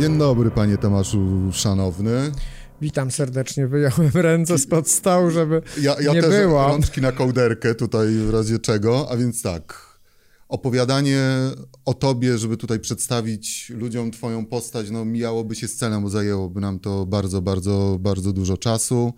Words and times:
Dzień 0.00 0.18
dobry, 0.18 0.50
panie 0.50 0.78
Tomaszu 0.78 1.52
szanowny. 1.52 2.32
Witam 2.80 3.10
serdecznie, 3.10 3.66
wyjąłem 3.66 4.10
ręce 4.14 4.58
spod 4.58 4.88
stołu, 4.90 5.30
żeby 5.30 5.62
Ja, 5.80 5.96
ja 6.00 6.12
nie 6.12 6.22
też 6.22 6.30
było. 6.30 6.68
rączki 6.68 7.00
na 7.00 7.12
kołderkę 7.12 7.74
tutaj 7.74 8.08
w 8.14 8.30
razie 8.30 8.58
czego, 8.58 9.06
a 9.10 9.16
więc 9.16 9.42
tak. 9.42 9.86
Opowiadanie 10.48 11.20
o 11.84 11.94
tobie, 11.94 12.38
żeby 12.38 12.56
tutaj 12.56 12.80
przedstawić 12.80 13.70
ludziom 13.76 14.10
twoją 14.10 14.46
postać, 14.46 14.90
no 14.90 15.04
mijałoby 15.04 15.54
się 15.54 15.68
z 15.68 15.76
celem, 15.76 16.02
bo 16.02 16.08
zajęłoby 16.08 16.60
nam 16.60 16.78
to 16.78 17.06
bardzo, 17.06 17.42
bardzo, 17.42 17.96
bardzo 18.00 18.32
dużo 18.32 18.56
czasu. 18.56 19.12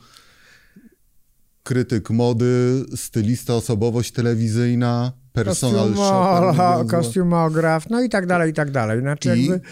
Krytyk 1.62 2.10
mody, 2.10 2.84
stylista, 2.97 3.55
osobowość 3.55 4.12
telewizyjna, 4.12 5.12
personal 5.33 5.91
Kostiumo- 5.92 6.55
shopper. 6.56 6.87
kostiumograf, 6.87 7.91
no 7.91 8.02
i 8.02 8.09
tak 8.09 8.27
dalej, 8.27 8.51
i 8.51 8.55
tak 8.55 8.70
dalej. 8.70 9.01
Znaczy 9.01 9.37
I, 9.38 9.47
jakby, 9.47 9.66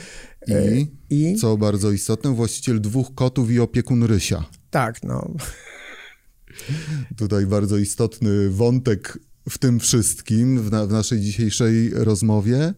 i, 0.48 0.86
i 1.10 1.36
co 1.36 1.56
bardzo 1.56 1.90
istotne, 1.90 2.34
właściciel 2.34 2.80
dwóch 2.80 3.14
kotów 3.14 3.50
i 3.50 3.60
opiekun 3.60 4.02
Rysia. 4.02 4.44
tak, 4.70 5.02
no. 5.02 5.34
Tutaj 7.16 7.46
bardzo 7.46 7.76
istotny 7.76 8.50
wątek 8.50 9.18
w 9.48 9.58
tym 9.58 9.80
wszystkim, 9.80 10.62
w, 10.62 10.70
na, 10.70 10.86
w 10.86 10.90
naszej 10.90 11.20
dzisiejszej 11.20 11.90
rozmowie. 11.90 12.74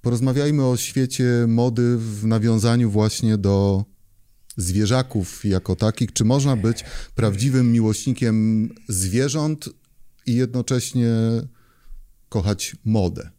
Porozmawiajmy 0.00 0.66
o 0.66 0.76
świecie 0.76 1.44
mody 1.48 1.96
w 1.98 2.26
nawiązaniu 2.26 2.90
właśnie 2.90 3.38
do 3.38 3.84
zwierzaków 4.56 5.44
jako 5.44 5.76
takich. 5.76 6.12
Czy 6.12 6.24
można 6.24 6.56
być 6.56 6.84
prawdziwym 7.14 7.72
miłośnikiem 7.72 8.68
zwierząt 8.88 9.68
i 10.26 10.34
jednocześnie 10.34 11.12
kochać 12.28 12.76
modę? 12.84 13.30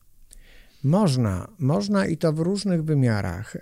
Można, 0.86 1.48
można 1.60 2.06
i 2.06 2.18
to 2.18 2.34
w 2.34 2.40
różnych 2.40 2.84
wymiarach. 2.84 3.58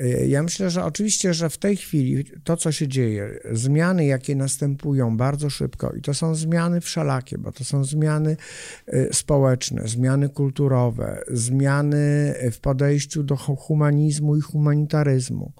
Y, 0.00 0.26
Ja 0.28 0.42
myślę, 0.42 0.70
że 0.70 0.84
oczywiście, 0.84 1.34
że 1.34 1.50
w 1.50 1.58
tej 1.58 1.76
chwili 1.76 2.24
to, 2.44 2.56
co 2.56 2.72
się 2.72 2.88
dzieje, 2.88 3.38
zmiany, 3.52 4.06
jakie 4.06 4.36
następują 4.36 5.16
bardzo 5.16 5.50
szybko, 5.50 5.92
i 5.92 6.02
to 6.02 6.14
są 6.14 6.34
zmiany 6.34 6.80
wszelakie, 6.80 7.38
bo 7.38 7.52
to 7.52 7.64
są 7.64 7.84
zmiany 7.84 8.36
y, 8.94 9.08
społeczne, 9.12 9.88
zmiany 9.88 10.28
kulturowe, 10.28 11.22
zmiany 11.28 12.34
w 12.52 12.60
podejściu 12.60 13.22
do 13.22 13.36
hu- 13.36 13.56
humanizmu 13.56 14.36
i 14.36 14.40
humanitaryzmu, 14.40 15.52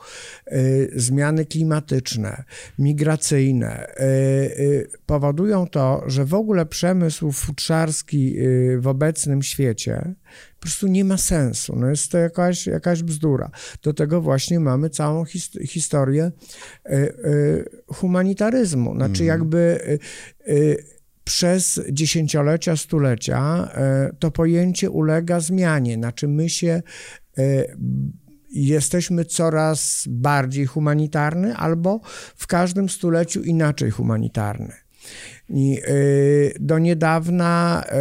y, 0.52 0.90
zmiany 0.96 1.46
klimatyczne, 1.46 2.44
migracyjne, 2.78 3.86
powodują 5.06 5.66
to, 5.66 6.02
że 6.06 6.24
w 6.24 6.34
ogóle 6.34 6.66
przemysł 6.66 7.32
futrzarski 7.32 8.36
w 8.78 8.86
obecnym 8.86 9.42
świecie 9.42 10.14
po 10.54 10.60
prostu 10.60 10.86
nie 10.86 11.04
ma 11.04 11.16
sensu. 11.16 11.76
No 11.76 11.90
jest 11.90 12.10
to 12.10 12.18
jakaś, 12.18 12.66
jakaś 12.66 13.02
bzdura. 13.02 13.50
Do 13.82 13.92
tego 13.92 14.20
właśnie 14.20 14.60
mamy 14.60 14.90
całą 14.90 15.24
his, 15.24 15.50
historię 15.66 16.32
y, 16.86 16.92
y, 16.92 17.64
humanitaryzmu. 17.86 18.94
Znaczy 18.94 19.24
jakby 19.24 19.80
y, 20.48 20.94
przez 21.24 21.80
dziesięciolecia, 21.90 22.76
stulecia 22.76 23.68
to 24.18 24.30
pojęcie 24.30 24.90
ulega 24.90 25.40
zmianie. 25.40 25.94
Znaczy 25.94 26.28
my 26.28 26.48
się 26.48 26.82
jesteśmy 28.54 29.24
coraz 29.24 30.04
bardziej 30.08 30.66
humanitarny 30.66 31.56
albo 31.56 32.00
w 32.36 32.46
każdym 32.46 32.88
stuleciu 32.88 33.42
inaczej 33.42 33.90
humanitarny. 33.90 34.72
I, 35.48 35.80
y, 35.88 36.54
do 36.60 36.78
niedawna, 36.78 37.84
y, 37.86 37.96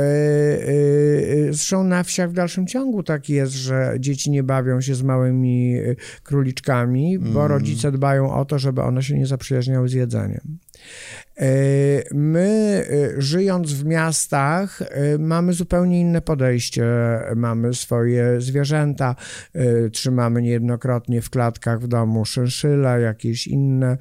y, 0.69 1.47
zresztą 1.52 1.83
na 1.83 2.03
wsiach 2.03 2.30
w 2.30 2.33
dalszym 2.33 2.67
ciągu 2.67 3.03
tak 3.03 3.30
jest, 3.30 3.53
że 3.53 3.95
dzieci 3.99 4.31
nie 4.31 4.44
bawią 4.44 4.81
się 4.81 4.95
z 4.95 5.03
małymi 5.03 5.75
króliczkami, 6.23 7.20
bo 7.20 7.48
rodzice 7.48 7.92
dbają 7.92 8.33
o 8.33 8.45
to, 8.45 8.59
żeby 8.59 8.81
one 8.81 9.04
się 9.04 9.17
nie 9.17 9.26
zaprzyjaźniały 9.26 9.89
z 9.89 9.93
jedzeniem. 9.93 10.58
My, 12.11 12.86
żyjąc 13.17 13.73
w 13.73 13.86
miastach, 13.86 14.80
mamy 15.20 15.54
zupełnie 15.54 16.02
inne 16.02 16.21
podejście. 16.21 16.86
Mamy 17.36 17.73
swoje 17.73 18.42
zwierzęta, 18.42 19.15
trzymamy 19.92 20.42
niejednokrotnie 20.42 21.21
w 21.21 21.30
klatkach 21.30 21.81
w 21.81 21.87
domu 21.87 22.25
szynszyle, 22.25 23.02
jakieś 23.02 23.48
inne 23.48 23.98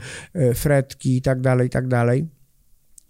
fretki 0.55 1.17
i 1.17 1.23
tak 1.23 1.41
dalej, 1.41 1.71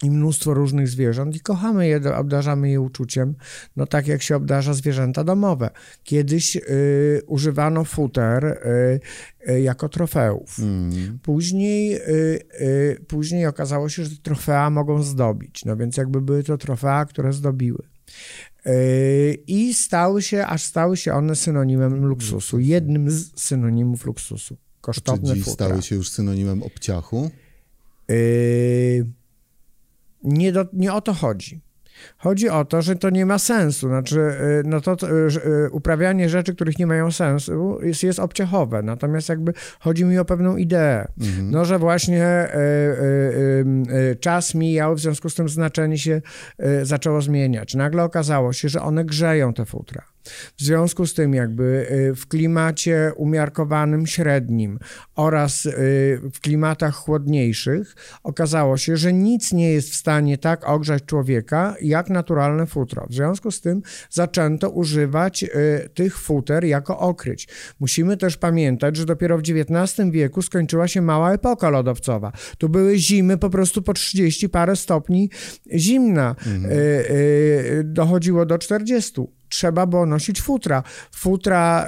i 0.02 0.10
mnóstwo 0.10 0.54
różnych 0.54 0.88
zwierząt 0.88 1.36
i 1.36 1.40
kochamy 1.40 1.88
je, 1.88 2.16
obdarzamy 2.16 2.70
je 2.70 2.80
uczuciem, 2.80 3.34
no 3.76 3.86
tak 3.86 4.06
jak 4.06 4.22
się 4.22 4.36
obdarza 4.36 4.74
zwierzęta 4.74 5.24
domowe. 5.24 5.70
Kiedyś 6.04 6.56
y, 6.56 7.22
używano 7.26 7.84
futer 7.84 8.44
y, 8.44 9.50
y, 9.50 9.60
jako 9.60 9.88
trofeów. 9.88 10.58
Mm. 10.58 11.18
Później, 11.22 11.96
y, 11.96 12.40
y, 12.60 13.04
później 13.08 13.46
okazało 13.46 13.88
się, 13.88 14.04
że 14.04 14.10
te 14.10 14.16
trofea 14.22 14.70
mogą 14.70 15.02
zdobić, 15.02 15.64
no 15.64 15.76
więc 15.76 15.96
jakby 15.96 16.20
były 16.20 16.42
to 16.42 16.58
trofea, 16.58 17.04
które 17.04 17.32
zdobiły. 17.32 17.82
Y, 18.66 19.38
I 19.46 19.74
stały 19.74 20.22
się, 20.22 20.46
aż 20.46 20.62
stały 20.62 20.96
się 20.96 21.14
one 21.14 21.36
synonimem 21.36 22.04
luksusu, 22.06 22.58
jednym 22.58 23.10
z 23.10 23.40
synonimów 23.40 24.06
luksusu. 24.06 24.56
Czy 24.56 24.80
Kosztowne 24.80 25.34
dziś 25.34 25.44
futra. 25.44 25.66
stały 25.66 25.82
się 25.82 25.96
już 25.96 26.10
synonimem 26.10 26.62
obciachu? 26.62 27.30
Yy, 28.08 29.06
nie, 30.24 30.52
do, 30.52 30.66
nie 30.72 30.92
o 30.92 31.00
to 31.00 31.12
chodzi. 31.12 31.60
Chodzi 32.18 32.48
o 32.48 32.64
to, 32.64 32.82
że 32.82 32.96
to 32.96 33.10
nie 33.10 33.26
ma 33.26 33.38
sensu. 33.38 33.88
Znaczy, 33.88 34.16
yy, 34.16 34.62
no 34.64 34.80
to, 34.80 34.96
to, 34.96 35.08
yy, 35.08 35.70
uprawianie 35.70 36.28
rzeczy, 36.28 36.54
których 36.54 36.78
nie 36.78 36.86
mają 36.86 37.10
sensu, 37.10 37.78
jest, 37.82 38.02
jest 38.02 38.18
obciachowe. 38.18 38.82
Natomiast 38.82 39.28
jakby 39.28 39.52
chodzi 39.80 40.04
mi 40.04 40.18
o 40.18 40.24
pewną 40.24 40.56
ideę. 40.56 41.08
No, 41.42 41.64
że 41.64 41.78
właśnie 41.78 42.48
yy, 42.54 42.60
yy, 43.88 44.04
yy, 44.08 44.16
czas 44.16 44.54
mijał, 44.54 44.94
w 44.94 45.00
związku 45.00 45.30
z 45.30 45.34
tym 45.34 45.48
znaczenie 45.48 45.98
się 45.98 46.22
zaczęło 46.82 47.22
zmieniać. 47.22 47.74
Nagle 47.74 48.04
okazało 48.04 48.52
się, 48.52 48.68
że 48.68 48.82
one 48.82 49.04
grzeją 49.04 49.54
te 49.54 49.64
futra. 49.64 50.11
W 50.56 50.62
związku 50.62 51.06
z 51.06 51.14
tym, 51.14 51.34
jakby 51.34 51.86
y, 52.10 52.14
w 52.14 52.26
klimacie 52.28 53.12
umiarkowanym 53.16 54.06
średnim 54.06 54.78
oraz 55.14 55.66
y, 55.66 55.72
w 56.34 56.40
klimatach 56.40 56.94
chłodniejszych 56.94 57.96
okazało 58.22 58.76
się, 58.76 58.96
że 58.96 59.12
nic 59.12 59.52
nie 59.52 59.72
jest 59.72 59.90
w 59.90 59.94
stanie 59.94 60.38
tak 60.38 60.68
ogrzać 60.68 61.04
człowieka 61.04 61.74
jak 61.80 62.10
naturalne 62.10 62.66
futro. 62.66 63.06
W 63.10 63.14
związku 63.14 63.50
z 63.50 63.60
tym 63.60 63.82
zaczęto 64.10 64.70
używać 64.70 65.42
y, 65.42 65.48
tych 65.94 66.18
futer 66.18 66.64
jako 66.64 66.98
okryć. 66.98 67.48
Musimy 67.80 68.16
też 68.16 68.36
pamiętać, 68.36 68.96
że 68.96 69.06
dopiero 69.06 69.38
w 69.38 69.40
XIX 69.40 70.10
wieku 70.10 70.42
skończyła 70.42 70.88
się 70.88 71.02
mała 71.02 71.32
epoka 71.32 71.70
lodowcowa. 71.70 72.32
Tu 72.58 72.68
były 72.68 72.98
zimy 72.98 73.38
po 73.38 73.50
prostu 73.50 73.82
po 73.82 73.92
30 73.92 74.48
parę 74.48 74.76
stopni 74.76 75.30
zimna. 75.74 76.36
Y, 76.70 77.82
dochodziło 77.84 78.46
do 78.46 78.58
40 78.58 79.20
trzeba 79.52 79.86
było 79.86 80.06
nosić 80.06 80.42
futra. 80.42 80.82
Futra 81.14 81.86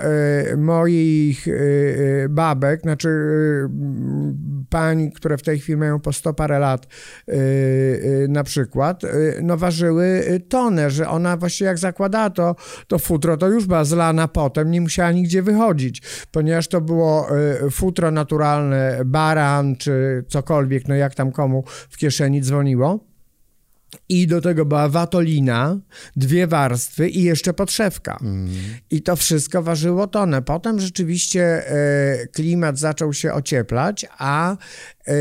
y, 0.52 0.56
moich 0.56 1.48
y, 1.48 1.50
y, 1.50 2.26
babek, 2.30 2.80
znaczy 2.80 3.08
y, 3.08 3.68
pań, 4.68 5.10
które 5.10 5.36
w 5.36 5.42
tej 5.42 5.58
chwili 5.58 5.76
mają 5.76 6.00
po 6.00 6.12
100 6.12 6.34
parę 6.34 6.58
lat 6.58 6.86
y, 7.28 7.32
y, 7.32 8.26
na 8.28 8.44
przykład, 8.44 9.02
no 9.42 9.56
ważyły 9.56 10.24
tonę, 10.48 10.90
że 10.90 11.08
ona 11.08 11.36
właściwie 11.36 11.68
jak 11.68 11.78
zakładała 11.78 12.30
to, 12.30 12.56
to 12.86 12.98
futro, 12.98 13.36
to 13.36 13.48
już 13.48 13.66
była 13.66 13.84
zlana 13.84 14.28
potem, 14.28 14.70
nie 14.70 14.80
musiała 14.80 15.12
nigdzie 15.12 15.42
wychodzić, 15.42 16.02
ponieważ 16.30 16.68
to 16.68 16.80
było 16.80 17.28
futro 17.70 18.10
naturalne, 18.10 19.00
baran 19.04 19.76
czy 19.76 20.24
cokolwiek, 20.28 20.88
no 20.88 20.94
jak 20.94 21.14
tam 21.14 21.32
komu 21.32 21.64
w 21.90 21.96
kieszeni 21.96 22.40
dzwoniło. 22.40 23.13
I 24.08 24.26
do 24.26 24.40
tego 24.40 24.64
była 24.64 24.88
watolina, 24.88 25.78
dwie 26.16 26.46
warstwy 26.46 27.08
i 27.08 27.22
jeszcze 27.22 27.54
podszewka. 27.54 28.18
I 28.90 29.02
to 29.02 29.16
wszystko 29.16 29.62
ważyło 29.62 30.06
tonę. 30.06 30.42
Potem 30.42 30.80
rzeczywiście 30.80 31.70
e, 31.70 32.26
klimat 32.26 32.78
zaczął 32.78 33.12
się 33.12 33.32
ocieplać, 33.32 34.06
a, 34.18 34.56
e, 35.08 35.14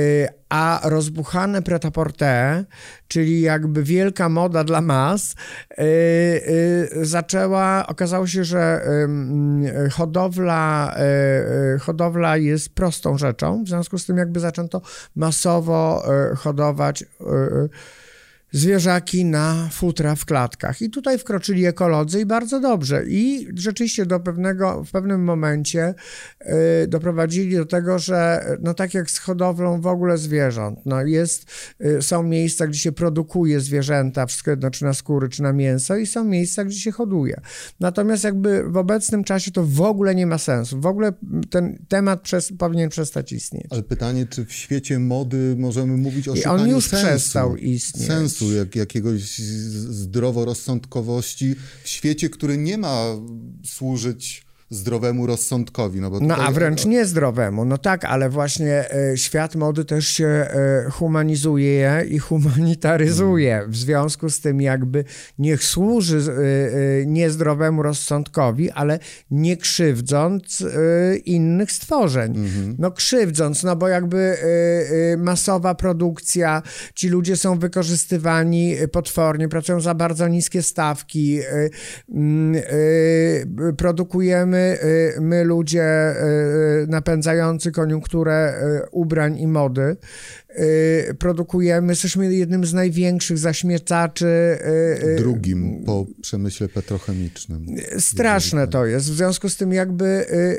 a 0.49 0.81
rozbuchane 0.83 1.61
pret-à-porter, 1.61 2.65
czyli 3.07 3.41
jakby 3.41 3.83
wielka 3.83 4.29
moda 4.29 4.63
dla 4.63 4.81
mas, 4.81 5.35
e, 5.69 5.85
zaczęła, 7.05 7.87
okazało 7.87 8.27
się, 8.27 8.43
że 8.43 8.81
hodowla, 9.91 10.95
hodowla 11.79 12.37
jest 12.37 12.75
prostą 12.75 13.17
rzeczą, 13.17 13.63
w 13.63 13.67
związku 13.67 13.97
z 13.97 14.05
tym 14.05 14.17
jakby 14.17 14.39
zaczęto 14.39 14.81
masowo 15.15 16.03
hodować 16.37 17.05
zwierzaki 18.53 19.25
na 19.25 19.69
futra 19.71 20.15
w 20.15 20.25
klatkach. 20.25 20.81
I 20.81 20.89
tutaj 20.89 21.19
wkroczyli 21.19 21.65
ekolodzy 21.65 22.21
i 22.21 22.25
bardzo 22.25 22.59
dobrze. 22.59 23.03
I 23.07 23.47
rzeczywiście 23.55 24.05
do 24.05 24.19
pewnego, 24.19 24.83
w 24.83 24.91
pewnym 24.91 25.23
momencie 25.23 25.93
y, 26.83 26.87
doprowadzili 26.87 27.55
do 27.55 27.65
tego, 27.65 27.99
że 27.99 28.45
no 28.61 28.73
tak 28.73 28.93
jak 28.93 29.11
z 29.11 29.17
hodowlą 29.17 29.81
w 29.81 29.87
ogóle 29.87 30.17
zwierząt, 30.17 30.79
no 30.85 31.05
jest, 31.05 31.45
y, 31.85 32.01
są 32.01 32.23
miejsca, 32.23 32.67
gdzie 32.67 32.79
się 32.79 32.91
produkuje 32.91 33.59
zwierzęta, 33.59 34.25
wszystko 34.25 34.51
jedno, 34.51 34.71
czy 34.71 34.83
na 34.83 34.93
skóry, 34.93 35.29
czy 35.29 35.43
na 35.43 35.53
mięso 35.53 35.95
i 35.95 36.05
są 36.05 36.23
miejsca, 36.23 36.65
gdzie 36.65 36.79
się 36.79 36.91
hoduje. 36.91 37.41
Natomiast 37.79 38.23
jakby 38.23 38.63
w 38.63 38.77
obecnym 38.77 39.23
czasie 39.23 39.51
to 39.51 39.63
w 39.63 39.81
ogóle 39.81 40.15
nie 40.15 40.27
ma 40.27 40.37
sensu. 40.37 40.81
W 40.81 40.85
ogóle 40.85 41.13
ten 41.49 41.85
temat 41.87 42.21
przez, 42.21 42.53
powinien 42.57 42.89
przestać 42.89 43.31
istnieć. 43.31 43.67
Ale 43.69 43.83
pytanie, 43.83 44.25
czy 44.25 44.45
w 44.45 44.53
świecie 44.53 44.99
mody 44.99 45.55
możemy 45.57 45.97
mówić 45.97 46.27
o 46.27 46.35
I 46.35 46.43
on 46.43 46.69
już 46.69 46.87
sensu, 46.87 47.05
przestał 47.05 47.55
istnieć. 47.55 48.07
sensu 48.07 48.42
jak, 48.51 48.75
jakiegoś 48.75 49.37
zdroworozsądkowości 49.89 51.55
w 51.83 51.87
świecie, 51.89 52.29
który 52.29 52.57
nie 52.57 52.77
ma 52.77 53.05
służyć 53.65 54.45
zdrowemu 54.73 55.27
rozsądkowi. 55.27 56.01
No, 56.01 56.09
bo 56.09 56.19
No 56.19 56.35
a 56.35 56.51
wręcz 56.51 56.85
niezdrowemu. 56.85 57.65
No 57.65 57.77
tak, 57.77 58.05
ale 58.05 58.29
właśnie 58.29 58.91
e, 58.91 59.17
świat 59.17 59.55
mody 59.55 59.85
też 59.85 60.07
się 60.07 60.25
e, 60.25 60.87
humanizuje 60.91 62.05
i 62.09 62.19
humanitaryzuje. 62.19 63.63
W 63.67 63.75
związku 63.75 64.29
z 64.29 64.39
tym 64.39 64.61
jakby 64.61 65.03
niech 65.39 65.63
służy 65.63 66.17
e, 66.17 67.05
niezdrowemu 67.05 67.83
rozsądkowi, 67.83 68.71
ale 68.71 68.99
nie 69.31 69.57
krzywdząc 69.57 70.63
innych 71.25 71.71
stworzeń. 71.71 72.33
No 72.77 72.91
krzywdząc, 72.91 73.63
no 73.63 73.75
bo 73.75 73.87
jakby 73.87 74.37
masowa 75.17 75.75
produkcja, 75.75 76.61
ci 76.95 77.09
ludzie 77.09 77.37
są 77.37 77.59
wykorzystywani 77.59 78.75
potwornie, 78.91 79.49
pracują 79.49 79.79
za 79.79 79.93
bardzo 79.93 80.27
niskie 80.27 80.61
stawki, 80.61 81.39
mm, 82.09 82.55
produkujemy 83.77 84.62
y, 84.63 85.21
my 85.21 85.43
ludzie 85.43 86.13
y, 86.83 86.87
napędzający 86.87 87.71
koniunkturę 87.71 88.53
y, 88.85 88.89
ubrań 88.91 89.37
i 89.37 89.47
mody, 89.47 89.81
y, 89.81 89.95
produkujemy, 91.19 91.91
jesteśmy 91.91 92.35
jednym 92.35 92.65
z 92.65 92.73
największych 92.73 93.37
zaśmiecaczy. 93.37 94.25
y, 94.25 95.07
y, 95.07 95.15
Drugim 95.15 95.83
po 95.85 96.05
przemyśle 96.21 96.69
petrochemicznym. 96.69 97.65
Straszne 97.99 98.67
to 98.67 98.85
jest. 98.85 99.05
W 99.05 99.15
związku 99.15 99.49
z 99.49 99.57
tym 99.57 99.73
jakby 99.73 100.05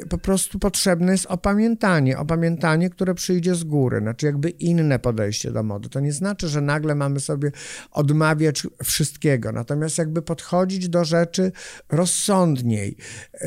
y, 0.03 0.07
po 0.09 0.19
prostu 0.19 0.59
potrzebne 0.59 1.13
jest 1.13 1.27
opamiętanie. 1.27 2.19
Opamiętanie, 2.19 2.91
które 2.91 3.15
przyjdzie 3.15 3.55
z 3.55 3.65
góry. 3.65 3.99
Znaczy 4.01 4.27
jakby 4.27 4.51
inne 4.51 4.99
podejście 4.99 5.51
do 5.51 5.63
mody. 5.63 5.89
To 5.89 6.01
nie 6.01 6.13
znaczy, 6.13 6.49
że 6.49 6.61
nagle 6.61 6.95
mamy 6.95 7.21
sobie 7.21 7.53
odmawiać 7.91 8.67
wszystkiego. 8.85 9.53
Natomiast 9.53 9.99
jakby 9.99 10.23
podchodzić 10.23 10.89
do 10.89 11.05
rzeczy 11.05 11.53
rozsądniej. 11.93 12.97
Y, 13.35 13.39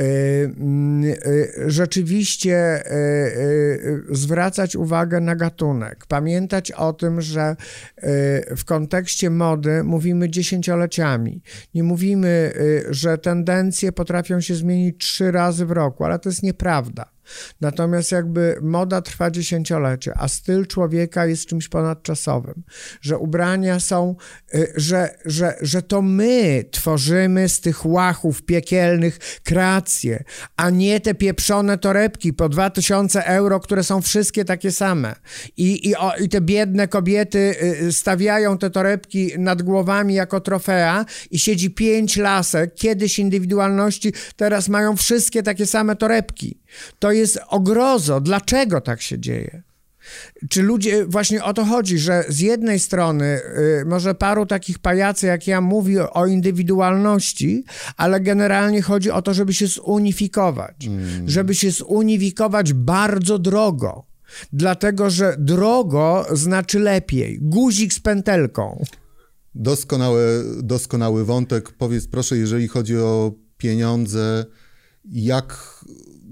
mm, 0.58 1.04
y, 1.04 1.18
rzeczywiście 1.68 2.86
y, 2.86 2.92
y, 2.92 4.08
y, 4.12 4.16
zwracać 4.16 4.76
uwagę 4.76 5.20
na 5.20 5.36
gatunek. 5.36 6.06
Pamiętać 6.06 6.37
o 6.75 6.94
tym, 6.94 7.22
że 7.22 7.56
y, 7.98 8.56
w 8.56 8.66
kontekście 8.66 9.30
mody 9.30 9.84
mówimy 9.84 10.30
dziesięcioleciami. 10.30 11.42
Nie 11.74 11.84
mówimy, 11.84 12.54
y, 12.56 12.86
że 12.89 13.18
tendencje 13.18 13.92
potrafią 13.92 14.42
się 14.42 14.56
zmienić 14.56 14.98
trzy 14.98 15.31
razy 15.31 15.66
w 15.66 15.72
roku, 15.72 16.04
ale 16.04 16.19
to 16.19 16.30
jest 16.30 16.44
nieprawda. 16.44 17.17
Natomiast 17.62 18.12
jakby 18.12 18.58
moda 18.62 19.02
trwa 19.02 19.32
dziesięciolecie, 19.32 20.14
a 20.18 20.28
styl 20.28 20.68
człowieka 20.68 21.26
jest 21.26 21.46
czymś 21.46 21.68
ponadczasowym, 21.68 22.64
że 23.02 23.18
ubrania 23.18 23.80
są, 23.80 24.16
y, 24.56 24.74
że, 24.76 25.16
że, 25.26 25.56
że 25.62 25.82
to 25.82 26.02
my 26.02 26.66
tworzymy 26.72 27.50
z 27.50 27.62
tych 27.62 27.86
łachów 27.86 28.42
piekielnych 28.42 29.20
kreacje, 29.44 30.24
a 30.58 30.70
nie 30.70 31.00
te 31.00 31.16
pieprzone 31.16 31.78
torebki 31.78 32.34
po 32.34 32.50
2000 32.50 33.26
euro, 33.26 33.60
które 33.60 33.84
są 33.84 34.02
wszystkie 34.02 34.46
takie 34.46 34.72
same. 34.72 35.16
I, 35.58 35.90
i, 35.90 35.96
o, 35.96 36.16
i 36.16 36.30
te 36.30 36.42
biedne 36.42 36.88
kobiety 36.88 37.56
y, 37.82 37.92
stawiają 37.92 38.58
te 38.58 38.70
torebki 38.70 39.32
nad 39.38 39.62
głowami 39.62 40.14
jako 40.14 40.42
trofea 40.42 41.06
i 41.32 41.40
siedzi 41.40 41.72
pięć 41.72 42.18
lasek, 42.18 42.76
kiedyś 42.76 43.20
indywidualności, 43.20 44.14
teraz 44.36 44.70
mają 44.70 44.96
wszystkie 44.96 45.44
takie 45.44 45.66
same 45.66 45.96
torebki. 45.96 46.60
To 47.00 47.12
jest 47.12 47.40
ogrozo. 47.48 48.22
Dlaczego 48.22 48.82
tak 48.82 49.02
się 49.02 49.20
dzieje? 49.20 49.64
Czy 50.50 50.64
ludzie, 50.64 51.06
właśnie 51.06 51.44
o 51.44 51.54
to 51.54 51.66
chodzi, 51.66 52.00
że 52.00 52.24
z 52.30 52.40
jednej 52.40 52.80
strony 52.80 53.42
y, 53.82 53.86
może 53.86 54.16
paru 54.16 54.46
takich 54.46 54.80
pajacy 54.80 55.28
jak 55.28 55.48
ja 55.48 55.62
mówi 55.62 56.00
o 56.00 56.26
indywidualności, 56.26 57.64
ale 57.98 58.20
generalnie 58.22 58.82
chodzi 58.82 59.12
o 59.12 59.22
to, 59.22 59.34
żeby 59.34 59.54
się 59.54 59.68
zunifikować. 59.68 60.76
Żeby 61.26 61.56
się 61.56 61.72
zunifikować 61.72 62.74
bardzo 62.74 63.40
drogo. 63.40 64.06
Dlatego, 64.54 65.10
że 65.10 65.36
drogo 65.40 66.26
znaczy 66.32 66.80
lepiej. 66.80 67.40
Guzik 67.42 67.94
z 67.94 68.00
pętelką. 68.00 68.84
Doskonały, 69.56 70.44
doskonały 70.64 71.26
wątek. 71.26 71.72
Powiedz 71.72 72.08
proszę, 72.08 72.38
jeżeli 72.38 72.68
chodzi 72.68 72.98
o 72.98 73.32
pieniądze, 73.58 74.46
jak, 75.06 75.84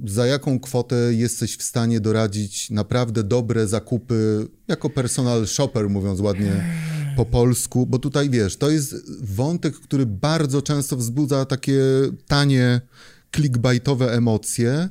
za 0.05 0.27
jaką 0.27 0.59
kwotę 0.59 0.95
jesteś 1.13 1.57
w 1.57 1.63
stanie 1.63 1.99
doradzić 1.99 2.69
naprawdę 2.69 3.23
dobre 3.23 3.67
zakupy 3.67 4.47
jako 4.67 4.89
personal 4.89 5.47
shopper, 5.47 5.89
mówiąc 5.89 6.19
ładnie 6.19 6.65
po 7.15 7.25
polsku? 7.25 7.85
Bo 7.85 7.99
tutaj 7.99 8.29
wiesz, 8.29 8.57
to 8.57 8.69
jest 8.69 8.95
wątek, 9.21 9.75
który 9.75 10.05
bardzo 10.05 10.61
często 10.61 10.97
wzbudza 10.97 11.45
takie 11.45 11.81
tanie, 12.27 12.81
clickbaitowe 13.35 14.13
emocje. 14.13 14.89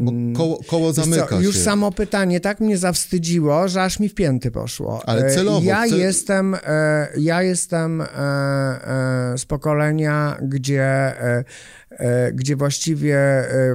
Bo 0.00 0.12
koło, 0.36 0.60
koło 0.66 0.86
Wiesz 0.86 0.96
co, 0.96 1.02
zamyka 1.10 1.40
już 1.40 1.54
się. 1.56 1.60
samo 1.62 1.92
pytanie 1.92 2.40
tak 2.40 2.60
mnie 2.60 2.78
zawstydziło, 2.78 3.68
że 3.68 3.82
aż 3.82 4.00
mi 4.00 4.08
w 4.08 4.14
pięty 4.14 4.50
poszło. 4.50 5.02
Ale 5.08 5.26
E, 5.26 5.34
celowo, 5.34 5.66
Ja 5.66 5.86
cel- 5.86 5.98
jestem, 5.98 6.54
e, 6.66 7.08
ja 7.18 7.42
jestem 7.42 8.00
e, 8.00 8.06
z 9.36 9.44
pokolenia, 9.44 10.38
gdzie, 10.42 11.12
gdzie 12.34 12.56
właściwie 12.56 13.18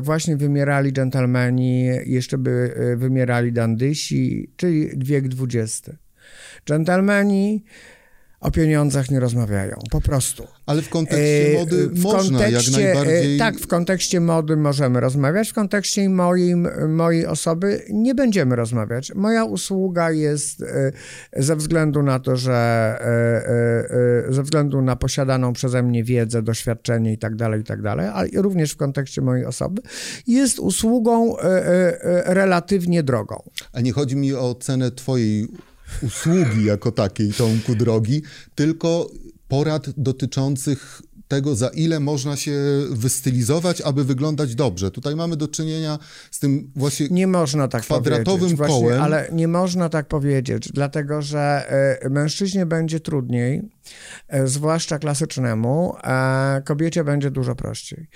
właśnie 0.02 0.38
wymierali 0.38 0.94
dżentelmeni, 0.94 1.86
jeszcze 2.06 2.38
by 2.38 2.74
wymierali 2.98 3.54
dandysi, 3.54 4.50
czyli 4.58 4.90
wiek 4.98 5.26
XX. 5.26 5.90
Dżentelmeni 6.66 7.64
o 8.46 8.52
pieniądzach 8.52 9.12
nie 9.12 9.20
rozmawiają, 9.20 9.76
po 9.92 10.02
prostu. 10.02 10.48
Ale 10.66 10.82
w 10.82 10.90
kontekście 10.90 11.52
E, 11.52 11.60
mody 11.60 11.88
w 11.88 12.04
można 12.04 12.40
jak 12.40 12.52
kontekście, 12.52 12.84
najbardziej... 12.84 13.36
e, 13.36 13.40
Tak, 13.40 13.60
w 13.60 13.68
kontekście 13.68 14.20
mody 14.20 14.58
możemy 14.58 15.00
rozmawiać, 15.00 15.50
w 15.50 15.54
kontekście 15.54 16.10
mojej, 16.10 16.56
mojej 16.88 17.26
osoby 17.26 17.82
nie 17.90 18.16
będziemy 18.16 18.56
rozmawiać. 18.56 19.12
Moja 19.16 19.44
usługa 19.46 20.12
jest 20.12 20.62
e, 20.62 20.92
ze 21.38 21.56
względu 21.56 22.04
na 22.04 22.20
to, 22.20 22.36
że 22.36 22.56
ze 24.30 24.44
względu 24.44 24.82
na 24.82 24.96
posiadaną 24.96 25.54
przeze 25.54 25.84
mnie 25.84 26.04
wiedzę, 26.04 26.42
doświadczenie 26.42 27.14
i 27.14 27.18
tak 27.18 27.36
dalej, 27.36 27.62
i 27.62 27.64
tak 27.64 27.82
dalej, 27.82 28.08
ale 28.14 28.30
również 28.36 28.72
w 28.72 28.78
kontekście 28.78 29.22
mojej 29.22 29.46
osoby, 29.46 29.82
jest 30.28 30.60
usługą 30.60 31.36
relatywnie 32.26 33.04
drogą. 33.04 33.44
A 33.74 33.82
nie 33.82 33.92
chodzi 33.92 34.16
mi 34.16 34.34
o 34.34 34.56
cenę 34.56 34.92
twojej 34.92 35.48
usługi 36.02 36.66
jako 36.66 36.92
takiej, 36.92 37.34
Tomku 37.34 37.76
drogi, 37.76 38.22
tylko 38.56 39.10
porad 39.48 39.90
dotyczących 39.98 41.02
tego, 41.28 41.56
za 41.56 41.68
ile 41.68 42.00
można 42.00 42.36
się 42.36 42.54
wystylizować, 42.90 43.82
aby 43.82 44.04
wyglądać 44.04 44.56
dobrze. 44.56 44.92
Tutaj 44.92 45.16
mamy 45.16 45.38
do 45.38 45.48
czynienia 45.48 46.00
z 46.32 46.40
tym 46.40 46.72
właśnie... 46.76 47.08
Nie 47.12 47.28
można 47.28 47.68
tak 47.68 47.84
Kwadratowym 47.84 48.40
powiedzieć. 48.40 48.58
Właśnie, 48.58 48.82
kołem. 48.82 49.02
Ale 49.02 49.30
nie 49.32 49.48
można 49.48 49.90
tak 49.90 50.08
powiedzieć, 50.08 50.70
dlatego 50.74 51.22
że 51.22 51.66
e, 52.02 52.10
mężczyźnie 52.10 52.66
będzie 52.66 53.00
trudniej, 53.00 53.62
zwłaszcza 54.46 55.00
klasycznemu, 55.00 55.96
a 56.04 56.62
kobiecie 56.66 57.04
będzie 57.04 57.32
dużo 57.32 57.56
prościej. 57.56 58.08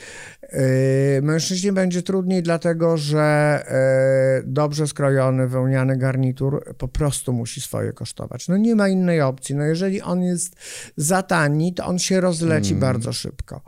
E, 0.41 1.21
Mężczyźnie 1.21 1.73
będzie 1.73 2.01
trudniej, 2.01 2.43
dlatego 2.43 2.97
że 2.97 3.19
e, 3.19 4.43
dobrze 4.45 4.87
skrojony, 4.87 5.47
wełniany 5.47 5.97
garnitur 5.97 6.75
po 6.77 6.87
prostu 6.87 7.33
musi 7.33 7.61
swoje 7.61 7.93
kosztować. 7.93 8.47
No 8.47 8.57
nie 8.57 8.75
ma 8.75 8.87
innej 8.87 9.21
opcji. 9.21 9.55
No 9.55 9.63
jeżeli 9.63 10.01
on 10.01 10.23
jest 10.23 10.55
za 10.97 11.23
tani, 11.23 11.73
to 11.73 11.85
on 11.85 11.99
się 11.99 12.21
rozleci 12.21 12.75
bardzo 12.75 13.13
szybko. 13.13 13.61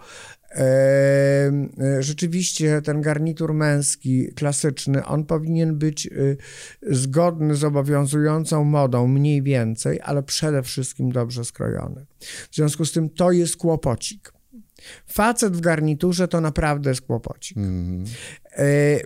E, 0.55 1.51
Rzeczywiście 1.99 2.81
ten 2.81 3.01
garnitur 3.01 3.53
męski, 3.53 4.33
klasyczny, 4.35 5.05
on 5.05 5.25
powinien 5.25 5.77
być 5.77 6.07
y, 6.07 6.37
zgodny 6.81 7.55
z 7.55 7.63
obowiązującą 7.63 8.63
modą, 8.63 9.07
mniej 9.07 9.41
więcej, 9.41 9.99
ale 10.03 10.23
przede 10.23 10.63
wszystkim 10.63 11.11
dobrze 11.11 11.45
skrojony. 11.45 12.05
W 12.51 12.55
związku 12.55 12.85
z 12.85 12.91
tym 12.91 13.09
to 13.09 13.31
jest 13.31 13.57
kłopocik. 13.57 14.33
Facet 15.07 15.57
w 15.57 15.61
garniturze 15.61 16.27
to 16.27 16.41
naprawdę 16.41 16.89
jest 16.89 17.01
kłopocik. 17.01 17.57
Mm. 17.57 18.03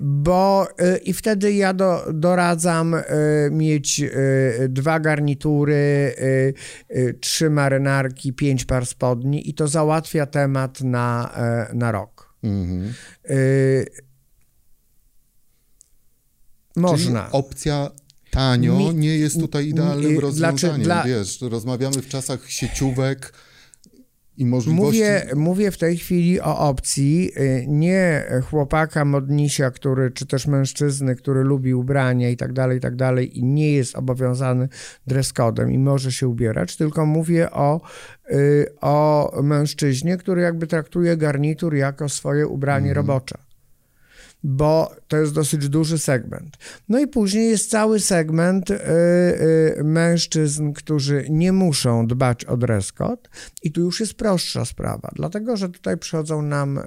Bo 0.01 0.67
i 1.03 1.13
wtedy 1.13 1.53
ja 1.53 1.73
do, 1.73 2.05
doradzam 2.13 2.95
mieć 3.51 4.03
dwa 4.69 4.99
garnitury, 4.99 6.15
trzy 7.21 7.49
marynarki, 7.49 8.33
pięć 8.33 8.65
par 8.65 8.85
spodni 8.85 9.49
i 9.49 9.53
to 9.53 9.67
załatwia 9.67 10.25
temat 10.25 10.81
na, 10.81 11.35
na 11.73 11.91
rok. 11.91 12.35
Mm. 12.43 12.93
Można. 16.75 17.21
Czyli 17.21 17.33
opcja 17.33 17.91
tanio 18.31 18.77
Mi, 18.77 18.95
nie 18.95 19.17
jest 19.17 19.39
tutaj 19.39 19.67
idealnym 19.67 20.19
rozwiązaniem. 20.19 20.81
Dla, 20.81 21.03
Wiesz, 21.03 21.41
rozmawiamy 21.41 22.01
w 22.01 22.07
czasach 22.07 22.49
sieciówek 22.49 23.33
i 24.37 24.45
możliwości... 24.45 25.01
Mówię, 25.01 25.25
mówię 25.35 25.71
w 25.71 25.77
tej 25.77 25.97
chwili 25.97 26.41
o 26.41 26.59
opcji 26.59 27.31
y, 27.37 27.65
nie 27.67 28.23
chłopaka, 28.49 29.05
modnisia, 29.05 29.71
który, 29.71 30.11
czy 30.11 30.25
też 30.25 30.47
mężczyzny, 30.47 31.15
który 31.15 31.43
lubi 31.43 31.73
ubrania 31.73 32.29
i 32.29 32.37
tak 32.37 32.53
dalej, 32.53 32.77
i 32.77 32.81
tak 32.81 32.95
dalej 32.95 33.39
i 33.39 33.43
nie 33.43 33.71
jest 33.71 33.95
obowiązany 33.95 34.69
dress 35.07 35.33
codem 35.33 35.71
i 35.71 35.77
może 35.77 36.11
się 36.11 36.27
ubierać, 36.27 36.77
tylko 36.77 37.05
mówię 37.05 37.51
o, 37.51 37.81
y, 38.31 38.65
o 38.81 39.31
mężczyźnie, 39.43 40.17
który 40.17 40.41
jakby 40.41 40.67
traktuje 40.67 41.17
garnitur 41.17 41.75
jako 41.75 42.09
swoje 42.09 42.47
ubranie 42.47 42.91
mm. 42.91 42.95
robocze 42.95 43.44
bo 44.45 44.95
to 45.07 45.17
jest 45.17 45.33
dosyć 45.33 45.69
duży 45.69 45.97
segment. 45.97 46.57
No 46.89 46.99
i 46.99 47.07
później 47.07 47.49
jest 47.49 47.69
cały 47.69 47.99
segment 47.99 48.71
y, 48.71 48.75
y, 48.77 49.83
mężczyzn, 49.83 50.73
którzy 50.73 51.25
nie 51.29 51.51
muszą 51.51 52.07
dbać 52.07 52.45
o 52.45 52.57
dress 52.57 52.91
code 52.91 53.29
i 53.63 53.71
tu 53.71 53.81
już 53.81 53.99
jest 53.99 54.13
prostsza 54.13 54.65
sprawa, 54.65 55.11
dlatego 55.15 55.57
że 55.57 55.69
tutaj 55.69 55.97
przychodzą 55.97 56.41
nam 56.41 56.77
y, 56.77 56.81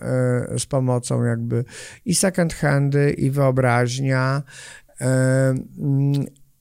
z 0.58 0.66
pomocą 0.66 1.24
jakby 1.24 1.64
i 2.04 2.14
second 2.14 2.54
handy, 2.54 3.10
i 3.10 3.30
wyobraźnia, 3.30 4.42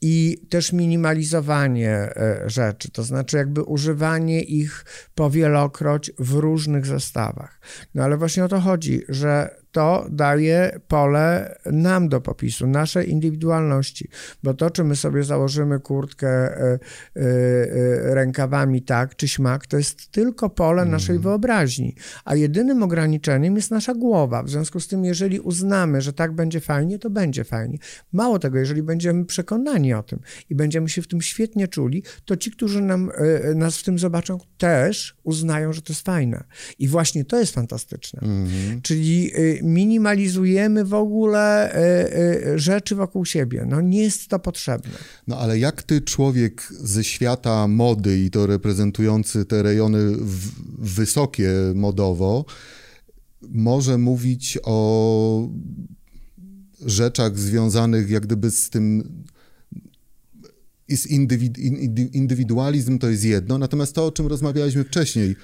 i 0.01 0.37
też 0.49 0.73
minimalizowanie 0.73 1.91
e, 1.91 2.43
rzeczy, 2.45 2.91
to 2.91 3.03
znaczy 3.03 3.37
jakby 3.37 3.63
używanie 3.63 4.41
ich 4.41 4.85
powielokroć 5.15 6.11
w 6.19 6.33
różnych 6.33 6.85
zestawach. 6.85 7.61
No 7.95 8.03
ale 8.03 8.17
właśnie 8.17 8.45
o 8.45 8.47
to 8.47 8.59
chodzi, 8.59 9.01
że 9.09 9.55
to 9.71 10.07
daje 10.09 10.79
pole 10.87 11.57
nam 11.65 12.09
do 12.09 12.21
popisu, 12.21 12.67
naszej 12.67 13.09
indywidualności, 13.09 14.09
bo 14.43 14.53
to, 14.53 14.69
czy 14.69 14.83
my 14.83 14.95
sobie 14.95 15.23
założymy 15.23 15.79
kurtkę 15.79 16.27
e, 16.27 16.79
e, 17.15 18.15
rękawami 18.15 18.81
tak 18.81 19.15
czy 19.15 19.27
śmak, 19.27 19.67
to 19.67 19.77
jest 19.77 20.11
tylko 20.11 20.49
pole 20.49 20.81
mm. 20.81 20.91
naszej 20.91 21.19
wyobraźni, 21.19 21.95
a 22.25 22.35
jedynym 22.35 22.83
ograniczeniem 22.83 23.55
jest 23.55 23.71
nasza 23.71 23.93
głowa. 23.93 24.43
W 24.43 24.49
związku 24.49 24.79
z 24.79 24.87
tym, 24.87 25.05
jeżeli 25.05 25.39
uznamy, 25.39 26.01
że 26.01 26.13
tak 26.13 26.31
będzie 26.31 26.59
fajnie, 26.59 26.99
to 26.99 27.09
będzie 27.09 27.43
fajnie. 27.43 27.77
Mało 28.13 28.39
tego, 28.39 28.57
jeżeli 28.57 28.83
będziemy 28.83 29.25
przekonani 29.25 29.93
o 29.93 30.03
tym 30.03 30.19
i 30.49 30.55
będziemy 30.55 30.89
się 30.89 31.01
w 31.01 31.07
tym 31.07 31.21
świetnie 31.21 31.67
czuli, 31.67 32.03
to 32.25 32.37
ci, 32.37 32.51
którzy 32.51 32.81
nam, 32.81 33.11
e, 33.15 33.55
nas 33.55 33.77
w 33.77 33.83
tym 33.83 33.99
zobaczą, 33.99 34.37
też 34.57 35.15
uznają, 35.23 35.73
że 35.73 35.81
to 35.81 35.93
jest 35.93 36.05
fajne. 36.05 36.43
I 36.79 36.87
właśnie 36.87 37.25
to 37.25 37.39
jest 37.39 37.53
fantastyczne. 37.53 38.19
Mm. 38.23 38.81
Czyli 38.81 39.31
minimalizujemy 39.63 40.85
w 40.85 40.93
ogóle 40.93 41.75
rzeczy 42.55 42.95
wokół 42.95 43.25
siebie. 43.25 43.65
No 43.69 43.81
nie 43.81 44.01
jest 44.01 44.27
to 44.27 44.39
potrzebne. 44.39 44.91
No 45.27 45.37
ale 45.37 45.59
jak 45.59 45.83
ty, 45.83 46.01
człowiek 46.01 46.67
ze 46.79 47.03
świata 47.03 47.67
mody 47.67 48.19
i 48.19 48.31
to 48.31 48.47
reprezentujący 48.47 49.45
te 49.45 49.63
rejony 49.63 49.99
wysokie 50.77 51.51
modowo, 51.75 52.45
może 53.41 53.97
mówić 53.97 54.59
o 54.63 55.49
rzeczach 56.85 57.39
związanych 57.39 58.09
jak 58.09 58.25
gdyby 58.25 58.51
z 58.51 58.69
tym 58.69 59.03
jest 60.87 61.07
indywidualizm 62.13 62.99
to 62.99 63.09
jest 63.09 63.23
jedno, 63.23 63.57
natomiast 63.57 63.95
to, 63.95 64.05
o 64.05 64.11
czym 64.11 64.27
rozmawialiśmy 64.27 64.83
wcześniej, 64.83 65.35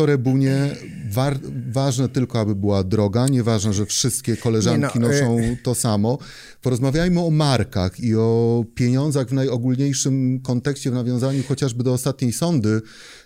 torebunie 0.00 0.76
war, 1.10 1.38
ważne 1.72 2.08
tylko, 2.08 2.40
aby 2.40 2.54
była 2.54 2.84
droga, 2.84 3.28
nieważne, 3.28 3.72
że 3.72 3.86
wszystkie 3.86 4.36
koleżanki 4.36 4.98
no, 4.98 5.08
noszą 5.08 5.38
y 5.38 5.56
to 5.62 5.74
samo. 5.74 6.18
Porozmawiajmy 6.62 7.20
o 7.20 7.30
markach 7.30 8.00
i 8.00 8.14
o 8.14 8.64
pieniądzach 8.74 9.28
w 9.28 9.32
najogólniejszym 9.32 10.40
kontekście, 10.40 10.90
w 10.90 10.94
nawiązaniu 10.94 11.42
chociażby 11.48 11.84
do 11.84 11.92
ostatniej 11.92 12.32
sądy, 12.32 12.80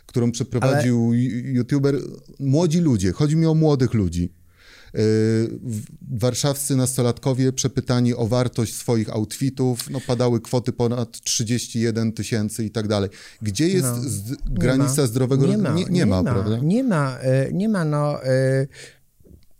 którą 0.06 0.32
przeprowadził 0.32 1.06
Ale... 1.08 1.18
youtuber. 1.52 1.94
Młodzi 2.40 2.80
ludzie, 2.80 3.12
chodzi 3.12 3.36
mi 3.36 3.46
o 3.46 3.54
młodych 3.54 3.94
ludzi. 3.94 4.32
Warszawscy 6.10 6.76
nastolatkowie 6.76 7.52
przepytani 7.52 8.14
o 8.14 8.26
wartość 8.26 8.74
swoich 8.74 9.10
outfitów, 9.10 9.90
no 9.90 10.00
padały 10.06 10.40
kwoty 10.40 10.72
ponad 10.72 11.20
31 11.20 12.12
tysięcy 12.12 12.64
i 12.64 12.70
tak 12.70 12.88
dalej. 12.88 13.10
Gdzie 13.42 13.68
jest 13.68 13.84
no, 13.84 14.00
z, 14.00 14.36
granica 14.50 15.02
ma. 15.02 15.06
zdrowego... 15.06 15.46
Nie 15.46 15.58
ma, 15.58 15.74
nie, 15.74 15.84
nie, 15.84 15.90
nie 15.90 16.06
ma, 16.06 16.22
ma, 16.22 16.32
prawda? 16.32 16.58
Nie 16.58 16.84
ma, 16.84 17.18
e, 17.18 17.52
nie 17.52 17.68
ma, 17.68 17.84
no... 17.84 18.24
E, 18.24 18.66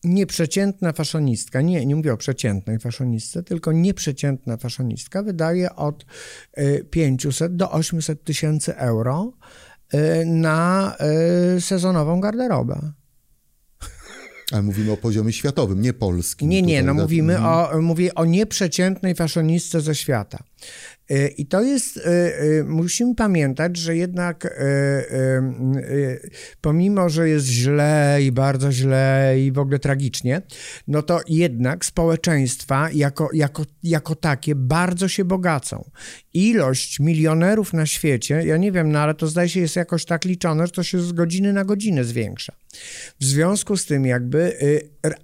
nieprzeciętna 0.05 0.93
faszonistka, 0.93 1.61
nie, 1.61 1.87
nie 1.87 1.97
mówię 1.97 2.13
o 2.13 2.17
przeciętnej 2.17 2.79
faszonistce, 2.79 3.43
tylko 3.43 3.73
nieprzeciętna 3.73 4.57
faszonistka 4.57 5.23
wydaje 5.23 5.77
od 5.77 6.07
500 6.91 7.53
e, 7.53 7.57
do 7.57 7.71
800 7.71 8.25
tysięcy 8.25 8.77
euro 8.77 9.33
na 10.27 10.97
sezonową 11.61 12.21
garderobę. 12.21 12.93
Ale 14.55 14.63
mówimy 14.63 14.93
o 14.93 14.97
poziomie 14.97 15.33
światowym, 15.33 15.81
nie 15.81 15.93
polskim. 15.93 16.49
Nie, 16.49 16.63
nie, 16.63 16.83
no 16.83 16.95
mówimy 16.95 17.39
o, 17.41 17.81
mówię 17.81 18.15
o 18.15 18.25
nieprzeciętnej 18.25 19.15
faszonistce 19.15 19.81
ze 19.81 19.95
świata. 19.95 20.39
E, 21.11 21.29
I 21.29 21.47
to 21.47 21.63
jest, 21.63 21.97
e, 21.97 22.01
e, 22.01 22.65
musimy 22.65 23.15
pamiętać, 23.15 23.77
że 23.77 23.97
jednak 23.97 24.59
pomimo, 26.61 27.09
że 27.09 27.29
jest 27.29 27.47
źle 27.47 28.19
i 28.23 28.33
bardzo 28.33 28.73
źle 28.73 29.35
i 29.41 29.53
w 29.53 29.59
ogóle 29.59 29.79
tragicznie, 29.79 30.43
no 30.89 31.03
to 31.03 31.21
jednak 31.29 31.85
społeczeństwa 31.85 32.91
jako, 32.93 33.29
jako, 33.33 33.65
jako 33.83 34.15
takie 34.15 34.55
bardzo 34.55 35.09
się 35.09 35.25
bogacą. 35.25 35.91
Ilość 36.35 37.01
milionerów 37.01 37.73
na 37.73 37.87
świecie, 37.87 38.43
ja 38.47 38.57
nie 38.57 38.73
wiem, 38.73 38.93
no 38.93 38.99
ale 38.99 39.15
to 39.15 39.27
zdaje 39.27 39.49
się 39.49 39.61
jest 39.61 39.77
jakoś 39.77 40.05
tak 40.05 40.25
liczone, 40.25 40.67
że 40.67 40.73
to 40.73 40.83
się 40.83 41.01
z 41.01 41.13
godziny 41.13 41.53
na 41.53 41.65
godzinę 41.65 42.05
zwiększa. 42.05 42.53
W 43.21 43.25
związku 43.25 43.77
z 43.77 43.87
tym 43.87 44.07
jakby 44.07 44.57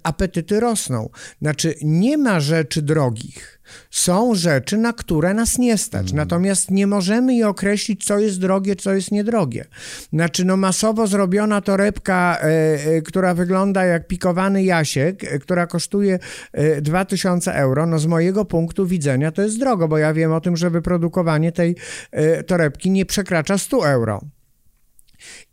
apetyty 0.03 0.59
rosną. 0.59 1.09
Znaczy 1.41 1.75
nie 1.81 2.17
ma 2.17 2.39
rzeczy 2.39 2.81
drogich, 2.81 3.60
są 3.89 4.35
rzeczy, 4.35 4.77
na 4.77 4.93
które 4.93 5.33
nas 5.33 5.57
nie 5.57 5.77
stać. 5.77 6.05
Mm. 6.11 6.15
Natomiast 6.15 6.71
nie 6.71 6.87
możemy 6.87 7.35
je 7.35 7.47
określić, 7.47 8.05
co 8.05 8.19
jest 8.19 8.39
drogie, 8.39 8.75
co 8.75 8.93
jest 8.93 9.11
niedrogie. 9.11 9.65
Znaczy, 10.13 10.45
no 10.45 10.57
masowo 10.57 11.07
zrobiona 11.07 11.61
torebka, 11.61 12.37
e, 12.41 12.45
e, 12.45 13.01
która 13.01 13.33
wygląda 13.33 13.85
jak 13.85 14.07
pikowany 14.07 14.63
jasiek, 14.63 15.23
e, 15.23 15.39
która 15.39 15.67
kosztuje 15.67 16.19
e, 16.53 16.81
2000 16.81 17.53
euro, 17.53 17.85
no 17.85 17.99
z 17.99 18.05
mojego 18.05 18.45
punktu 18.45 18.87
widzenia 18.87 19.31
to 19.31 19.41
jest 19.41 19.59
drogo, 19.59 19.87
bo 19.87 19.97
ja 19.97 20.13
wiem 20.13 20.31
o 20.31 20.41
tym, 20.41 20.57
że 20.57 20.69
wyprodukowanie 20.69 21.51
tej 21.51 21.75
torebki 22.47 22.91
nie 22.91 23.05
przekracza 23.05 23.57
100 23.57 23.89
euro. 23.89 24.21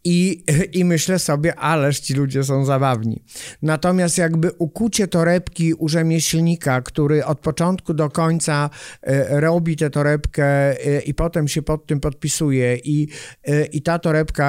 I, 0.04 0.44
I 0.72 0.84
myślę 0.84 1.18
sobie, 1.18 1.54
ależ 1.54 2.00
ci 2.00 2.14
ludzie 2.14 2.44
są 2.44 2.64
zabawni. 2.64 3.22
Natomiast 3.62 4.18
jakby 4.18 4.52
ukucie 4.52 5.08
torebki 5.08 5.74
u 5.74 5.88
rzemieślnika, 5.88 6.82
który 6.82 7.24
od 7.24 7.40
początku 7.40 7.94
do 7.94 8.10
końca 8.10 8.70
e, 9.02 9.40
robi 9.40 9.76
tę 9.76 9.90
torebkę 9.90 10.44
e, 10.46 11.00
i 11.00 11.14
potem 11.14 11.48
się 11.48 11.62
pod 11.62 11.86
tym 11.86 12.00
podpisuje 12.00 12.76
i, 12.76 13.08
e, 13.44 13.64
i 13.64 13.82
ta 13.82 13.98
torebka 13.98 14.48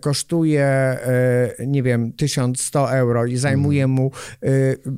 kosztuje, 0.00 0.98
nie 1.66 1.82
wiem, 1.82 2.12
1100 2.12 2.92
euro 2.92 3.26
i 3.26 3.36
zajmuje 3.36 3.86
mu 3.86 4.10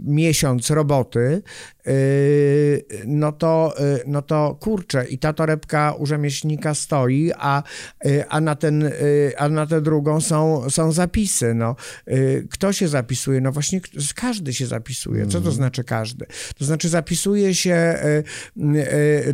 miesiąc 0.04 0.70
roboty, 0.70 1.42
no 3.06 3.32
to, 3.32 3.74
no 4.06 4.22
to 4.22 4.58
kurczę, 4.60 5.06
i 5.06 5.18
ta 5.18 5.32
torebka 5.32 5.94
u 5.98 6.06
rzemieślnika 6.06 6.74
stoi, 6.74 7.32
a, 7.38 7.62
a, 8.28 8.40
na, 8.40 8.54
ten, 8.54 8.90
a 9.38 9.45
na 9.52 9.66
tę 9.66 9.80
drugą 9.80 10.20
są, 10.20 10.70
są 10.70 10.92
zapisy. 10.92 11.54
No, 11.54 11.76
kto 12.50 12.72
się 12.72 12.88
zapisuje? 12.88 13.40
No 13.40 13.52
właśnie 13.52 13.80
każdy 14.14 14.54
się 14.54 14.66
zapisuje. 14.66 15.24
Co 15.26 15.32
to 15.32 15.38
mhm. 15.38 15.54
znaczy 15.54 15.84
każdy? 15.84 16.26
To 16.58 16.64
znaczy 16.64 16.88
zapisuje 16.88 17.54
się 17.54 17.98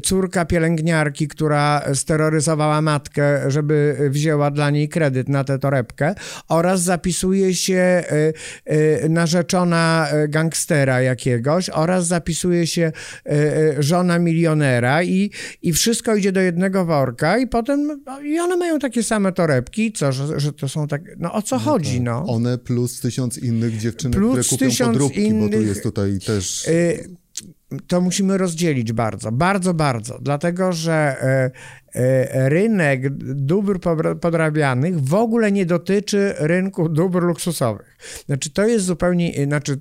córka 0.03 0.45
pielęgniarki, 0.45 1.29
która 1.29 1.83
steroryzowała 1.95 2.83
matkę, 2.83 3.51
żeby 3.51 3.97
wzięła 4.11 4.51
dla 4.51 4.71
niej 4.71 4.89
kredyt 4.89 5.29
na 5.29 5.45
tę 5.45 5.59
torebkę 5.59 6.15
oraz 6.49 6.83
zapisuje 6.83 7.55
się 7.55 8.05
narzeczona 9.09 10.09
gangstera 10.29 11.01
jakiegoś 11.01 11.71
oraz 11.71 12.07
zapisuje 12.07 12.67
się 12.67 12.93
żona 13.79 14.19
milionera 14.19 15.03
i, 15.03 15.31
i 15.63 15.73
wszystko 15.73 16.17
idzie 16.17 16.33
do 16.33 16.41
jednego 16.41 16.85
worka 16.85 17.39
i 17.39 17.47
potem 17.47 18.03
i 18.25 18.39
one 18.39 18.57
mają 18.57 18.79
takie 18.79 19.03
same 19.03 19.33
torebki, 19.33 19.93
co, 20.03 20.13
że 20.13 20.29
to, 20.29 20.41
że 20.41 20.53
to 20.53 20.69
są 20.69 20.89
tak, 20.89 21.03
no 21.19 21.33
o 21.33 21.43
co 21.43 21.57
no 21.57 21.63
chodzi, 21.63 21.97
tak. 21.97 22.05
no? 22.05 22.25
One 22.27 22.59
plus 22.59 23.01
tysiąc 23.01 23.39
innych 23.39 23.79
dziewczynek, 23.79 24.19
plus 24.19 24.47
które 24.47 24.71
kupią 24.71 24.87
podróbki, 24.87 25.21
innych, 25.21 25.51
bo 25.51 25.57
tu 25.57 25.63
jest 25.63 25.83
tutaj 25.83 26.19
też... 26.27 26.69
Y 26.69 27.23
to 27.87 28.01
musimy 28.01 28.39
rozdzielić 28.39 28.93
bardzo, 28.93 29.33
bardzo, 29.33 29.75
bardzo, 29.75 30.19
dlatego 30.23 30.73
że 30.73 30.93
e, 30.93 31.51
e, 31.95 32.49
rynek 32.49 33.17
dóbr 33.35 33.81
podrabianych 34.21 35.01
w 35.01 35.15
ogóle 35.15 35.53
nie 35.53 35.67
dotyczy 35.67 36.35
rynku 36.39 36.89
dóbr 36.89 37.23
luksusowych. 37.23 37.97
Znaczy, 38.27 38.51
to 38.51 38.67
jest 38.67 38.85
zupełnie, 38.85 39.45
znaczy, 39.45 39.79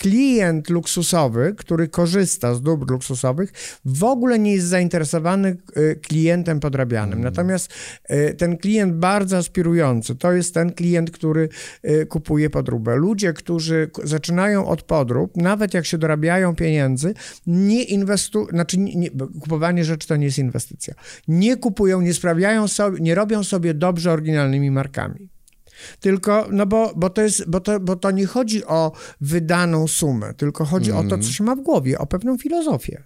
klient 0.00 0.70
luksusowy, 0.70 1.54
który 1.56 1.88
korzysta 1.88 2.54
z 2.54 2.62
dóbr 2.62 2.92
luksusowych, 2.92 3.52
w 3.84 4.04
ogóle 4.04 4.38
nie 4.38 4.52
jest 4.52 4.66
zainteresowany 4.66 5.56
e, 5.74 5.94
klientem 5.94 6.60
podrabianym. 6.60 7.12
Mm. 7.12 7.24
Natomiast 7.24 7.72
e, 8.04 8.34
ten 8.34 8.56
klient 8.56 8.94
bardzo 8.94 9.36
aspirujący, 9.36 10.16
to 10.16 10.32
jest 10.32 10.54
ten 10.54 10.72
klient, 10.72 11.10
który 11.10 11.48
e, 11.82 12.06
kupuje 12.06 12.50
podróbę. 12.50 12.96
Ludzie, 12.96 13.32
którzy 13.32 13.90
zaczynają 14.04 14.66
od 14.66 14.82
podrób, 14.82 15.36
nawet 15.36 15.74
jak 15.74 15.86
się 15.86 15.98
dorabiają 15.98 16.54
pieniędzy, 16.54 17.14
nie 17.46 17.82
inwestują, 17.82 18.46
znaczy 18.46 18.78
nie, 18.78 18.94
nie, 18.94 19.10
kupowanie 19.40 19.84
rzeczy 19.84 20.08
to 20.08 20.16
nie 20.16 20.26
jest 20.26 20.38
inwestycja. 20.38 20.94
Nie 21.28 21.56
kupują, 21.56 22.00
nie 22.00 22.14
sprawiają 22.14 22.68
sobie, 22.68 23.00
nie 23.00 23.14
robią 23.14 23.44
sobie 23.44 23.74
dobrze 23.74 24.12
oryginalnymi 24.12 24.70
markami. 24.70 25.39
Tylko, 26.00 26.48
no 26.52 26.66
bo, 26.66 26.92
bo, 26.96 27.10
to 27.10 27.22
jest, 27.22 27.50
bo, 27.50 27.60
to, 27.60 27.80
bo 27.80 27.96
to 27.96 28.10
nie 28.10 28.26
chodzi 28.26 28.64
o 28.64 28.92
wydaną 29.20 29.88
sumę, 29.88 30.34
tylko 30.34 30.64
chodzi 30.64 30.90
mm. 30.90 31.06
o 31.06 31.10
to, 31.10 31.18
co 31.18 31.32
się 31.32 31.44
ma 31.44 31.56
w 31.56 31.60
głowie, 31.60 31.98
o 31.98 32.06
pewną 32.06 32.38
filozofię. 32.38 33.02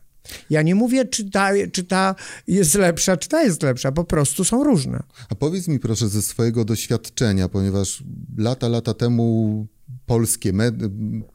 Ja 0.50 0.62
nie 0.62 0.75
mówię, 0.75 1.04
czy 1.04 1.31
ta, 1.31 1.50
czy 1.73 1.85
ta 1.85 2.14
jest 2.47 2.75
lepsza, 2.75 3.16
czy 3.16 3.28
ta 3.28 3.43
jest 3.43 3.62
lepsza, 3.62 3.93
po 3.93 4.04
prostu 4.04 4.45
są 4.45 4.64
różne. 4.64 5.02
A 5.28 5.35
powiedz 5.35 5.69
mi 5.69 5.78
proszę 5.78 6.09
ze 6.09 6.23
swojego 6.23 6.64
doświadczenia, 6.64 7.49
ponieważ 7.49 8.04
lata, 8.38 8.69
lata 8.69 8.95
temu 8.95 9.66
polskie 10.07 10.52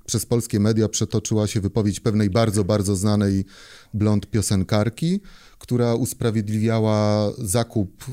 przez 0.05 0.25
polskie 0.25 0.60
media 0.60 0.89
przetoczyła 0.89 1.48
się 1.48 1.62
wypowiedź 1.62 2.00
pewnej 2.00 2.29
bardzo, 2.29 2.63
bardzo 2.63 2.96
znanej 2.96 3.46
blond 3.93 4.27
piosenkarki, 4.27 5.22
która 5.60 5.96
usprawiedliwiała 5.96 7.32
zakup 7.38 8.06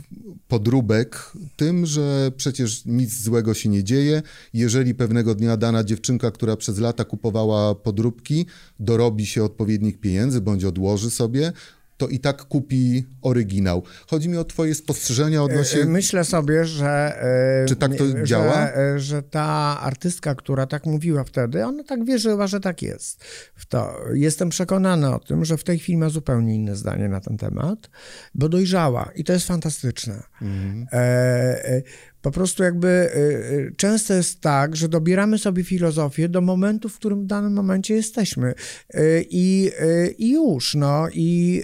podróbek 0.49 1.33
tym, 1.57 1.87
że 1.87 2.33
przecież 2.37 2.85
nic 2.87 3.23
złego 3.23 3.55
się 3.55 3.69
nie 3.69 3.85
dzieje. 3.85 4.23
Jeżeli 4.55 4.95
pewnego 4.95 5.35
dnia 5.35 5.57
dana 5.57 5.85
dziewczynka, 5.85 6.31
która 6.31 6.57
przez 6.57 6.79
lata 6.79 7.05
kupowała 7.05 7.75
podróbki, 7.75 8.47
dorobi 8.81 9.27
się 9.27 9.45
odpowiednich 9.45 10.01
pieniędzy 10.01 10.41
bądź 10.41 10.65
odłoży 10.65 11.11
sobie, 11.11 11.53
to 11.97 12.09
i 12.09 12.19
tak 12.19 12.45
kupi 12.45 13.07
oryginał. 13.23 13.83
Chodzi 14.07 14.29
mi 14.29 14.37
o 14.37 14.45
twoje 14.45 14.75
spostrzeżenia 14.75 15.43
odnośnie... 15.43 15.83
E, 15.83 15.87
myślę 15.87 16.25
sobie, 16.25 16.65
że... 16.65 17.23
E, 17.63 17.67
Czy 17.67 17.77
tak 17.77 17.95
to 17.95 18.07
że, 18.07 18.25
działa? 18.25 18.73
E, 18.73 18.99
że 18.99 19.23
ta 19.23 19.81
artystka, 19.81 20.35
która 20.35 20.67
tak 20.67 20.87
mówiła 20.87 21.25
wtedy, 21.25 21.65
ona 21.65 21.85
tak 21.85 22.05
wierzyła, 22.05 22.47
że 22.47 22.61
tak 22.61 22.83
jest. 22.83 23.25
W 23.55 23.67
to. 23.67 24.01
Jestem 24.15 24.49
przekonany 24.49 25.15
o 25.15 25.19
tym, 25.19 25.45
że 25.45 25.57
w 25.57 25.65
tej 25.65 25.79
chwili 25.79 25.99
ma 25.99 26.09
zupełnie 26.09 26.55
inne 26.55 26.77
zdanie 26.77 27.09
na 27.09 27.21
ten 27.21 27.37
temat, 27.37 27.91
bo 28.35 28.49
dojrzała 28.49 29.11
i 29.15 29.25
to 29.25 29.33
jest 29.33 29.47
fantastyczne. 29.47 30.23
Mhm. 30.43 30.87
E, 30.93 31.83
po 32.27 32.31
prostu 32.31 32.63
jakby 32.63 32.89
y, 32.89 33.19
y, 33.19 33.75
często 33.77 34.15
jest 34.15 34.41
tak, 34.41 34.77
że 34.77 34.89
dobieramy 34.89 35.39
sobie 35.39 35.65
filozofię 35.65 36.29
do 36.29 36.41
momentu, 36.41 36.89
w 36.89 36.97
którym 36.97 37.23
w 37.23 37.27
danym 37.27 37.53
momencie 37.53 37.95
jesteśmy. 37.95 38.55
Y, 38.95 39.25
I, 39.31 39.71
i 40.19 40.33
już, 40.33 40.75
no. 40.75 41.07
I 41.13 41.63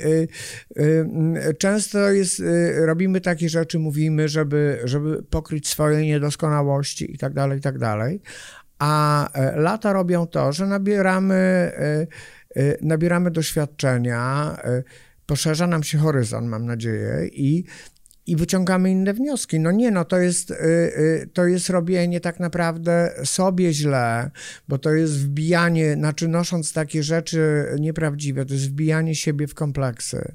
często 1.58 2.10
jest, 2.10 2.42
robimy 2.76 3.20
takie 3.20 3.48
rzeczy, 3.48 3.78
mówimy, 3.78 4.28
żeby, 4.28 4.78
żeby 4.84 5.22
pokryć 5.22 5.68
swoje 5.68 6.06
niedoskonałości 6.06 7.14
i 7.14 7.18
tak 7.18 7.34
dalej, 7.34 7.58
i 7.58 7.62
tak 7.62 7.78
dalej. 7.78 8.20
A 8.78 9.28
e, 9.32 9.60
lata 9.60 9.92
robią 9.92 10.26
to, 10.26 10.52
że 10.52 10.66
nabieramy, 10.66 11.34
e, 11.34 12.06
e, 12.56 12.76
nabieramy 12.80 13.30
doświadczenia, 13.30 14.56
poszerza 15.26 15.66
nam 15.66 15.82
się 15.82 15.98
horyzont, 15.98 16.48
mam 16.48 16.66
nadzieję, 16.66 17.28
i 17.32 17.64
i 18.26 18.36
wyciągamy 18.36 18.90
inne 18.90 19.14
wnioski. 19.14 19.60
No 19.60 19.72
nie, 19.72 19.90
no 19.90 20.04
to 20.04 20.18
jest, 20.18 20.50
y, 20.50 20.54
y, 20.54 21.30
to 21.32 21.46
jest 21.46 21.70
robienie 21.70 22.20
tak 22.20 22.40
naprawdę 22.40 23.14
sobie 23.24 23.72
źle, 23.72 24.30
bo 24.68 24.78
to 24.78 24.90
jest 24.90 25.18
wbijanie, 25.18 25.94
znaczy 25.94 26.28
nosząc 26.28 26.72
takie 26.72 27.02
rzeczy 27.02 27.66
nieprawdziwe, 27.80 28.46
to 28.46 28.54
jest 28.54 28.68
wbijanie 28.68 29.14
siebie 29.14 29.46
w 29.46 29.54
kompleksy. 29.54 30.34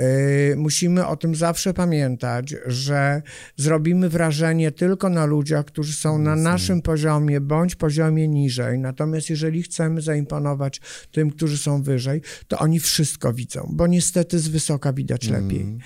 Y, 0.00 0.56
musimy 0.56 1.06
o 1.06 1.16
tym 1.16 1.34
zawsze 1.34 1.74
pamiętać, 1.74 2.54
że 2.66 3.22
zrobimy 3.56 4.08
wrażenie 4.08 4.72
tylko 4.72 5.08
na 5.08 5.26
ludziach, 5.26 5.64
którzy 5.64 5.92
są 5.92 6.18
na 6.18 6.36
naszym 6.36 6.82
poziomie 6.82 7.40
bądź 7.40 7.74
poziomie 7.74 8.28
niżej. 8.28 8.78
Natomiast 8.78 9.30
jeżeli 9.30 9.62
chcemy 9.62 10.00
zaimponować 10.00 10.80
tym, 11.12 11.30
którzy 11.30 11.58
są 11.58 11.82
wyżej, 11.82 12.22
to 12.48 12.58
oni 12.58 12.80
wszystko 12.80 13.32
widzą, 13.32 13.68
bo 13.72 13.86
niestety 13.86 14.38
z 14.38 14.48
wysoka 14.48 14.92
widać 14.92 15.28
lepiej. 15.28 15.60
Mm. 15.60 15.78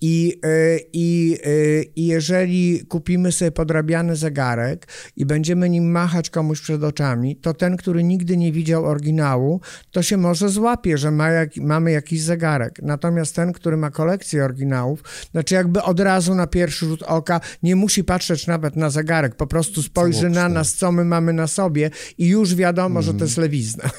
I, 0.00 0.40
e, 0.44 0.78
i, 0.92 1.38
e, 1.44 1.82
I 1.82 2.06
jeżeli 2.06 2.86
kupimy 2.88 3.32
sobie 3.32 3.50
podrabiany 3.50 4.16
zegarek 4.16 4.88
i 5.16 5.26
będziemy 5.26 5.70
nim 5.70 5.90
machać 5.90 6.30
komuś 6.30 6.60
przed 6.60 6.84
oczami, 6.84 7.36
to 7.36 7.54
ten, 7.54 7.76
który 7.76 8.04
nigdy 8.04 8.36
nie 8.36 8.52
widział 8.52 8.86
oryginału, 8.86 9.60
to 9.90 10.02
się 10.02 10.16
może 10.16 10.48
złapie, 10.48 10.98
że 10.98 11.10
ma 11.10 11.28
jak, 11.28 11.56
mamy 11.56 11.92
jakiś 11.92 12.22
zegarek. 12.22 12.80
Natomiast 12.82 13.34
ten, 13.34 13.52
który 13.56 13.76
ma 13.76 13.90
kolekcję 13.90 14.44
oryginałów, 14.44 15.02
znaczy 15.32 15.54
jakby 15.54 15.82
od 15.82 16.00
razu 16.00 16.34
na 16.34 16.46
pierwszy 16.46 16.86
rzut 16.86 17.02
oka 17.02 17.40
nie 17.62 17.76
musi 17.76 18.04
patrzeć 18.04 18.46
nawet 18.46 18.76
na 18.76 18.90
zegarek, 18.90 19.34
po 19.34 19.46
prostu 19.46 19.82
spojrzy 19.82 20.30
na 20.30 20.48
nas, 20.48 20.74
co 20.74 20.92
my 20.92 21.04
mamy 21.04 21.32
na 21.32 21.46
sobie 21.46 21.90
i 22.18 22.28
już 22.28 22.54
wiadomo, 22.54 23.00
mm. 23.00 23.02
że 23.02 23.14
to 23.14 23.24
jest 23.24 23.36
lewizna. 23.36 23.90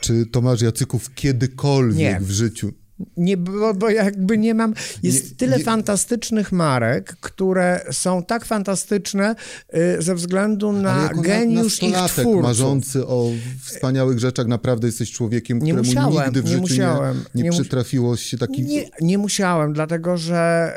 Czy 0.00 0.26
Tomasz 0.26 0.60
Jacyków 0.60 1.14
kiedykolwiek 1.14 1.98
nie. 1.98 2.20
w 2.20 2.30
życiu 2.30 2.72
nie, 3.16 3.36
bo, 3.36 3.74
bo 3.74 3.90
jakby 3.90 4.38
nie 4.38 4.54
mam. 4.54 4.74
Jest 5.02 5.30
nie, 5.30 5.36
tyle 5.36 5.58
nie, 5.58 5.64
fantastycznych 5.64 6.52
marek, 6.52 7.16
które 7.20 7.80
są 7.92 8.22
tak 8.22 8.44
fantastyczne 8.44 9.34
y, 9.74 10.02
ze 10.02 10.14
względu 10.14 10.72
na 10.72 11.10
geniusz 11.22 11.82
ich 11.82 11.96
twórców. 11.96 12.42
marzący 12.42 13.06
o 13.06 13.30
wspaniałych 13.64 14.18
rzeczach, 14.18 14.46
naprawdę 14.46 14.86
jesteś 14.86 15.12
człowiekiem, 15.12 15.60
któremu 15.60 15.84
musiałem, 15.84 16.24
nigdy 16.24 16.42
w 16.42 16.46
życiu 16.46 16.60
musiałem, 16.60 17.24
nie, 17.34 17.42
nie, 17.42 17.50
przytrafiło 17.50 18.16
się 18.16 18.38
taki... 18.38 18.62
Nie, 18.62 18.88
nie 19.00 19.18
musiałem, 19.18 19.72
dlatego 19.72 20.16
że, 20.16 20.72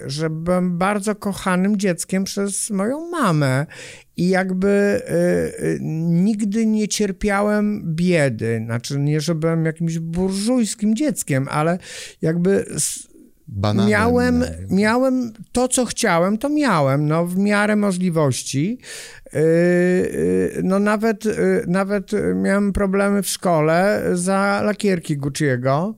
y, 0.00 0.04
y, 0.06 0.10
że 0.10 0.30
byłem 0.30 0.78
bardzo 0.78 1.14
kochanym 1.14 1.76
dzieckiem 1.76 2.24
przez 2.24 2.70
moją 2.70 3.10
mamę 3.10 3.66
i 4.16 4.28
jakby 4.28 5.02
y, 5.58 5.64
y, 5.64 5.78
nigdy 6.10 6.66
nie 6.66 6.88
cierpiałem 6.88 7.82
biedy. 7.94 8.62
Znaczy, 8.64 8.98
nie, 8.98 9.20
że 9.20 9.34
byłem 9.34 9.64
jakimś 9.64 9.98
burżujskim 9.98 10.96
dzieckiem, 10.96 11.48
ale 11.50 11.78
jakby. 12.22 12.66
Bananem, 13.48 13.90
miałem, 13.90 14.44
miałem 14.70 15.32
to, 15.52 15.68
co 15.68 15.84
chciałem, 15.84 16.38
to 16.38 16.48
miałem, 16.48 17.08
no, 17.08 17.26
w 17.26 17.36
miarę 17.36 17.76
możliwości. 17.76 18.78
Yy, 19.32 19.40
no 20.62 20.78
nawet, 20.78 21.24
nawet 21.66 22.10
miałem 22.34 22.72
problemy 22.72 23.22
w 23.22 23.28
szkole 23.28 24.02
za 24.12 24.62
lakierki 24.64 25.18
Gucci'ego, 25.18 25.94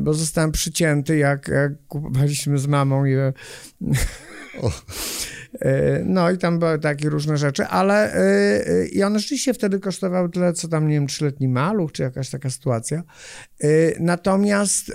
bo 0.00 0.14
zostałem 0.14 0.52
przycięty, 0.52 1.16
jak, 1.16 1.48
jak 1.48 1.72
kupowaliśmy 1.88 2.58
z 2.58 2.66
mamą 2.66 3.04
je. 3.04 3.32
E, 5.54 6.02
no 6.04 6.30
i 6.30 6.38
tam 6.38 6.58
były 6.58 6.78
takie 6.78 7.08
różne 7.08 7.36
rzeczy, 7.36 7.66
ale 7.66 8.14
e, 8.14 8.18
e, 8.68 8.86
i 8.86 9.02
one 9.02 9.18
rzeczywiście 9.18 9.54
wtedy 9.54 9.80
kosztowały 9.80 10.30
tyle, 10.30 10.52
co 10.52 10.68
tam, 10.68 10.88
nie 10.88 10.94
wiem, 10.94 11.06
trzyletni 11.06 11.48
maluch, 11.48 11.92
czy 11.92 12.02
jakaś 12.02 12.30
taka 12.30 12.50
sytuacja. 12.50 13.02
Natomiast, 14.00 14.92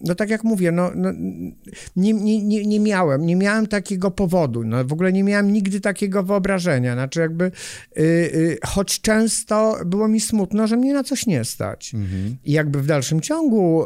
no 0.00 0.14
tak 0.14 0.30
jak 0.30 0.44
mówię, 0.44 0.72
no, 0.72 0.90
no 0.94 1.12
nie, 1.96 2.12
nie, 2.12 2.44
nie, 2.44 2.66
nie 2.66 2.80
miałem, 2.80 3.26
nie 3.26 3.36
miałem 3.36 3.66
takiego 3.66 4.10
powodu, 4.10 4.64
no 4.64 4.84
w 4.84 4.92
ogóle 4.92 5.12
nie 5.12 5.24
miałem 5.24 5.52
nigdy 5.52 5.80
takiego 5.80 6.22
wyobrażenia, 6.22 6.94
znaczy 6.94 7.20
jakby, 7.20 7.50
choć 8.64 9.00
często 9.00 9.76
było 9.86 10.08
mi 10.08 10.20
smutno, 10.20 10.66
że 10.66 10.76
mnie 10.76 10.94
na 10.94 11.04
coś 11.04 11.26
nie 11.26 11.44
stać. 11.44 11.94
Mhm. 11.94 12.36
I 12.44 12.52
jakby 12.52 12.82
w 12.82 12.86
dalszym 12.86 13.20
ciągu 13.20 13.84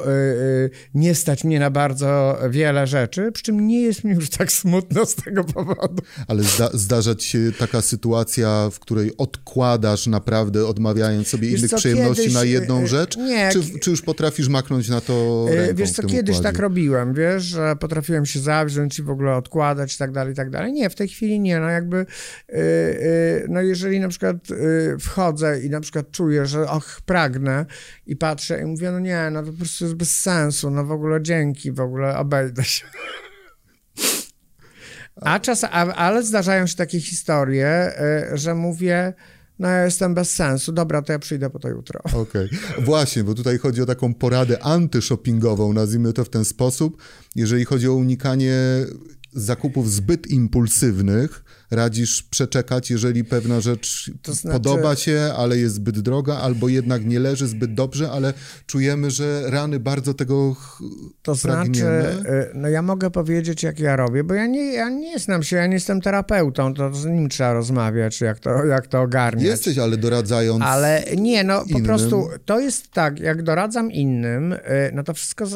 nie 0.94 1.14
stać 1.14 1.44
mnie 1.44 1.60
na 1.60 1.70
bardzo 1.70 2.38
wiele 2.50 2.86
rzeczy, 2.86 3.32
przy 3.32 3.42
czym 3.42 3.66
nie 3.66 3.82
jest 3.82 4.04
mi 4.04 4.14
już 4.14 4.30
tak 4.30 4.52
smutno 4.52 5.06
z 5.06 5.14
tego 5.14 5.35
tego 5.36 5.52
powodu. 5.52 6.02
Ale 6.28 6.42
zda 6.42 6.70
zdarza 6.74 7.14
ci 7.14 7.28
się 7.28 7.38
taka 7.58 7.82
sytuacja, 7.82 8.70
w 8.72 8.78
której 8.78 9.16
odkładasz 9.16 10.06
naprawdę, 10.06 10.66
odmawiając 10.66 11.28
sobie 11.28 11.48
wiesz 11.48 11.58
innych 11.58 11.70
co, 11.70 11.76
przyjemności 11.76 12.22
kiedyś, 12.22 12.34
na 12.34 12.44
jedną 12.44 12.82
e, 12.82 12.86
rzecz? 12.86 13.16
Nie. 13.16 13.50
Czy, 13.52 13.78
czy, 13.80 13.90
już 13.90 14.02
potrafisz 14.02 14.48
maknąć 14.48 14.88
na 14.88 15.00
to 15.00 15.46
e, 15.50 15.54
ręką 15.54 15.74
Wiesz 15.76 15.92
co, 15.92 16.02
kiedyś 16.02 16.36
układzie? 16.36 16.42
tak 16.42 16.58
robiłem, 16.58 17.14
wiesz, 17.14 17.42
że 17.42 17.76
potrafiłem 17.76 18.26
się 18.26 18.40
zawziąć 18.40 18.98
i 18.98 19.02
w 19.02 19.10
ogóle 19.10 19.36
odkładać 19.36 19.94
i 19.94 19.98
tak 19.98 20.12
dalej, 20.12 20.32
i 20.32 20.36
tak 20.36 20.50
dalej. 20.50 20.72
Nie, 20.72 20.90
w 20.90 20.94
tej 20.94 21.08
chwili 21.08 21.40
nie, 21.40 21.60
no 21.60 21.68
jakby, 21.68 22.06
yy, 22.48 22.56
no 23.48 23.62
jeżeli 23.62 24.00
na 24.00 24.08
przykład 24.08 24.36
wchodzę 25.00 25.60
i 25.60 25.70
na 25.70 25.80
przykład 25.80 26.10
czuję, 26.10 26.46
że 26.46 26.70
och, 26.70 27.00
pragnę 27.06 27.66
i 28.06 28.16
patrzę 28.16 28.62
i 28.62 28.64
mówię, 28.64 28.90
no 28.90 29.00
nie, 29.00 29.30
no 29.32 29.42
to 29.42 29.52
po 29.52 29.58
prostu 29.58 29.84
jest 29.84 29.96
bez 29.96 30.20
sensu, 30.20 30.70
no 30.70 30.84
w 30.84 30.92
ogóle 30.92 31.22
dzięki, 31.22 31.72
w 31.72 31.80
ogóle 31.80 32.18
obejdę 32.18 32.64
się. 32.64 32.86
A 35.20 35.40
czas, 35.40 35.64
a, 35.64 35.68
ale 35.94 36.22
zdarzają 36.22 36.66
się 36.66 36.76
takie 36.76 37.00
historie, 37.00 37.92
y, 38.32 38.38
że 38.38 38.54
mówię, 38.54 39.14
no 39.58 39.68
ja 39.68 39.84
jestem 39.84 40.14
bez 40.14 40.32
sensu, 40.32 40.72
dobra, 40.72 41.02
to 41.02 41.12
ja 41.12 41.18
przyjdę 41.18 41.50
po 41.50 41.58
to 41.58 41.68
jutro. 41.68 42.00
Okej, 42.04 42.46
okay. 42.72 42.84
właśnie, 42.84 43.24
bo 43.24 43.34
tutaj 43.34 43.58
chodzi 43.58 43.82
o 43.82 43.86
taką 43.86 44.14
poradę 44.14 44.62
antyshoppingową, 44.62 45.72
nazwijmy 45.72 46.12
to 46.12 46.24
w 46.24 46.28
ten 46.28 46.44
sposób. 46.44 47.02
Jeżeli 47.34 47.64
chodzi 47.64 47.88
o 47.88 47.94
unikanie 47.94 48.54
zakupów 49.32 49.92
zbyt 49.92 50.26
impulsywnych, 50.26 51.44
radzisz 51.70 52.22
przeczekać, 52.22 52.90
jeżeli 52.90 53.24
pewna 53.24 53.60
rzecz 53.60 54.10
to 54.22 54.32
znaczy... 54.34 54.52
podoba 54.52 54.96
się, 54.96 55.32
ale 55.36 55.58
jest 55.58 55.74
zbyt 55.74 56.00
droga, 56.00 56.36
albo 56.36 56.68
jednak 56.68 57.04
nie 57.04 57.20
leży 57.20 57.46
zbyt 57.46 57.74
dobrze, 57.74 58.10
ale 58.10 58.34
czujemy, 58.66 59.10
że 59.10 59.42
rany 59.50 59.80
bardzo 59.80 60.14
tego 60.14 60.56
To 61.22 61.34
pragniemy. 61.42 62.02
znaczy, 62.12 62.50
no 62.54 62.68
ja 62.68 62.82
mogę 62.82 63.10
powiedzieć, 63.10 63.62
jak 63.62 63.80
ja 63.80 63.96
robię, 63.96 64.24
bo 64.24 64.34
ja 64.34 64.46
nie, 64.46 64.72
ja 64.72 64.88
nie 64.88 65.18
znam 65.18 65.42
się, 65.42 65.56
ja 65.56 65.66
nie 65.66 65.74
jestem 65.74 66.00
terapeutą, 66.00 66.74
to 66.74 66.94
z 66.94 67.06
nim 67.06 67.28
trzeba 67.28 67.52
rozmawiać, 67.52 68.20
jak 68.20 68.38
to, 68.38 68.64
jak 68.64 68.86
to 68.86 69.00
ogarniać. 69.00 69.44
Jesteś, 69.44 69.78
ale 69.78 69.96
doradzając 69.96 70.62
Ale 70.64 71.04
nie, 71.16 71.44
no 71.44 71.62
innym. 71.62 71.80
po 71.80 71.86
prostu 71.86 72.28
to 72.44 72.60
jest 72.60 72.90
tak, 72.90 73.20
jak 73.20 73.42
doradzam 73.42 73.92
innym, 73.92 74.52
y, 74.52 74.58
no 74.94 75.02
to 75.02 75.14
wszystko, 75.14 75.44
y, 75.44 75.48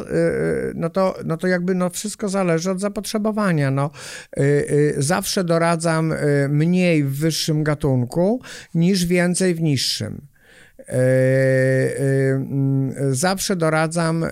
no 0.74 0.90
to, 0.90 1.14
no 1.24 1.36
to 1.36 1.46
jakby 1.46 1.74
no 1.74 1.90
wszystko 1.90 2.28
zależy 2.28 2.70
od 2.70 2.80
zapotrzebowania, 2.80 3.70
no 3.70 3.90
zawsze 4.98 5.44
doradzam 5.44 5.99
Y, 6.00 6.48
mniej 6.48 7.04
w 7.04 7.16
wyższym 7.18 7.64
gatunku 7.64 8.40
niż 8.74 9.06
więcej 9.06 9.54
w 9.54 9.60
niższym. 9.60 10.26
Y, 10.78 10.82
y, 10.82 12.32
mm, 12.34 13.14
zawsze 13.14 13.56
doradzam 13.56 14.24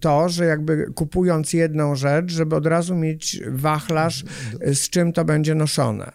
to, 0.00 0.28
że 0.28 0.44
jakby 0.44 0.86
kupując 0.94 1.52
jedną 1.52 1.94
rzecz, 1.94 2.32
żeby 2.32 2.56
od 2.56 2.66
razu 2.66 2.94
mieć 2.94 3.40
wachlarz, 3.48 4.24
z 4.60 4.90
czym 4.90 5.12
to 5.12 5.24
będzie 5.24 5.54
noszone. 5.54 6.12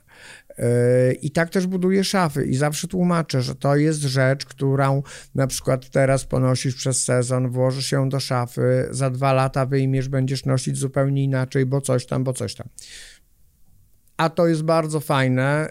I 1.22 1.32
tak 1.32 1.50
też 1.50 1.68
buduję 1.68 2.04
szafy 2.04 2.46
i 2.46 2.56
zawsze 2.56 2.88
tłumaczę, 2.88 3.42
że 3.42 3.56
to 3.56 3.76
jest 3.76 4.02
rzecz, 4.02 4.46
którą 4.46 5.04
na 5.36 5.48
przykład 5.48 5.90
teraz 5.90 6.26
ponosisz 6.26 6.76
przez 6.76 7.04
sezon, 7.04 7.50
włożysz 7.50 7.92
ją 7.92 8.10
do 8.10 8.20
szafy, 8.20 8.88
za 8.92 9.10
dwa 9.10 9.34
lata 9.34 9.66
wyjmiesz, 9.66 10.10
będziesz 10.10 10.46
nosić 10.46 10.78
zupełnie 10.78 11.24
inaczej, 11.24 11.66
bo 11.66 11.82
coś 11.82 12.06
tam, 12.06 12.24
bo 12.24 12.34
coś 12.34 12.56
tam 12.56 12.68
a 14.18 14.30
to 14.30 14.48
jest 14.48 14.64
bardzo 14.64 15.00
fajne, 15.00 15.70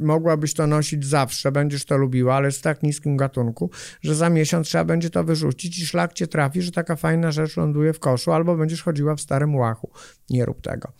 y, 0.00 0.04
mogłabyś 0.04 0.54
to 0.54 0.66
nosić 0.66 1.06
zawsze, 1.06 1.52
będziesz 1.52 1.84
to 1.84 1.96
lubiła, 1.96 2.34
ale 2.34 2.46
jest 2.46 2.58
w 2.58 2.62
tak 2.62 2.82
niskim 2.82 3.16
gatunku, 3.16 3.70
że 4.02 4.14
za 4.14 4.30
miesiąc 4.30 4.66
trzeba 4.66 4.84
będzie 4.84 5.10
to 5.10 5.24
wyrzucić 5.24 5.78
i 5.78 5.86
szlak 5.86 6.12
cię 6.12 6.26
trafi, 6.26 6.62
że 6.62 6.72
taka 6.72 6.96
fajna 6.96 7.32
rzecz 7.32 7.56
ląduje 7.56 7.92
w 7.92 8.00
koszu, 8.00 8.32
albo 8.32 8.56
będziesz 8.56 8.82
chodziła 8.82 9.16
w 9.16 9.20
starym 9.20 9.54
łachu. 9.54 9.90
Nie 10.30 10.44
rób 10.44 10.62
tego. 10.62 10.92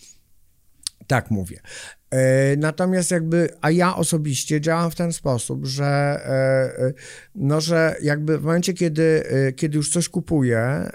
Tak 1.07 1.30
mówię. 1.30 1.61
E, 2.14 2.57
natomiast 2.57 3.11
jakby, 3.11 3.48
a 3.61 3.70
ja 3.70 3.96
osobiście 3.96 4.61
działam 4.61 4.90
w 4.90 4.94
ten 4.94 5.12
sposób, 5.12 5.66
że, 5.66 5.85
e, 5.85 6.85
e, 6.87 6.92
no, 7.35 7.61
że 7.61 7.96
jakby 8.03 8.38
w 8.38 8.42
momencie, 8.42 8.72
kiedy, 8.72 9.22
kiedy 9.57 9.77
już 9.77 9.90
coś 9.90 10.09
kupuję, 10.09 10.90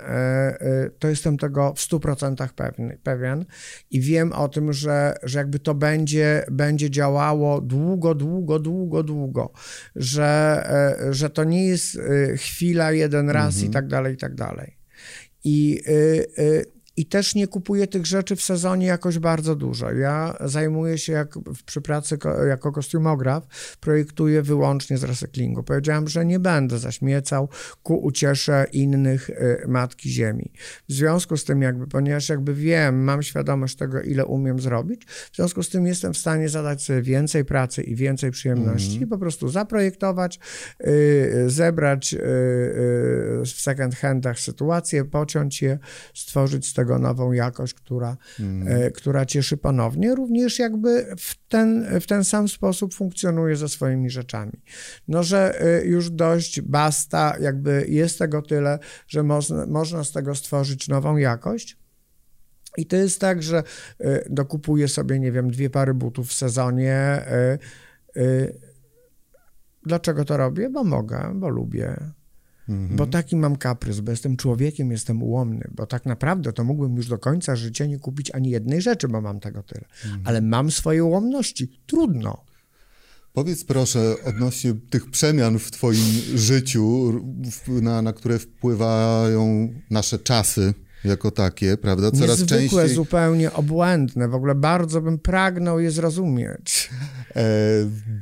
to 0.99 1.07
jestem 1.07 1.37
tego 1.37 1.73
w 1.73 1.79
100% 1.79 2.49
pewny, 2.53 2.97
pewien 3.03 3.45
i 3.91 4.01
wiem 4.01 4.33
o 4.33 4.47
tym, 4.47 4.73
że, 4.73 5.15
że 5.23 5.39
jakby 5.39 5.59
to 5.59 5.75
będzie, 5.75 6.45
będzie 6.51 6.89
działało 6.89 7.61
długo, 7.61 8.15
długo, 8.15 8.59
długo, 8.59 9.03
długo, 9.03 9.51
że, 9.95 10.63
że 11.11 11.29
to 11.29 11.43
nie 11.43 11.67
jest 11.67 11.99
chwila, 12.37 12.91
jeden 12.91 13.29
raz 13.29 13.53
mhm. 13.53 13.71
i 13.71 13.73
tak 13.73 13.87
dalej, 13.87 14.13
i 14.13 14.17
tak 14.17 14.35
dalej. 14.35 14.77
I 15.43 15.81
i 16.99 17.05
też 17.05 17.35
nie 17.35 17.47
kupuję 17.47 17.87
tych 17.87 18.05
rzeczy 18.05 18.35
w 18.35 18.41
sezonie 18.41 18.87
jakoś 18.87 19.19
bardzo 19.19 19.55
dużo. 19.55 19.91
Ja 19.91 20.37
zajmuję 20.45 20.97
się 20.97 21.13
jak, 21.13 21.39
przy 21.65 21.81
pracy 21.81 22.17
jako 22.49 22.71
kostiumograf, 22.71 23.47
projektuję 23.79 24.41
wyłącznie 24.41 24.97
z 24.97 25.03
recyklingu. 25.03 25.63
Powiedziałem, 25.63 26.07
że 26.07 26.25
nie 26.25 26.39
będę 26.39 26.79
zaśmiecał 26.79 27.49
ku 27.83 28.05
uciesze 28.05 28.65
innych 28.71 29.29
y, 29.29 29.63
matki 29.67 30.09
ziemi. 30.09 30.51
W 30.89 30.93
związku 30.93 31.37
z 31.37 31.43
tym 31.43 31.61
jakby, 31.61 31.87
ponieważ 31.87 32.29
jakby 32.29 32.53
wiem, 32.53 33.03
mam 33.03 33.23
świadomość 33.23 33.75
tego, 33.75 34.01
ile 34.01 34.25
umiem 34.25 34.59
zrobić, 34.59 35.05
w 35.05 35.35
związku 35.35 35.63
z 35.63 35.69
tym 35.69 35.85
jestem 35.85 36.13
w 36.13 36.17
stanie 36.17 36.49
zadać 36.49 36.83
sobie 36.83 37.01
więcej 37.01 37.45
pracy 37.45 37.83
i 37.83 37.95
więcej 37.95 38.31
przyjemności 38.31 38.95
mm 38.95 39.07
-hmm. 39.07 39.09
po 39.09 39.17
prostu 39.17 39.49
zaprojektować, 39.49 40.39
y, 40.87 41.43
zebrać 41.47 42.13
y, 42.13 42.17
w 43.45 43.61
second 43.61 43.95
handach 43.95 44.39
sytuację, 44.39 45.05
pociąć 45.05 45.61
je, 45.61 45.79
stworzyć 46.13 46.67
z 46.67 46.73
tego 46.73 46.88
nową 46.97 47.31
jakość, 47.31 47.73
która, 47.73 48.17
mm. 48.39 48.91
która 48.91 49.25
cieszy 49.25 49.57
ponownie, 49.57 50.15
również 50.15 50.59
jakby 50.59 51.15
w 51.17 51.47
ten, 51.47 51.99
w 52.01 52.07
ten 52.07 52.23
sam 52.23 52.47
sposób 52.47 52.93
funkcjonuje 52.93 53.55
ze 53.55 53.69
swoimi 53.69 54.09
rzeczami. 54.09 54.61
No, 55.07 55.23
że 55.23 55.61
e, 55.61 55.85
już 55.85 56.09
dość 56.09 56.61
basta, 56.61 57.35
jakby 57.39 57.85
jest 57.87 58.19
tego 58.19 58.41
tyle, 58.41 58.79
że 59.07 59.23
można, 59.23 59.65
można 59.65 60.03
z 60.03 60.11
tego 60.11 60.35
stworzyć 60.35 60.87
nową 60.87 61.17
jakość. 61.17 61.77
I 62.77 62.85
to 62.85 62.95
jest 62.95 63.21
tak, 63.21 63.43
że 63.43 63.63
e, 63.99 64.29
dokupuję 64.29 64.87
sobie, 64.87 65.19
nie 65.19 65.31
wiem, 65.31 65.51
dwie 65.51 65.69
pary 65.69 65.93
butów 65.93 66.27
w 66.27 66.33
sezonie. 66.33 67.25
Dlaczego 69.85 70.25
to 70.25 70.37
robię? 70.37 70.69
Bo 70.69 70.83
mogę, 70.83 71.31
bo 71.35 71.49
lubię. 71.49 71.97
Mhm. 72.69 72.95
Bo 72.97 73.07
taki 73.07 73.35
mam 73.35 73.55
kaprys, 73.55 73.99
bo 73.99 74.11
jestem 74.11 74.37
człowiekiem, 74.37 74.91
jestem 74.91 75.23
ułomny, 75.23 75.67
bo 75.75 75.85
tak 75.85 76.05
naprawdę 76.05 76.53
to 76.53 76.63
mógłbym 76.63 76.95
już 76.95 77.07
do 77.07 77.17
końca 77.17 77.55
życia 77.55 77.85
nie 77.85 77.99
kupić 77.99 78.31
ani 78.31 78.49
jednej 78.49 78.81
rzeczy, 78.81 79.07
bo 79.07 79.21
mam 79.21 79.39
tego 79.39 79.63
tyle. 79.63 79.85
Mhm. 80.05 80.21
Ale 80.25 80.41
mam 80.41 80.71
swoje 80.71 81.03
ułomności. 81.03 81.79
Trudno. 81.87 82.49
Powiedz 83.33 83.63
proszę 83.63 84.15
odnośnie 84.25 84.73
tych 84.89 85.11
przemian 85.11 85.59
w 85.59 85.71
Twoim 85.71 86.05
życiu, 86.35 87.13
na, 87.67 88.01
na 88.01 88.13
które 88.13 88.39
wpływają 88.39 89.73
nasze 89.89 90.19
czasy 90.19 90.73
jako 91.03 91.31
takie, 91.31 91.77
prawda? 91.77 92.11
Coraz 92.11 92.39
Niezwykłe, 92.39 92.57
częściej... 92.57 92.95
zupełnie 92.95 93.53
obłędne. 93.53 94.27
W 94.27 94.35
ogóle 94.35 94.55
bardzo 94.55 95.01
bym 95.01 95.19
pragnął 95.19 95.79
je 95.79 95.91
zrozumieć. 95.91 96.89
E, 97.35 97.43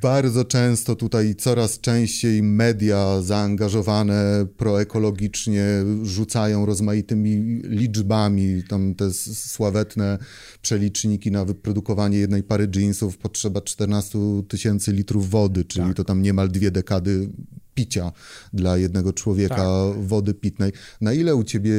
bardzo 0.01 0.45
często 0.45 0.95
tutaj 0.95 1.35
coraz 1.35 1.79
częściej 1.79 2.43
media 2.43 3.21
zaangażowane 3.21 4.45
proekologicznie 4.57 5.65
rzucają 6.03 6.65
rozmaitymi 6.65 7.61
liczbami. 7.63 8.63
Tam 8.69 8.95
te 8.95 9.13
sławetne 9.33 10.17
przeliczniki 10.61 11.31
na 11.31 11.45
wyprodukowanie 11.45 12.17
jednej 12.17 12.43
pary 12.43 12.67
jeansów 12.75 13.17
potrzeba 13.17 13.61
14 13.61 14.19
tysięcy 14.47 14.91
litrów 14.91 15.29
wody, 15.29 15.65
czyli 15.65 15.87
tak. 15.87 15.95
to 15.95 16.03
tam 16.03 16.21
niemal 16.21 16.49
dwie 16.49 16.71
dekady 16.71 17.29
picia 17.77 18.11
dla 18.53 18.77
jednego 18.77 19.13
człowieka 19.13 19.55
tak. 19.55 20.03
wody 20.03 20.33
pitnej. 20.33 20.71
Na 21.01 21.13
ile 21.13 21.35
u 21.35 21.43
ciebie 21.43 21.73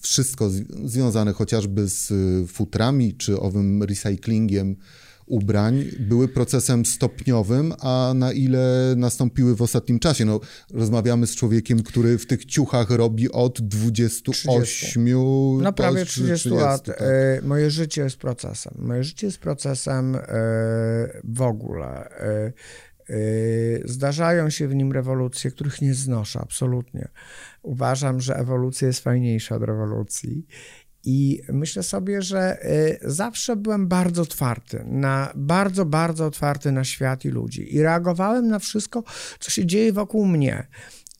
wszystko 0.00 0.50
związane 0.84 1.32
chociażby 1.32 1.88
z 1.88 2.10
y, 2.10 2.46
futrami 2.46 3.14
czy 3.14 3.40
owym 3.40 3.82
recyklingiem 3.82 4.76
ubrań 5.28 5.84
były 6.00 6.28
procesem 6.28 6.86
stopniowym, 6.86 7.72
a 7.80 8.12
na 8.14 8.32
ile 8.32 8.94
nastąpiły 8.96 9.56
w 9.56 9.62
ostatnim 9.62 9.98
czasie? 9.98 10.24
No, 10.24 10.40
rozmawiamy 10.72 11.26
z 11.26 11.36
człowiekiem, 11.36 11.82
który 11.82 12.18
w 12.18 12.26
tych 12.26 12.44
ciuchach 12.44 12.90
robi 12.90 13.30
od 13.30 13.60
28 13.60 14.62
30. 14.62 15.00
No 15.62 15.72
prawie 15.72 16.04
30, 16.04 16.24
30 16.24 16.48
lat. 16.48 16.84
Tak. 16.84 17.02
E, 17.02 17.40
moje 17.42 17.70
życie 17.70 18.02
jest 18.02 18.16
procesem. 18.16 18.74
Moje 18.78 19.04
życie 19.04 19.26
jest 19.26 19.38
procesem 19.38 20.16
e, 20.16 20.20
w 21.24 21.42
ogóle. 21.42 22.08
E, 23.10 23.48
Y, 23.78 23.82
zdarzają 23.84 24.50
się 24.50 24.68
w 24.68 24.74
nim 24.74 24.92
rewolucje, 24.92 25.50
których 25.50 25.82
nie 25.82 25.94
znoszę 25.94 26.40
absolutnie. 26.40 27.08
Uważam, 27.62 28.20
że 28.20 28.36
ewolucja 28.36 28.88
jest 28.88 29.00
fajniejsza 29.00 29.56
od 29.56 29.62
rewolucji. 29.62 30.46
I 31.04 31.42
myślę 31.48 31.82
sobie, 31.82 32.22
że 32.22 32.64
y, 32.64 32.98
zawsze 33.02 33.56
byłem 33.56 33.88
bardzo 33.88 34.22
otwarty, 34.22 34.84
na, 34.86 35.32
bardzo, 35.36 35.84
bardzo 35.84 36.26
otwarty 36.26 36.72
na 36.72 36.84
świat 36.84 37.24
i 37.24 37.28
ludzi. 37.28 37.74
I 37.74 37.82
reagowałem 37.82 38.48
na 38.48 38.58
wszystko, 38.58 39.04
co 39.40 39.50
się 39.50 39.66
dzieje 39.66 39.92
wokół 39.92 40.26
mnie. 40.26 40.66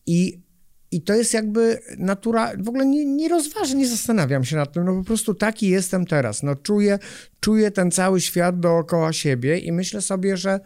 I 0.06 0.48
i 0.90 1.02
to 1.02 1.14
jest 1.14 1.34
jakby 1.34 1.78
natura, 1.98 2.52
w 2.58 2.68
ogóle 2.68 2.86
nie, 2.86 3.04
nie 3.04 3.28
rozważę, 3.28 3.74
nie 3.74 3.88
zastanawiam 3.88 4.44
się 4.44 4.56
nad 4.56 4.72
tym, 4.72 4.84
no 4.84 4.94
po 4.94 5.04
prostu 5.04 5.34
taki 5.34 5.68
jestem 5.68 6.06
teraz. 6.06 6.42
No 6.42 6.54
czuję, 6.56 6.98
czuję 7.40 7.70
ten 7.70 7.90
cały 7.90 8.20
świat 8.20 8.60
dookoła 8.60 9.12
siebie 9.12 9.58
i 9.58 9.72
myślę 9.72 10.02
sobie, 10.02 10.36
że 10.36 10.60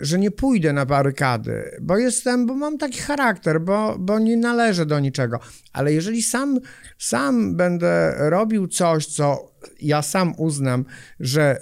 że 0.00 0.18
nie 0.18 0.30
pójdę 0.30 0.72
na 0.72 0.86
barykady, 0.86 1.76
bo 1.80 1.98
jestem, 1.98 2.46
bo 2.46 2.54
mam 2.54 2.78
taki 2.78 2.98
charakter, 2.98 3.60
bo, 3.60 3.96
bo 3.98 4.18
nie 4.18 4.36
należę 4.36 4.86
do 4.86 5.00
niczego. 5.00 5.40
Ale 5.72 5.92
jeżeli 5.92 6.22
sam, 6.22 6.60
sam 6.98 7.56
będę 7.56 8.14
robił 8.18 8.68
coś, 8.68 9.06
co 9.06 9.52
ja 9.80 10.02
sam 10.02 10.34
uznam, 10.38 10.84
że, 11.20 11.60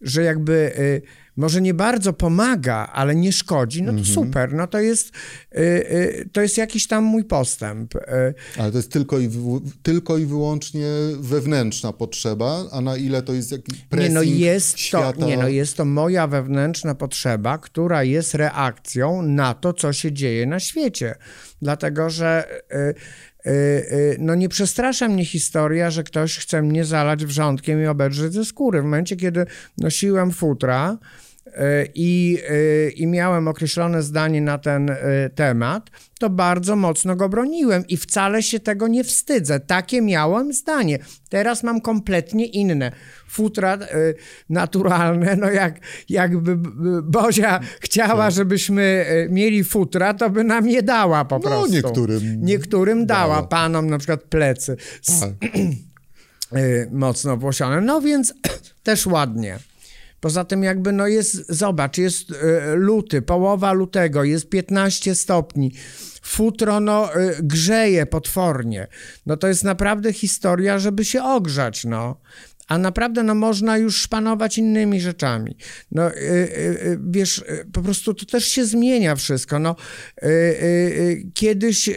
że 0.00 0.22
jakby 0.22 0.52
y, 0.78 1.02
może 1.36 1.60
nie 1.60 1.74
bardzo 1.74 2.12
pomaga, 2.12 2.90
ale 2.92 3.16
nie 3.16 3.32
szkodzi, 3.32 3.82
no 3.82 3.92
to 3.92 3.98
mhm. 3.98 4.14
super, 4.14 4.52
no 4.52 4.66
to 4.66 4.80
jest, 4.80 5.08
y, 5.54 5.58
y, 5.58 6.28
to 6.32 6.42
jest 6.42 6.58
jakiś 6.58 6.86
tam 6.86 7.04
mój 7.04 7.24
postęp. 7.24 7.94
Ale 8.58 8.70
to 8.70 8.78
jest 8.78 8.92
tylko 8.92 9.18
i, 9.18 9.30
tylko 9.82 10.18
i 10.18 10.26
wyłącznie 10.26 10.86
wewnętrzna 11.18 11.92
potrzeba, 11.92 12.64
a 12.72 12.80
na 12.80 12.96
ile 12.96 13.22
to 13.22 13.32
jest 13.32 13.52
jakiś 13.52 13.78
pressing 13.80 14.08
nie, 14.08 14.14
no 14.14 14.22
jest 14.22 14.78
świata... 14.78 15.12
To, 15.12 15.26
nie, 15.26 15.36
no 15.36 15.48
jest 15.48 15.76
to 15.76 15.84
moja 15.84 16.26
wewnętrzna 16.26 16.94
potrzeba, 16.94 17.58
która 17.58 18.04
jest 18.04 18.34
reakcją 18.34 19.22
na 19.22 19.54
to, 19.54 19.72
co 19.72 19.92
się 19.92 20.12
dzieje 20.12 20.46
na 20.46 20.60
świecie. 20.60 21.14
Dlatego, 21.62 22.10
że 22.10 22.44
Y, 23.46 23.50
y, 23.50 24.16
no 24.18 24.34
nie 24.34 24.48
przestrasza 24.48 25.08
mnie 25.08 25.24
historia, 25.24 25.90
że 25.90 26.04
ktoś 26.04 26.38
chce 26.38 26.62
mnie 26.62 26.84
zalać 26.84 27.26
wrzątkiem 27.26 27.82
i 27.82 27.86
obedrzeć 27.86 28.32
ze 28.32 28.44
skóry. 28.44 28.80
W 28.80 28.84
momencie, 28.84 29.16
kiedy 29.16 29.46
nosiłem 29.78 30.32
futra, 30.32 30.98
y, 31.02 31.25
i, 31.94 32.38
i 32.96 33.06
miałem 33.06 33.48
określone 33.48 34.02
zdanie 34.02 34.40
na 34.40 34.58
ten 34.58 34.90
temat, 35.34 35.90
to 36.18 36.30
bardzo 36.30 36.76
mocno 36.76 37.16
go 37.16 37.28
broniłem 37.28 37.86
i 37.86 37.96
wcale 37.96 38.42
się 38.42 38.60
tego 38.60 38.88
nie 38.88 39.04
wstydzę. 39.04 39.60
Takie 39.60 40.02
miałem 40.02 40.52
zdanie. 40.52 40.98
Teraz 41.28 41.62
mam 41.62 41.80
kompletnie 41.80 42.46
inne. 42.46 42.92
Futra 43.28 43.78
naturalne, 44.48 45.36
no 45.36 45.50
jak, 45.50 45.80
jakby 46.08 46.56
Bozia 47.02 47.60
chciała, 47.80 48.24
tak. 48.24 48.34
żebyśmy 48.34 49.06
mieli 49.30 49.64
futra, 49.64 50.14
to 50.14 50.30
by 50.30 50.44
nam 50.44 50.68
je 50.68 50.82
dała 50.82 51.24
po 51.24 51.38
no, 51.38 51.42
prostu. 51.42 51.72
niektórym. 51.72 52.44
Niektórym 52.44 53.06
dała, 53.06 53.34
dała. 53.34 53.46
panom 53.46 53.90
na 53.90 53.98
przykład 53.98 54.22
plecy. 54.22 54.76
Tak. 55.20 55.30
Y, 56.58 56.88
mocno 56.92 57.36
włosione. 57.36 57.80
No 57.80 58.00
więc 58.00 58.34
też 58.82 59.06
ładnie. 59.06 59.58
Poza 60.20 60.44
tym 60.44 60.62
jakby 60.62 60.92
no 60.92 61.06
jest, 61.06 61.52
zobacz, 61.52 61.98
jest 61.98 62.32
luty, 62.74 63.22
połowa 63.22 63.72
lutego, 63.72 64.24
jest 64.24 64.48
15 64.48 65.14
stopni 65.14 65.72
futro 66.26 66.80
no, 66.80 67.16
y, 67.16 67.36
grzeje 67.42 68.06
potwornie. 68.06 68.86
No 69.26 69.36
to 69.36 69.48
jest 69.48 69.64
naprawdę 69.64 70.12
historia, 70.12 70.78
żeby 70.78 71.04
się 71.04 71.24
ogrzać, 71.24 71.84
no 71.84 72.20
a 72.68 72.78
naprawdę 72.78 73.22
no, 73.22 73.34
można 73.34 73.78
już 73.78 73.96
szpanować 73.96 74.58
innymi 74.58 75.00
rzeczami. 75.00 75.56
No, 75.92 76.10
y, 76.10 76.14
y, 76.14 76.86
y, 76.86 76.98
wiesz, 77.10 77.44
po 77.72 77.82
prostu 77.82 78.14
to 78.14 78.26
też 78.26 78.44
się 78.44 78.64
zmienia 78.64 79.16
wszystko. 79.16 79.58
No, 79.58 79.76
kiedyś 81.34 81.90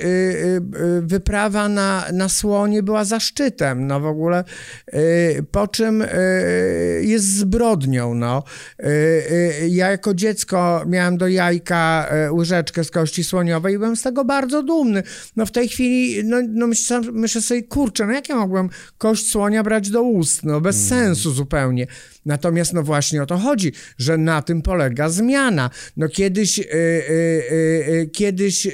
wyprawa 1.01 1.69
na, 1.69 2.05
na 2.13 2.29
słonie 2.29 2.84
była 2.84 3.05
zaszczytem, 3.05 3.88
no 3.88 3.99
w 3.99 4.05
ogóle, 4.05 4.43
po 5.51 5.67
czym 5.67 6.03
jest 7.01 7.25
zbrodnią. 7.25 8.13
No. 8.13 8.43
ja 9.69 9.89
jako 9.89 10.13
dziecko 10.13 10.84
miałem 10.88 11.17
do 11.17 11.27
jajka 11.27 12.10
łyżeczkę 12.32 12.84
z 12.84 12.91
kości 12.91 13.23
słoniowej 13.23 13.75
i 13.75 13.77
byłem 13.77 13.95
z 13.95 14.01
tego 14.01 14.25
bardzo 14.25 14.63
dumny. 14.63 15.03
No 15.36 15.45
w 15.45 15.51
tej 15.51 15.69
chwili, 15.69 16.23
no, 16.25 16.38
no 16.49 16.67
myślę, 16.67 17.01
myślę 17.12 17.41
sobie, 17.41 17.63
kurczę, 17.63 18.05
no 18.05 18.13
jak 18.13 18.29
ja 18.29 18.36
mogłem 18.36 18.69
kość 18.97 19.32
słonia 19.32 19.63
brać 19.63 19.89
do 19.89 20.03
ust? 20.03 20.43
No, 20.43 20.59
bez 20.62 20.76
mm. 20.76 20.89
sensu 20.89 21.32
zupełnie. 21.32 21.88
Natomiast 22.26 22.74
no 22.74 22.84
właśnie 22.84 23.24
o 23.24 23.26
to 23.26 23.38
chodzi, 23.38 23.72
że 23.98 24.17
na 24.17 24.41
tym 24.41 24.62
polega 24.62 25.10
zmiana. 25.10 25.69
No 25.98 26.10
kiedyś, 26.10 26.58
yy, 26.58 26.65
yy, 26.65 27.95
yy, 27.95 28.08
kiedyś 28.08 28.67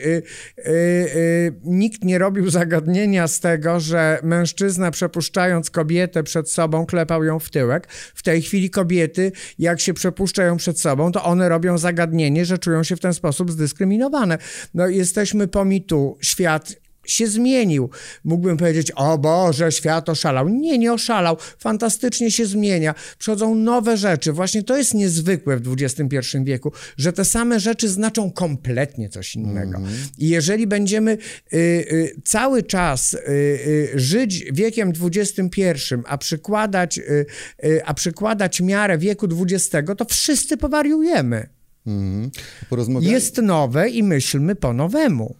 nikt 1.64 2.04
nie 2.04 2.18
robił 2.18 2.50
zagadnienia 2.50 3.28
z 3.28 3.40
tego, 3.40 3.80
że 3.80 4.20
mężczyzna 4.24 4.92
przepuszczając 4.92 5.70
kobietę 5.70 6.24
przed 6.24 6.52
sobą 6.52 6.86
klepał 6.86 7.24
ją 7.24 7.40
w 7.40 7.50
tyłek. 7.50 7.88
W 8.16 8.24
tej 8.24 8.42
chwili 8.42 8.70
kobiety, 8.70 9.32
jak 9.60 9.80
się 9.80 9.94
przepuszczają 9.94 10.58
przed 10.58 10.80
sobą, 10.80 11.12
to 11.12 11.24
one 11.24 11.50
robią 11.50 11.78
zagadnienie, 11.78 12.46
że 12.46 12.58
czują 12.58 12.84
się 12.84 12.96
w 12.96 13.00
ten 13.00 13.14
sposób 13.14 13.52
zdyskryminowane. 13.52 14.38
No 14.74 14.88
jesteśmy 14.88 15.48
po 15.48 15.66
mitu, 15.66 16.18
świat 16.22 16.85
się 17.08 17.28
zmienił. 17.28 17.90
Mógłbym 18.24 18.58
powiedzieć, 18.58 18.92
o 18.92 19.18
Boże, 19.18 19.72
świat 19.72 20.10
oszalał. 20.10 20.50
Nie, 20.50 20.78
nie 20.78 20.94
oszalał. 20.94 21.38
Fantastycznie 21.60 22.32
się 22.32 22.46
zmienia. 22.46 22.96
Przychodzą 23.18 23.56
nowe 23.56 23.98
rzeczy. 23.98 24.34
Właśnie 24.34 24.64
to 24.64 24.78
jest 24.78 24.94
niezwykłe 24.94 25.58
w 25.58 25.76
XXI 25.80 26.18
wieku, 26.44 26.72
że 26.98 27.14
te 27.14 27.26
same 27.26 27.60
rzeczy 27.60 27.90
znaczą 27.90 28.32
kompletnie 28.32 29.10
coś 29.10 29.36
innego. 29.36 29.78
Mm 29.78 29.90
-hmm. 29.90 30.08
I 30.18 30.30
jeżeli 30.30 30.68
będziemy 30.68 31.12
y, 31.12 31.58
y, 31.58 32.22
cały 32.24 32.64
czas 32.64 33.14
y, 33.14 33.20
y 33.28 33.92
żyć 33.96 34.46
wiekiem 34.52 34.94
XXI, 35.02 35.62
a 36.06 36.18
przykładać, 36.18 36.98
y, 36.98 37.26
y, 37.66 37.86
a 37.86 37.94
przykładać 37.94 38.62
miarę 38.62 38.98
wieku 38.98 39.28
XX, 39.42 39.88
to 39.98 40.06
wszyscy 40.06 40.58
powariujemy. 40.58 41.50
Mm 41.88 42.30
-hmm. 42.72 43.02
Jest 43.02 43.38
nowe 43.38 43.90
i 43.90 44.04
myślmy 44.04 44.56
po 44.56 44.74
nowemu. 44.74 45.36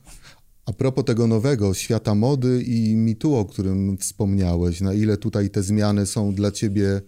A 0.66 0.74
propos 0.74 1.06
tego 1.06 1.28
nowego 1.28 1.74
świata 1.74 2.16
mody 2.16 2.64
i 2.64 2.96
mitu, 2.96 3.36
o 3.36 3.46
którym 3.46 3.98
wspomniałeś, 3.98 4.82
na 4.82 4.94
ile 4.94 5.18
tutaj 5.18 5.50
te 5.50 5.64
zmiany 5.64 6.06
są 6.06 6.34
dla 6.34 6.52
ciebie 6.52 7.02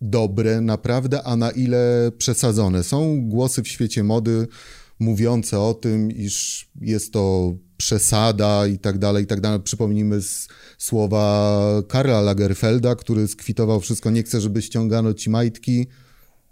dobre, 0.00 0.60
naprawdę, 0.60 1.22
a 1.22 1.36
na 1.36 1.50
ile 1.50 2.12
przesadzone? 2.18 2.82
Są 2.82 3.28
głosy 3.28 3.62
w 3.62 3.68
świecie 3.68 4.04
mody 4.04 4.46
mówiące 4.98 5.60
o 5.60 5.74
tym, 5.74 6.10
iż 6.10 6.68
jest 6.80 7.12
to 7.12 7.54
przesada 7.76 8.66
i 8.66 8.78
tak 8.78 8.98
dalej, 8.98 9.24
i 9.24 9.26
tak 9.26 9.40
dalej. 9.40 9.60
Przypomnijmy 9.60 10.20
słowa 10.78 11.62
Karla 11.88 12.20
Lagerfelda, 12.20 12.94
który 12.94 13.28
skwitował 13.28 13.80
wszystko, 13.80 14.10
nie 14.10 14.22
chcę, 14.22 14.40
żeby 14.40 14.62
ściągano 14.62 15.14
ci 15.14 15.30
majtki, 15.30 15.86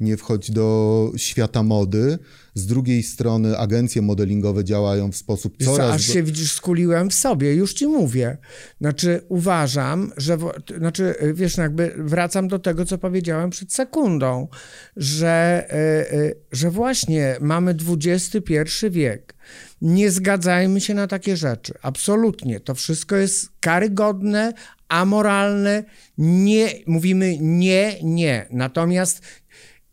nie 0.01 0.17
wchodź 0.17 0.51
do 0.51 1.13
świata 1.17 1.63
mody. 1.63 2.19
Z 2.55 2.67
drugiej 2.67 3.03
strony 3.03 3.59
agencje 3.59 4.03
modelingowe 4.03 4.65
działają 4.65 5.13
w 5.13 5.17
sposób 5.17 5.57
coraz... 5.65 5.77
Co, 5.77 5.95
aż 5.95 6.07
się 6.07 6.23
widzisz, 6.23 6.53
skuliłem 6.53 7.11
w 7.11 7.15
sobie, 7.15 7.55
już 7.55 7.75
ci 7.75 7.87
mówię. 7.87 8.39
Znaczy 8.81 9.21
uważam, 9.29 10.13
że, 10.17 10.39
znaczy 10.79 11.15
wiesz, 11.35 11.57
no 11.57 11.63
jakby 11.63 11.95
wracam 11.99 12.49
do 12.49 12.59
tego, 12.59 12.85
co 12.85 12.99
powiedziałem 12.99 13.51
przed 13.51 13.73
sekundą, 13.73 14.49
że, 14.97 15.67
yy, 16.13 16.35
że 16.53 16.71
właśnie 16.71 17.37
mamy 17.41 17.75
XXI 18.03 18.55
wiek. 18.91 19.35
Nie 19.83 20.11
zgadzajmy 20.11 20.81
się 20.81 20.95
na 20.95 21.07
takie 21.07 21.37
rzeczy. 21.37 21.75
Absolutnie. 21.83 22.61
To 22.61 22.75
wszystko 22.75 23.17
jest 23.17 23.49
karygodne, 23.61 24.53
amoralne. 24.89 25.85
Nie, 26.19 26.69
mówimy 26.87 27.39
nie, 27.41 27.97
nie. 28.03 28.47
Natomiast 28.51 29.23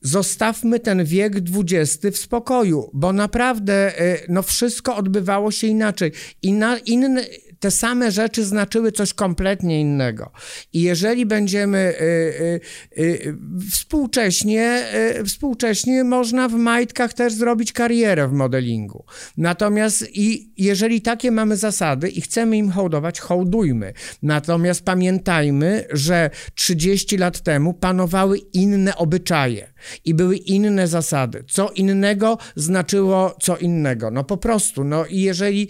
zostawmy 0.01 0.79
ten 0.79 1.05
wiek 1.05 1.33
XX 1.35 2.17
w 2.17 2.17
spokoju, 2.17 2.89
bo 2.93 3.13
naprawdę 3.13 3.99
e, 3.99 4.17
no, 4.29 4.41
wszystko 4.41 4.95
odbywało 4.95 5.51
się 5.51 5.67
inaczej. 5.67 6.11
Inna, 6.41 6.77
inny, 6.77 7.25
te 7.59 7.71
same 7.71 8.11
rzeczy 8.11 8.45
znaczyły 8.45 8.91
coś 8.91 9.13
kompletnie 9.13 9.81
innego. 9.81 10.31
I 10.73 10.81
jeżeli 10.81 11.25
będziemy 11.25 11.93
y, 12.01 12.59
y, 12.97 13.37
współcześnie, 13.71 14.87
współcześnie 15.25 16.03
można 16.03 16.49
w 16.49 16.53
majtkach 16.53 17.13
też 17.13 17.33
zrobić 17.33 17.73
karierę 17.73 18.27
w 18.27 18.31
modelingu. 18.31 19.05
Natomiast 19.37 20.05
i 20.13 20.51
jeżeli 20.57 21.01
takie 21.01 21.31
mamy 21.31 21.57
zasady 21.57 22.09
i 22.09 22.21
chcemy 22.21 22.57
im 22.57 22.71
hołdować, 22.71 23.19
hołdujmy. 23.19 23.93
Natomiast 24.23 24.85
pamiętajmy, 24.85 25.85
że 25.91 26.29
30 26.55 27.17
lat 27.17 27.41
temu 27.41 27.73
panowały 27.73 28.37
inne 28.37 28.95
obyczaje 28.95 29.76
i 30.05 30.13
były 30.13 30.37
inne 30.37 30.87
zasady. 30.87 31.43
Co 31.47 31.69
innego 31.69 32.37
znaczyło 32.55 33.35
co 33.41 33.57
innego. 33.57 34.11
No 34.11 34.23
po 34.23 34.37
prostu. 34.37 34.83
No 34.83 35.05
i 35.05 35.21
jeżeli, 35.21 35.69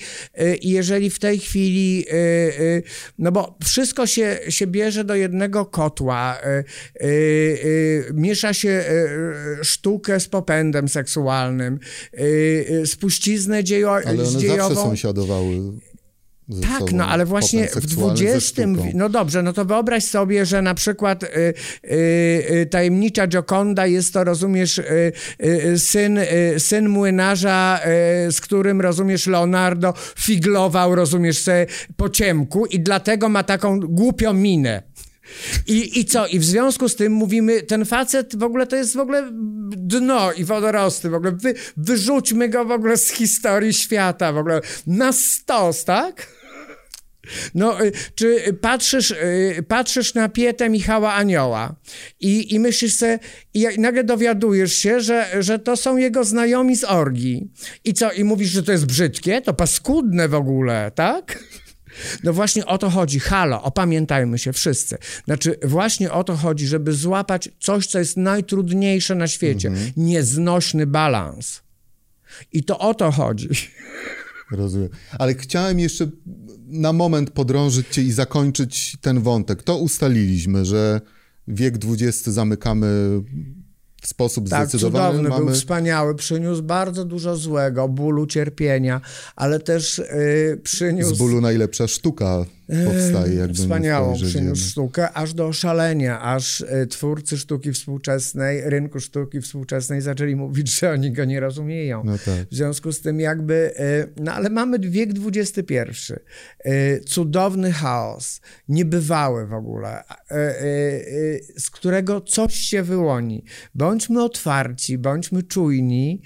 jeżeli 0.61 1.09
w 1.09 1.19
tej 1.19 1.39
chwili 1.39 2.05
y, 2.07 2.13
y, 2.13 2.83
no 3.19 3.31
bo 3.31 3.57
wszystko 3.63 4.07
się, 4.07 4.39
się 4.49 4.67
bierze 4.67 5.03
do 5.03 5.15
jednego 5.15 5.65
kotła, 5.65 6.37
y, 7.01 8.11
miesza 8.13 8.53
się 8.53 8.83
sztukę 9.61 10.19
z 10.19 10.27
popędem 10.27 10.89
seksualnym, 10.89 11.79
spuściznę 12.85 13.63
dziejo, 13.63 13.95
Ale 13.95 14.23
one 14.23 14.39
dziejową. 14.39 14.69
zawsze 14.69 14.75
sąsiadowały 14.75 15.61
tak, 16.61 16.91
no 16.91 17.07
ale 17.07 17.25
właśnie 17.25 17.67
w 17.67 18.11
XX. 18.21 18.53
No 18.93 19.09
dobrze, 19.09 19.43
no 19.43 19.53
to 19.53 19.65
wyobraź 19.65 20.03
sobie, 20.03 20.45
że 20.45 20.61
na 20.61 20.73
przykład 20.73 21.23
y, 21.23 21.27
y, 21.27 21.53
y, 22.51 22.67
tajemnicza 22.71 23.27
Gioconda 23.27 23.87
jest 23.87 24.13
to, 24.13 24.23
rozumiesz, 24.23 24.77
y, 24.77 25.11
y, 25.43 25.79
syn, 25.79 26.17
y, 26.17 26.59
syn 26.59 26.89
młynarza, 26.89 27.79
z 28.31 28.41
którym, 28.41 28.81
rozumiesz, 28.81 29.27
Leonardo 29.27 29.93
figlował, 30.19 30.95
rozumiesz, 30.95 31.39
se 31.39 31.65
po 31.97 32.09
ciemku 32.09 32.65
i 32.65 32.79
dlatego 32.79 33.29
ma 33.29 33.43
taką 33.43 33.79
głupią 33.79 34.33
minę. 34.33 34.83
I, 35.67 35.99
I 35.99 36.05
co? 36.05 36.27
I 36.27 36.39
w 36.39 36.45
związku 36.45 36.89
z 36.89 36.95
tym 36.95 37.13
mówimy, 37.13 37.61
ten 37.61 37.85
facet 37.85 38.35
w 38.35 38.43
ogóle 38.43 38.67
to 38.67 38.75
jest 38.75 38.95
w 38.95 38.99
ogóle 38.99 39.29
dno 39.77 40.31
i 40.31 40.43
wodorosty, 40.43 41.09
w 41.09 41.13
ogóle 41.13 41.31
wy, 41.31 41.53
wyrzućmy 41.77 42.49
go 42.49 42.65
w 42.65 42.71
ogóle 42.71 42.97
z 42.97 43.09
historii 43.09 43.73
świata, 43.73 44.33
w 44.33 44.37
ogóle 44.37 44.61
na 44.87 45.11
stos, 45.11 45.83
tak? 45.83 46.36
No, 47.55 47.85
y, 47.85 47.91
czy 48.15 48.53
patrzysz, 48.61 49.11
y, 49.11 49.65
patrzysz 49.67 50.13
na 50.13 50.29
pietę 50.29 50.69
Michała 50.69 51.13
Anioła 51.13 51.75
i, 52.19 52.53
i 52.53 52.59
myślisz 52.59 52.95
sobie, 52.95 53.19
i 53.53 53.67
nagle 53.77 54.03
dowiadujesz 54.03 54.73
się, 54.73 54.99
że, 54.99 55.43
że 55.43 55.59
to 55.59 55.77
są 55.77 55.97
jego 55.97 56.23
znajomi 56.23 56.75
z 56.75 56.83
orgii. 56.83 57.51
I 57.83 57.93
co, 57.93 58.11
i 58.11 58.23
mówisz, 58.23 58.49
że 58.49 58.63
to 58.63 58.71
jest 58.71 58.85
brzydkie? 58.85 59.41
To 59.41 59.53
paskudne 59.53 60.27
w 60.27 60.33
ogóle, 60.33 60.91
tak? 60.95 61.43
No 62.23 62.33
właśnie 62.33 62.65
o 62.65 62.77
to 62.77 62.89
chodzi. 62.89 63.19
Halo, 63.19 63.63
opamiętajmy 63.63 64.39
się 64.39 64.53
wszyscy. 64.53 64.97
Znaczy, 65.25 65.55
właśnie 65.63 66.11
o 66.11 66.23
to 66.23 66.35
chodzi, 66.35 66.67
żeby 66.67 66.93
złapać 66.93 67.49
coś, 67.59 67.87
co 67.87 67.99
jest 67.99 68.17
najtrudniejsze 68.17 69.15
na 69.15 69.27
świecie. 69.27 69.67
Mhm. 69.67 69.91
Nieznośny 69.97 70.87
balans. 70.87 71.61
I 72.53 72.63
to 72.63 72.79
o 72.79 72.93
to 72.93 73.11
chodzi. 73.11 73.49
Rozumiem. 74.51 74.89
Ale 75.19 75.33
chciałem 75.33 75.79
jeszcze 75.79 76.07
na 76.67 76.93
moment 76.93 77.31
podrążyć 77.31 77.87
cię 77.87 78.01
i 78.01 78.11
zakończyć 78.11 78.97
ten 79.01 79.21
wątek. 79.21 79.63
To 79.63 79.77
ustaliliśmy, 79.77 80.65
że 80.65 81.01
wiek 81.47 81.75
XX 81.75 82.23
zamykamy 82.23 82.87
w 84.01 84.07
sposób 84.07 84.49
tak, 84.49 84.69
zdecydowany. 84.69 85.17
Cudowny, 85.17 85.29
mamy... 85.29 85.45
był 85.45 85.53
wspaniały, 85.53 86.15
przyniósł 86.15 86.63
bardzo 86.63 87.05
dużo 87.05 87.35
złego, 87.35 87.87
bólu, 87.87 88.27
cierpienia, 88.27 89.01
ale 89.35 89.59
też 89.59 89.97
yy, 89.97 90.61
przyniósł... 90.63 91.15
Z 91.15 91.17
bólu 91.17 91.41
najlepsza 91.41 91.87
sztuka 91.87 92.45
powstaje. 92.67 93.35
Jakby 93.35 93.53
Wspaniałą 93.53 94.15
przyniósł 94.15 94.69
sztukę, 94.69 95.11
aż 95.13 95.33
do 95.33 95.47
oszalenia, 95.47 96.21
aż 96.21 96.61
y, 96.61 96.87
twórcy 96.89 97.37
sztuki 97.37 97.71
współczesnej, 97.71 98.61
rynku 98.65 98.99
sztuki 98.99 99.41
współczesnej 99.41 100.01
zaczęli 100.01 100.35
mówić, 100.35 100.79
że 100.79 100.91
oni 100.91 101.11
go 101.11 101.25
nie 101.25 101.39
rozumieją. 101.39 102.03
No 102.05 102.17
tak. 102.17 102.47
W 102.51 102.55
związku 102.55 102.91
z 102.91 103.01
tym 103.01 103.19
jakby, 103.19 103.73
y, 103.79 104.21
no 104.23 104.33
ale 104.33 104.49
mamy 104.49 104.79
wiek 104.79 105.09
XXI, 105.25 105.73
y, 106.65 107.01
cudowny 107.05 107.71
chaos, 107.71 108.41
niebywały 108.69 109.47
w 109.47 109.53
ogóle, 109.53 110.03
z 111.57 111.69
którego 111.69 112.21
coś 112.21 112.55
się 112.55 112.83
wyłoni. 112.83 113.43
Bądźmy 113.75 114.23
otwarci, 114.23 114.97
bądźmy 114.97 115.43
czujni, 115.43 116.21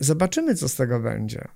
zobaczymy, 0.00 0.54
co 0.54 0.68
z 0.68 0.74
tego 0.74 1.00
będzie. 1.00 1.55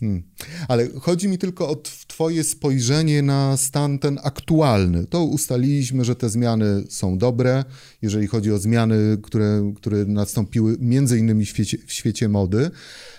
Hmm. 0.00 0.22
Ale 0.68 0.88
chodzi 1.00 1.28
mi 1.28 1.38
tylko 1.38 1.68
o 1.68 1.76
Twoje 2.06 2.44
spojrzenie 2.44 3.22
na 3.22 3.56
stan 3.56 3.98
ten 3.98 4.18
aktualny. 4.22 5.06
To 5.06 5.24
ustaliliśmy, 5.24 6.04
że 6.04 6.16
te 6.16 6.28
zmiany 6.28 6.84
są 6.88 7.18
dobre, 7.18 7.64
jeżeli 8.02 8.26
chodzi 8.26 8.52
o 8.52 8.58
zmiany, 8.58 9.18
które, 9.22 9.72
które 9.76 10.04
nastąpiły 10.04 10.76
między 10.80 11.18
innymi 11.18 11.44
w 11.44 11.48
świecie, 11.48 11.78
w 11.86 11.92
świecie 11.92 12.28
mody. 12.28 12.70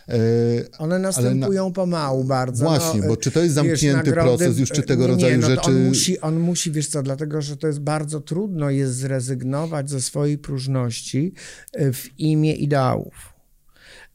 E, 0.10 0.18
One 0.78 1.00
następują 1.00 1.68
na... 1.68 1.74
pomału 1.74 2.24
bardzo. 2.24 2.66
Właśnie, 2.66 3.02
no, 3.02 3.08
bo 3.08 3.18
czy 3.18 3.32
to 3.32 3.44
jest 3.44 3.56
zamknięty 3.56 3.86
wiesz, 3.86 3.94
nagrody... 3.94 4.38
proces 4.38 4.60
już, 4.60 4.70
czy 4.72 4.82
tego 4.82 5.04
nie, 5.04 5.08
rodzaju 5.08 5.42
no 5.42 5.48
rzeczy... 5.48 5.62
On 5.62 5.88
musi, 5.88 6.20
on 6.20 6.40
musi, 6.40 6.72
wiesz 6.72 6.88
co, 6.88 7.04
dlatego, 7.04 7.42
że 7.42 7.58
to 7.58 7.68
jest 7.68 7.80
bardzo 7.80 8.22
trudno 8.22 8.70
jest 8.70 8.96
zrezygnować 8.96 9.90
ze 9.90 10.02
swojej 10.02 10.38
próżności 10.38 11.34
e, 11.74 11.94
w 11.94 12.20
imię 12.20 12.54
ideałów. 12.54 13.35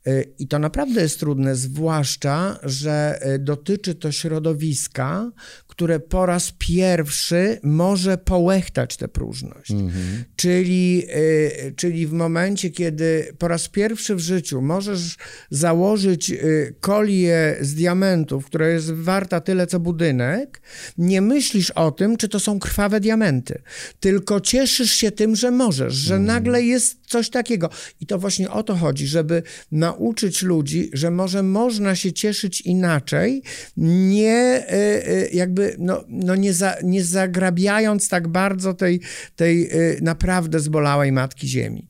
Y, 0.09 0.35
I 0.39 0.49
to 0.49 0.59
naprawdę 0.59 1.01
jest 1.03 1.21
trudne, 1.21 1.57
zwłaszcza, 1.57 2.59
że 2.63 3.21
y, 3.35 3.39
dotyczy 3.39 3.95
to 3.95 4.13
środowiska, 4.13 5.33
które 5.67 6.01
po 6.01 6.27
raz 6.27 6.53
pierwszy 6.59 7.59
może 7.63 8.19
połechtać 8.19 8.97
tę 8.97 9.09
próżność. 9.09 9.71
Mhm. 9.71 10.25
Czyli, 10.37 11.05
y, 11.17 11.75
czyli 11.77 12.07
w 12.07 12.13
momencie, 12.13 12.71
kiedy 12.71 13.33
po 13.39 13.49
raz 13.49 13.69
pierwszy 13.69 14.15
w 14.15 14.19
życiu 14.19 14.63
możesz 14.63 15.17
założyć 15.51 16.33
kolię 16.81 17.57
z 17.61 17.75
diamentów, 17.75 18.47
która 18.47 18.69
jest 18.69 18.93
warta 18.93 19.41
tyle 19.41 19.67
co 19.67 19.81
budynek, 19.81 20.63
nie 20.99 21.21
myślisz 21.21 21.71
o 21.71 21.91
tym, 21.91 22.17
czy 22.17 22.29
to 22.29 22.41
są 22.41 22.59
krwawe 22.59 23.01
diamenty, 23.01 23.63
tylko 24.01 24.41
cieszysz 24.41 24.93
się 24.93 25.11
tym, 25.11 25.37
że 25.37 25.51
możesz, 25.51 25.95
że 25.95 26.15
mhm. 26.15 26.27
nagle 26.27 26.63
jest 26.63 26.99
coś 27.07 27.31
takiego. 27.31 27.71
I 28.01 28.07
to 28.07 28.19
właśnie 28.19 28.51
o 28.51 28.63
to 28.63 28.77
chodzi, 28.77 29.07
żeby 29.07 29.43
nauczyć 29.91 30.43
ludzi, 30.43 30.91
że 30.93 31.11
może 31.11 31.43
można 31.43 31.95
się 31.95 32.13
cieszyć 32.13 32.61
inaczej, 32.61 33.43
nie 33.77 34.33
e, 34.33 34.73
e, 35.09 35.29
jakby, 35.29 35.77
no, 35.79 36.05
no 36.09 36.37
nie, 36.37 36.53
za, 36.53 36.77
nie 36.83 37.05
zagrabiając 37.05 38.09
tak 38.09 38.29
bardzo 38.29 38.75
tej, 38.75 39.01
tej 39.37 39.71
e, 39.71 39.71
naprawdę 40.03 40.61
zbolałej 40.61 41.13
Matki 41.13 41.49
Ziemi. 41.49 41.89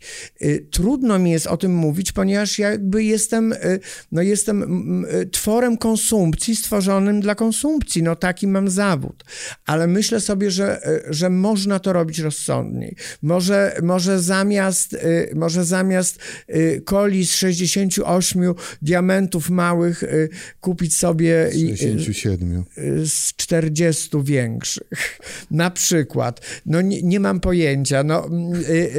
Trudno 0.70 1.18
mi 1.18 1.30
jest 1.30 1.46
o 1.46 1.56
tym 1.56 1.74
mówić, 1.74 2.12
ponieważ 2.12 2.58
jakby 2.58 3.04
jestem, 3.04 3.54
no 4.12 4.22
jestem 4.22 5.06
tworem 5.32 5.76
konsumpcji 5.76 6.56
stworzonym 6.56 7.20
dla 7.20 7.34
konsumpcji. 7.34 8.02
No 8.02 8.16
taki 8.16 8.46
mam 8.46 8.70
zawód. 8.70 9.24
Ale 9.66 9.86
myślę 9.86 10.20
sobie, 10.20 10.50
że, 10.50 10.80
że 11.10 11.30
można 11.30 11.78
to 11.78 11.92
robić 11.92 12.18
rozsądniej. 12.18 12.96
Może, 13.22 13.76
może 13.82 14.20
zamiast 14.20 14.96
może 15.34 15.64
zamiast 15.64 16.18
coli 16.84 17.26
z 17.26 17.34
68 17.90 18.54
diamentów 18.82 19.50
małych 19.50 20.02
y, 20.02 20.28
kupić 20.60 20.96
sobie 20.96 21.50
67 21.52 22.64
z 23.04 23.34
40 23.36 24.08
większych. 24.22 25.18
Na 25.50 25.70
przykład. 25.70 26.40
No 26.66 26.80
nie, 26.80 27.02
nie 27.02 27.20
mam 27.20 27.40
pojęcia, 27.40 28.02
no, 28.02 28.28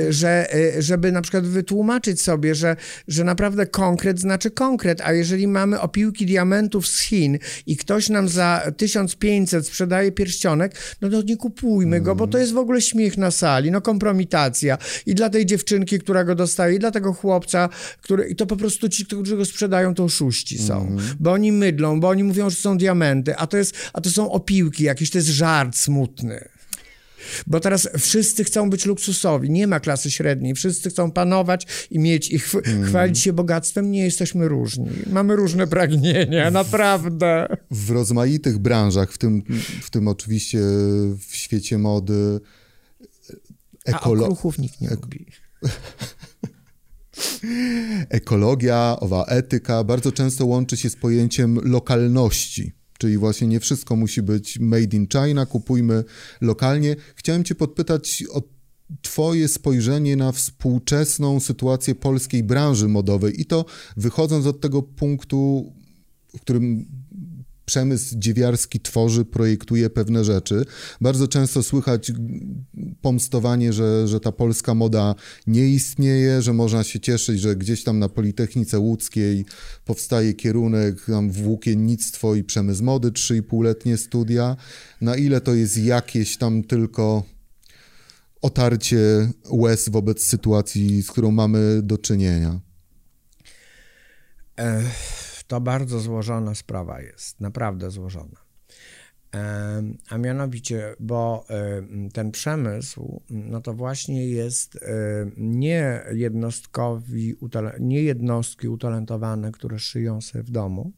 że, 0.10 0.48
żeby 0.80 1.12
na 1.12 1.22
przykład 1.22 1.48
wytłumaczyć 1.48 2.22
sobie, 2.22 2.56
że, 2.56 2.76
że 3.08 3.24
naprawdę 3.24 3.68
konkret 3.68 4.20
znaczy 4.20 4.52
konkret, 4.52 5.02
a 5.02 5.14
jeżeli 5.14 5.48
mamy 5.48 5.80
opiłki 5.80 6.26
diamentów 6.26 6.88
z 6.88 7.00
Chin 7.00 7.38
i 7.68 7.78
ktoś 7.78 8.10
nam 8.10 8.30
za 8.30 8.72
1500 8.78 9.68
sprzedaje 9.68 10.12
pierścionek, 10.12 10.76
no 11.02 11.10
to 11.10 11.22
nie 11.22 11.38
kupujmy 11.38 12.02
go, 12.02 12.16
bo 12.16 12.28
to 12.28 12.38
jest 12.38 12.54
w 12.54 12.58
ogóle 12.58 12.82
śmiech 12.82 13.18
na 13.18 13.32
sali, 13.32 13.72
no 13.72 13.82
kompromitacja. 13.82 14.78
I 15.06 15.16
dla 15.16 15.30
tej 15.30 15.46
dziewczynki, 15.46 16.00
która 16.00 16.24
go 16.24 16.36
dostaje, 16.36 16.76
i 16.76 16.80
dla 16.80 16.92
tego 16.92 17.14
chłopca, 17.14 17.70
który, 18.02 18.30
i 18.30 18.36
to 18.36 18.46
po 18.46 18.56
prostu 18.56 18.81
ci, 18.90 19.06
którzy 19.06 19.38
go 19.38 19.46
sprzedają, 19.46 19.94
to 19.94 20.04
oszuści 20.04 20.58
są. 20.58 20.88
Mm. 20.88 21.04
Bo 21.20 21.32
oni 21.32 21.52
mydlą, 21.52 22.00
bo 22.00 22.10
oni 22.10 22.24
mówią, 22.24 22.50
że 22.50 22.56
są 22.56 22.78
diamenty, 22.78 23.36
a 23.36 23.48
to, 23.48 23.58
jest, 23.58 23.76
a 23.94 24.02
to 24.02 24.10
są 24.10 24.32
opiłki 24.32 24.84
jakieś, 24.84 25.10
to 25.10 25.18
jest 25.18 25.28
żart 25.28 25.78
smutny. 25.78 26.50
Bo 27.48 27.60
teraz 27.60 27.90
wszyscy 28.00 28.44
chcą 28.44 28.70
być 28.70 28.86
luksusowi, 28.86 29.50
nie 29.50 29.68
ma 29.68 29.80
klasy 29.80 30.12
średniej, 30.12 30.56
wszyscy 30.56 30.90
chcą 30.90 31.12
panować 31.12 31.68
i 31.92 32.00
mieć 32.00 32.32
i 32.32 32.40
ch 32.40 32.56
mm. 32.56 32.84
chwalić 32.84 33.20
się 33.20 33.34
bogactwem, 33.34 33.92
nie 33.92 34.04
jesteśmy 34.04 34.48
różni. 34.48 34.90
Mamy 35.08 35.36
różne 35.36 35.68
pragnienia, 35.68 36.52
naprawdę. 36.52 37.58
W 37.72 37.90
rozmaitych 37.90 38.58
branżach, 38.58 39.14
w 39.14 39.18
tym, 39.18 39.44
w 39.82 39.90
tym 39.90 40.08
oczywiście 40.08 40.60
w 41.28 41.36
świecie 41.36 41.78
mody, 41.78 42.40
ekolo... 43.86 44.24
A 44.24 44.26
okruchów 44.26 44.60
nikt 44.60 44.82
nie 44.82 44.90
lubi. 44.90 45.26
Ekologia, 48.10 48.98
owa 49.00 49.26
etyka 49.26 49.84
bardzo 49.84 50.12
często 50.12 50.46
łączy 50.46 50.78
się 50.78 50.90
z 50.90 50.96
pojęciem 50.96 51.60
lokalności. 51.64 52.72
Czyli 52.98 53.18
właśnie 53.18 53.48
nie 53.48 53.60
wszystko 53.60 53.96
musi 53.96 54.22
być 54.22 54.60
made 54.60 54.98
in 54.98 55.08
China, 55.08 55.46
kupujmy 55.46 56.04
lokalnie. 56.42 56.96
Chciałem 57.16 57.44
Cię 57.44 57.56
podpytać 57.56 58.24
o 58.32 58.42
Twoje 59.02 59.48
spojrzenie 59.48 60.16
na 60.16 60.32
współczesną 60.32 61.40
sytuację 61.40 61.96
polskiej 61.96 62.44
branży 62.44 62.88
modowej 62.88 63.42
i 63.42 63.46
to 63.46 63.66
wychodząc 63.98 64.46
od 64.46 64.62
tego 64.62 64.82
punktu, 64.82 65.74
w 66.38 66.42
którym 66.42 66.86
przemysł 67.72 68.16
dziewiarski 68.18 68.80
tworzy, 68.80 69.26
projektuje 69.26 69.90
pewne 69.90 70.24
rzeczy. 70.24 70.66
Bardzo 71.02 71.28
często 71.28 71.64
słychać 71.64 72.12
pomstowanie, 73.02 73.74
że, 73.74 74.08
że 74.08 74.20
ta 74.20 74.32
polska 74.32 74.74
moda 74.74 75.16
nie 75.48 75.70
istnieje, 75.70 76.42
że 76.42 76.54
można 76.54 76.84
się 76.84 77.00
cieszyć, 77.00 77.42
że 77.42 77.56
gdzieś 77.56 77.84
tam 77.84 78.00
na 78.00 78.10
Politechnice 78.10 78.80
Łódzkiej 78.80 79.46
powstaje 79.86 80.34
kierunek 80.34 81.06
tam 81.06 81.32
włókiennictwo 81.32 82.36
i 82.36 82.44
przemysł 82.44 82.84
mody, 82.84 83.12
3,5-letnie 83.12 83.98
studia. 83.98 84.58
Na 85.02 85.16
ile 85.16 85.42
to 85.42 85.54
jest 85.54 85.78
jakieś 85.78 86.38
tam 86.38 86.64
tylko 86.64 87.24
otarcie 88.42 89.30
łez 89.50 89.90
wobec 89.90 90.24
sytuacji, 90.24 91.02
z 91.02 91.12
którą 91.12 91.32
mamy 91.32 91.82
do 91.84 91.98
czynienia? 91.98 92.60
Ech 94.58 95.21
to 95.52 95.62
bardzo 95.62 96.00
złożona 96.00 96.56
sprawa 96.56 97.02
jest, 97.02 97.40
naprawdę 97.40 97.92
złożona. 97.92 98.46
A 100.10 100.18
mianowicie, 100.18 100.96
bo 101.00 101.46
ten 102.14 102.32
przemysł, 102.32 103.22
no 103.30 103.62
to 103.62 103.74
właśnie 103.74 104.28
jest 104.28 104.80
nie 105.38 106.04
jednostkowi, 106.12 107.36
nie 107.80 108.04
jednostki 108.04 108.68
utalentowane, 108.68 109.52
które 109.52 109.80
szyją 109.80 110.22
sobie 110.22 110.44
w 110.44 110.52
domu, 110.52 110.92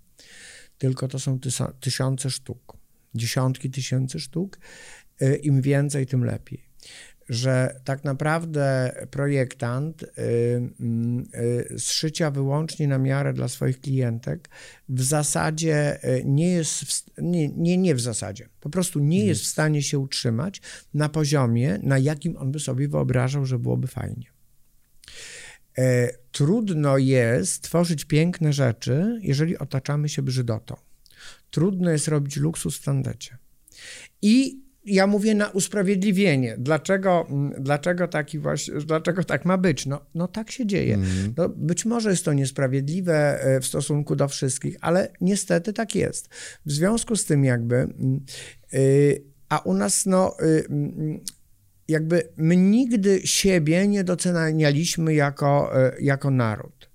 tylko 0.77 1.07
to 1.07 1.19
są 1.19 1.39
tysiące 1.79 2.29
sztuk, 2.29 2.77
dziesiątki 3.15 3.69
tysięcy 3.69 4.19
sztuk. 4.19 4.59
E, 5.21 5.35
Im 5.35 5.61
więcej, 5.61 6.05
tym 6.05 6.23
lepiej. 6.23 6.69
Że 7.29 7.79
tak 7.83 8.03
naprawdę 8.03 8.95
projektant 9.11 10.03
y, 10.03 10.07
y, 10.09 11.79
z 11.79 11.91
szycia 11.91 12.31
wyłącznie 12.31 12.87
na 12.87 12.97
miarę 12.97 13.33
dla 13.33 13.47
swoich 13.47 13.81
klientek 13.81 14.49
w 14.89 15.03
zasadzie 15.03 16.03
y, 16.03 16.23
nie 16.25 16.51
jest, 16.51 16.81
w, 16.81 17.03
nie, 17.17 17.49
nie, 17.49 17.77
nie 17.77 17.95
w 17.95 18.01
zasadzie, 18.01 18.49
po 18.59 18.69
prostu 18.69 18.99
nie 18.99 19.25
jest 19.25 19.41
w 19.41 19.47
stanie 19.47 19.83
się 19.83 19.99
utrzymać 19.99 20.61
na 20.93 21.09
poziomie, 21.09 21.79
na 21.83 21.97
jakim 21.97 22.37
on 22.37 22.51
by 22.51 22.59
sobie 22.59 22.87
wyobrażał, 22.87 23.45
że 23.45 23.59
byłoby 23.59 23.87
fajnie. 23.87 24.25
E, 25.77 26.09
trudno 26.31 26.97
jest 26.97 27.61
tworzyć 27.61 28.05
piękne 28.05 28.53
rzeczy, 28.53 29.19
jeżeli 29.21 29.57
otaczamy 29.57 30.09
się 30.09 30.21
brzydotą. 30.21 30.75
Trudno 31.51 31.91
jest 31.91 32.07
robić 32.07 32.37
luksus 32.37 32.77
w 32.77 32.83
tandecie. 32.83 33.37
I 34.21 34.62
ja 34.85 35.07
mówię 35.07 35.35
na 35.35 35.49
usprawiedliwienie. 35.49 36.55
Dlaczego, 36.57 37.27
mm, 37.29 37.63
dlaczego, 37.63 38.07
taki 38.07 38.39
właśnie, 38.39 38.73
dlaczego 38.73 39.23
tak 39.23 39.45
ma 39.45 39.57
być? 39.57 39.85
No, 39.85 40.05
no 40.15 40.27
tak 40.27 40.51
się 40.51 40.65
dzieje. 40.65 40.93
Mm. 40.93 41.33
No, 41.37 41.49
być 41.49 41.85
może 41.85 42.09
jest 42.09 42.25
to 42.25 42.33
niesprawiedliwe 42.33 43.43
e, 43.43 43.59
w 43.59 43.65
stosunku 43.65 44.15
do 44.15 44.27
wszystkich, 44.27 44.77
ale 44.81 45.11
niestety 45.21 45.73
tak 45.73 45.95
jest. 45.95 46.29
W 46.65 46.71
związku 46.71 47.15
z 47.15 47.25
tym 47.25 47.45
jakby, 47.45 47.87
yy, 48.73 49.23
a 49.49 49.57
u 49.59 49.73
nas 49.73 50.05
no... 50.05 50.35
Yy, 50.69 51.19
jakby 51.87 52.29
my 52.37 52.57
nigdy 52.57 53.21
siebie 53.23 53.87
nie 53.87 54.03
docenialiśmy 54.03 55.13
jako, 55.13 55.81
e, 55.85 56.01
jako 56.01 56.31
naród. 56.31 56.92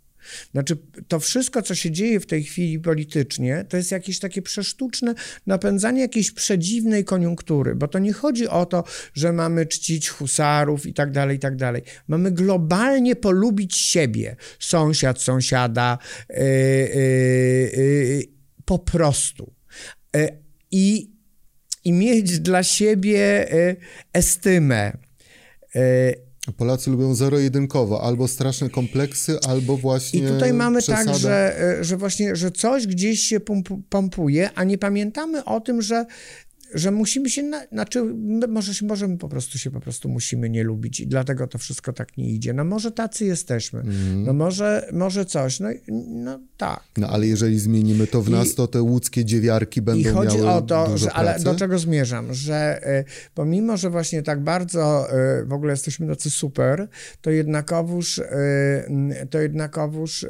Znaczy, 0.53 0.77
to 1.09 1.21
wszystko, 1.21 1.63
co 1.63 1.75
się 1.75 1.91
dzieje 1.91 2.21
w 2.21 2.27
tej 2.27 2.45
chwili 2.45 2.81
politycznie, 2.81 3.65
to 3.69 3.77
jest 3.77 3.93
jakieś 3.93 4.19
takie 4.19 4.43
przesztuczne 4.43 5.15
napędzanie 5.47 6.01
jakiejś 6.01 6.31
przedziwnej 6.31 7.05
koniunktury, 7.05 7.75
bo 7.75 7.89
to 7.89 7.99
nie 7.99 8.13
chodzi 8.13 8.49
o 8.49 8.67
to, 8.67 8.85
że 9.15 9.33
mamy 9.33 9.67
czcić 9.67 10.09
husarów 10.09 10.87
i 10.87 10.95
tak 10.95 11.11
dalej, 11.11 11.37
i 11.37 11.41
tak 11.41 11.57
dalej. 11.57 11.83
Mamy 12.09 12.33
globalnie 12.33 13.17
polubić 13.17 13.77
siebie, 13.77 14.37
sąsiad, 14.59 15.21
sąsiada, 15.21 15.99
yy, 16.31 16.37
yy, 16.39 17.71
yy, 17.77 18.23
po 18.65 18.79
prostu. 18.79 19.53
I 20.71 21.19
i 21.85 21.93
mieć 21.93 22.41
dla 22.41 22.63
siebie 22.63 23.53
y, 23.53 23.77
estymę. 24.13 24.93
Polacy 26.53 26.91
lubią 26.91 27.15
zero-jedynkowo, 27.15 28.03
albo 28.03 28.29
straszne 28.29 28.71
kompleksy, 28.71 29.39
albo 29.49 29.77
właśnie. 29.77 30.21
I 30.21 30.23
tutaj 30.23 30.53
mamy 30.53 30.83
tak, 30.83 30.83
przesadę. 30.83 31.11
tak, 31.11 31.21
że, 31.21 31.63
y, 31.81 31.85
że 31.85 31.97
właśnie, 31.97 32.37
że 32.37 32.51
coś 32.51 32.87
gdzieś 32.87 33.21
się 33.21 33.41
pompuje, 33.89 34.51
a 34.55 34.65
nie 34.65 34.79
pamiętamy 34.79 35.45
o 35.45 35.61
tym, 35.61 35.83
że 35.83 36.07
że 36.75 36.91
musimy 36.91 37.31
się, 37.31 37.43
na, 37.43 37.67
znaczy 37.73 38.05
może, 38.49 38.73
może 38.87 39.09
my 39.09 39.19
po 39.19 39.29
prostu 39.29 39.59
się 39.59 39.71
po 39.71 39.81
prostu 39.81 40.09
musimy 40.09 40.51
nie 40.51 40.65
lubić 40.65 41.01
i 41.01 41.07
dlatego 41.07 41.47
to 41.47 41.59
wszystko 41.59 41.93
tak 41.93 42.17
nie 42.17 42.31
idzie. 42.31 42.53
No 42.53 42.65
może 42.65 42.93
tacy 42.93 43.25
jesteśmy, 43.25 43.81
mm. 43.81 44.25
no 44.25 44.33
może, 44.33 44.89
może 44.93 45.25
coś, 45.25 45.61
no, 45.61 45.69
no 46.09 46.41
tak. 46.57 46.83
No 46.97 47.09
ale 47.09 47.27
jeżeli 47.27 47.59
zmienimy 47.59 48.07
to 48.07 48.23
w 48.23 48.29
I, 48.29 48.33
nas, 48.33 48.55
to 48.55 48.67
te 48.67 48.83
łódzkie 48.83 49.25
dziewiarki 49.25 49.83
będą 49.83 50.13
miały 50.13 50.27
I 50.27 50.29
chodzi 50.29 50.43
o 50.43 50.63
to, 50.63 50.99
że, 50.99 51.13
ale 51.13 51.41
do 51.41 51.55
czego 51.55 51.79
zmierzam, 51.79 52.35
że 52.35 52.81
y, 53.01 53.05
pomimo, 53.35 53.77
że 53.77 53.91
właśnie 53.91 54.23
tak 54.23 54.45
bardzo 54.45 55.09
y, 55.41 55.45
w 55.45 55.53
ogóle 55.53 55.73
jesteśmy 55.73 56.09
tacy 56.09 56.31
super, 56.31 56.89
to 57.21 57.31
jednakowoż 57.31 58.19
y, 58.19 58.25
to 59.31 59.41
jednakowoż 59.41 60.27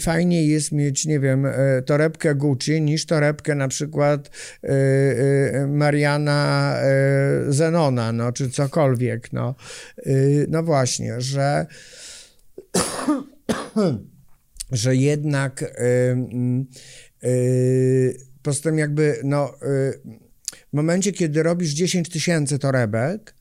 fajniej 0.00 0.48
jest 0.48 0.72
mieć, 0.72 1.06
nie 1.06 1.20
wiem, 1.20 1.46
torebkę 1.86 2.34
Gucci 2.34 2.82
niż 2.82 3.06
torebkę 3.06 3.54
na 3.54 3.68
przykład 3.68 3.89
przykład 3.90 4.30
y, 4.64 4.68
y, 4.68 5.66
Mariana 5.66 6.76
y, 7.48 7.52
Zenona, 7.52 8.12
no, 8.12 8.32
czy 8.32 8.50
cokolwiek, 8.50 9.32
no. 9.32 9.54
No 10.48 10.62
właśnie, 10.62 11.20
że 11.20 11.66
że 14.72 14.96
jednak 14.96 15.64
poza 18.42 18.62
tym 18.62 18.78
jakby, 18.78 19.20
no, 19.24 19.54
w 20.70 20.72
momencie, 20.72 21.12
kiedy 21.12 21.42
robisz 21.42 21.70
10 21.70 22.08
tysięcy 22.08 22.58
torebek, 22.58 23.34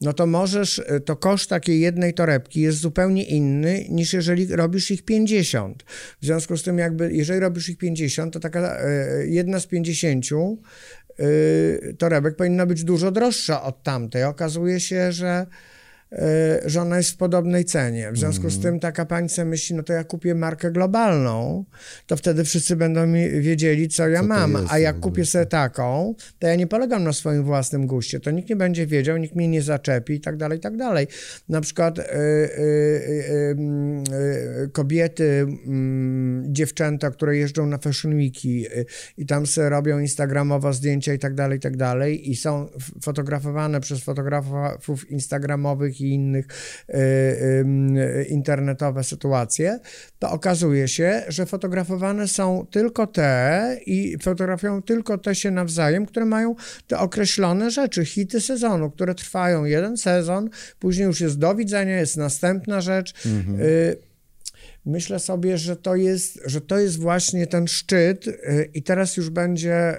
no 0.00 0.12
to 0.12 0.26
możesz, 0.26 0.82
e, 0.86 1.00
to 1.00 1.16
koszt 1.16 1.50
takiej 1.50 1.80
jednej 1.80 2.14
torebki 2.14 2.60
jest 2.60 2.78
zupełnie 2.78 3.24
inny 3.24 3.86
niż 3.88 4.12
jeżeli 4.12 4.56
robisz 4.56 4.90
ich 4.90 5.04
50. 5.04 5.82
W 6.20 6.24
związku 6.26 6.56
z 6.56 6.62
tym 6.62 6.78
jakby, 6.78 7.12
jeżeli 7.12 7.40
robisz 7.40 7.68
ich 7.68 7.78
50, 7.78 8.32
to 8.32 8.40
taka 8.40 8.78
e, 8.80 9.26
jedna 9.26 9.60
z 9.60 9.66
50 9.66 10.26
e, 10.32 11.92
torebek 11.92 12.36
powinna 12.36 12.66
być 12.66 12.84
dużo 12.84 13.10
droższa 13.10 13.62
od 13.62 13.82
tamtej. 13.82 14.24
Okazuje 14.24 14.80
się, 14.80 15.12
że 15.12 15.46
że 16.66 16.80
ona 16.82 16.96
jest 16.96 17.10
w 17.10 17.16
podobnej 17.16 17.64
cenie. 17.64 18.12
W 18.12 18.18
związku 18.18 18.50
z 18.50 18.56
mhm. 18.56 18.62
tym 18.62 18.80
taka 18.80 19.06
pani 19.06 19.28
sobie 19.28 19.46
myśli, 19.46 19.76
no 19.76 19.82
to 19.82 19.92
ja 19.92 20.04
kupię 20.04 20.34
markę 20.34 20.70
globalną, 20.70 21.64
to 22.06 22.16
wtedy 22.16 22.44
wszyscy 22.44 22.76
będą 22.76 23.06
mi 23.06 23.40
wiedzieli, 23.40 23.88
co 23.88 24.08
ja 24.08 24.20
co 24.20 24.26
mam. 24.26 24.52
Jest, 24.52 24.64
A 24.68 24.78
jak 24.78 25.00
kupię 25.00 25.26
sobie 25.26 25.46
taką, 25.46 26.14
to 26.38 26.46
ja 26.46 26.56
nie 26.56 26.66
polegam 26.66 27.04
na 27.04 27.12
swoim 27.12 27.44
własnym 27.44 27.86
guście. 27.86 28.20
To 28.20 28.30
nikt 28.30 28.48
nie 28.48 28.56
będzie 28.56 28.86
wiedział, 28.86 29.16
nikt 29.16 29.34
mnie 29.34 29.48
nie 29.48 29.62
zaczepi 29.62 30.14
i 30.14 30.20
tak 30.20 30.36
dalej, 30.36 30.58
i 30.58 30.60
tak 30.60 30.76
dalej. 30.76 31.06
Na 31.48 31.60
przykład 31.60 31.98
y, 31.98 32.02
y, 32.02 32.06
y, 34.64 34.70
kobiety, 34.72 35.46
mm, 35.66 36.44
dziewczęta, 36.54 37.10
które 37.10 37.36
jeżdżą 37.36 37.66
na 37.66 37.78
Fashion 37.78 38.14
Weeki 38.16 38.66
i 39.18 39.26
tam 39.26 39.46
sobie 39.46 39.68
robią 39.68 39.98
instagramowo 39.98 40.72
zdjęcia 40.72 41.14
i 41.14 41.18
tak 41.18 41.34
dalej, 41.34 41.58
i 41.58 41.60
tak 41.60 41.76
dalej 41.76 42.30
i 42.30 42.36
są 42.36 42.68
fotografowane 43.02 43.80
przez 43.80 44.00
fotografów 44.00 45.10
instagramowych 45.10 45.95
i 46.00 46.10
innych 46.10 46.46
y, 46.88 48.24
internetowe 48.28 49.04
sytuacje, 49.04 49.78
to 50.18 50.30
okazuje 50.30 50.88
się, 50.88 51.22
że 51.28 51.46
fotografowane 51.46 52.28
są 52.28 52.66
tylko 52.70 53.06
te 53.06 53.76
i 53.86 54.16
fotografują 54.22 54.82
tylko 54.82 55.18
te 55.18 55.34
się 55.34 55.50
nawzajem, 55.50 56.06
które 56.06 56.26
mają 56.26 56.54
te 56.86 56.98
określone 56.98 57.70
rzeczy, 57.70 58.04
hity 58.04 58.40
sezonu, 58.40 58.90
które 58.90 59.14
trwają 59.14 59.64
jeden 59.64 59.96
sezon, 59.96 60.50
później 60.78 61.06
już 61.06 61.20
jest 61.20 61.38
do 61.38 61.54
widzenia, 61.54 61.98
jest 61.98 62.16
następna 62.16 62.80
rzecz. 62.80 63.26
Mhm. 63.26 63.60
Y, 63.60 63.96
myślę 64.86 65.18
sobie, 65.18 65.58
że 65.58 65.76
to 65.76 65.96
jest, 65.96 66.40
że 66.44 66.60
to 66.60 66.78
jest 66.78 66.98
właśnie 66.98 67.46
ten 67.46 67.68
szczyt 67.68 68.26
y, 68.26 68.70
i 68.74 68.82
teraz 68.82 69.16
już 69.16 69.30
będzie, 69.30 69.96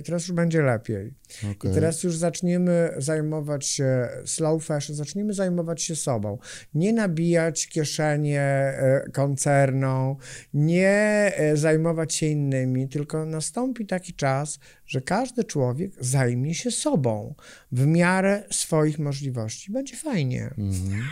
i 0.00 0.02
teraz 0.02 0.22
już 0.28 0.32
będzie 0.32 0.62
lepiej. 0.62 1.12
Okay. 1.38 1.70
I 1.70 1.74
teraz 1.74 2.02
już 2.02 2.16
zaczniemy 2.16 2.94
zajmować 2.96 3.66
się 3.66 4.08
slow 4.24 4.64
fashion, 4.64 4.96
zaczniemy 4.96 5.34
zajmować 5.34 5.82
się 5.82 5.96
sobą. 5.96 6.38
Nie 6.74 6.92
nabijać 6.92 7.68
kieszenie 7.68 8.74
koncerną, 9.12 10.16
nie 10.54 11.32
e, 11.36 11.56
zajmować 11.56 12.14
się 12.14 12.26
innymi, 12.26 12.88
tylko 12.88 13.26
nastąpi 13.26 13.86
taki 13.86 14.14
czas, 14.14 14.58
że 14.86 15.00
każdy 15.00 15.44
człowiek 15.44 15.92
zajmie 16.00 16.54
się 16.54 16.70
sobą 16.70 17.34
w 17.72 17.86
miarę 17.86 18.44
swoich 18.50 18.98
możliwości. 18.98 19.72
Będzie 19.72 19.96
fajnie. 19.96 20.54
Mhm. 20.58 21.02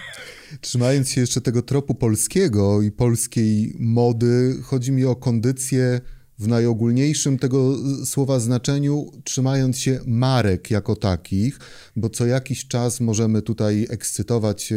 Trzymając 0.61 1.11
się 1.11 1.21
jeszcze 1.21 1.41
tego 1.41 1.63
tropu 1.63 1.95
polskiego 1.95 2.83
i 2.83 2.91
polskiej 2.91 3.77
mody, 3.79 4.57
chodzi 4.63 4.93
mi 4.93 5.05
o 5.05 5.17
kondycję 5.17 6.01
w 6.39 6.49
najogólniejszym 6.49 7.39
tego 7.39 7.77
słowa 8.05 8.41
znaczeniu, 8.41 9.13
trzymając 9.25 9.79
się 9.79 10.01
marek 10.07 10.71
jako 10.71 10.97
takich, 10.97 11.59
bo 11.97 12.11
co 12.11 12.27
jakiś 12.27 12.69
czas 12.69 13.01
możemy 13.01 13.43
tutaj 13.43 13.87
ekscytować 13.91 14.73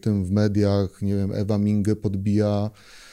tym 0.00 0.24
w 0.24 0.30
mediach, 0.30 1.02
nie 1.02 1.16
wiem, 1.16 1.32
Ewa 1.32 1.58
Minge 1.58 1.96
podbija 1.96 2.70
Y, 2.70 3.05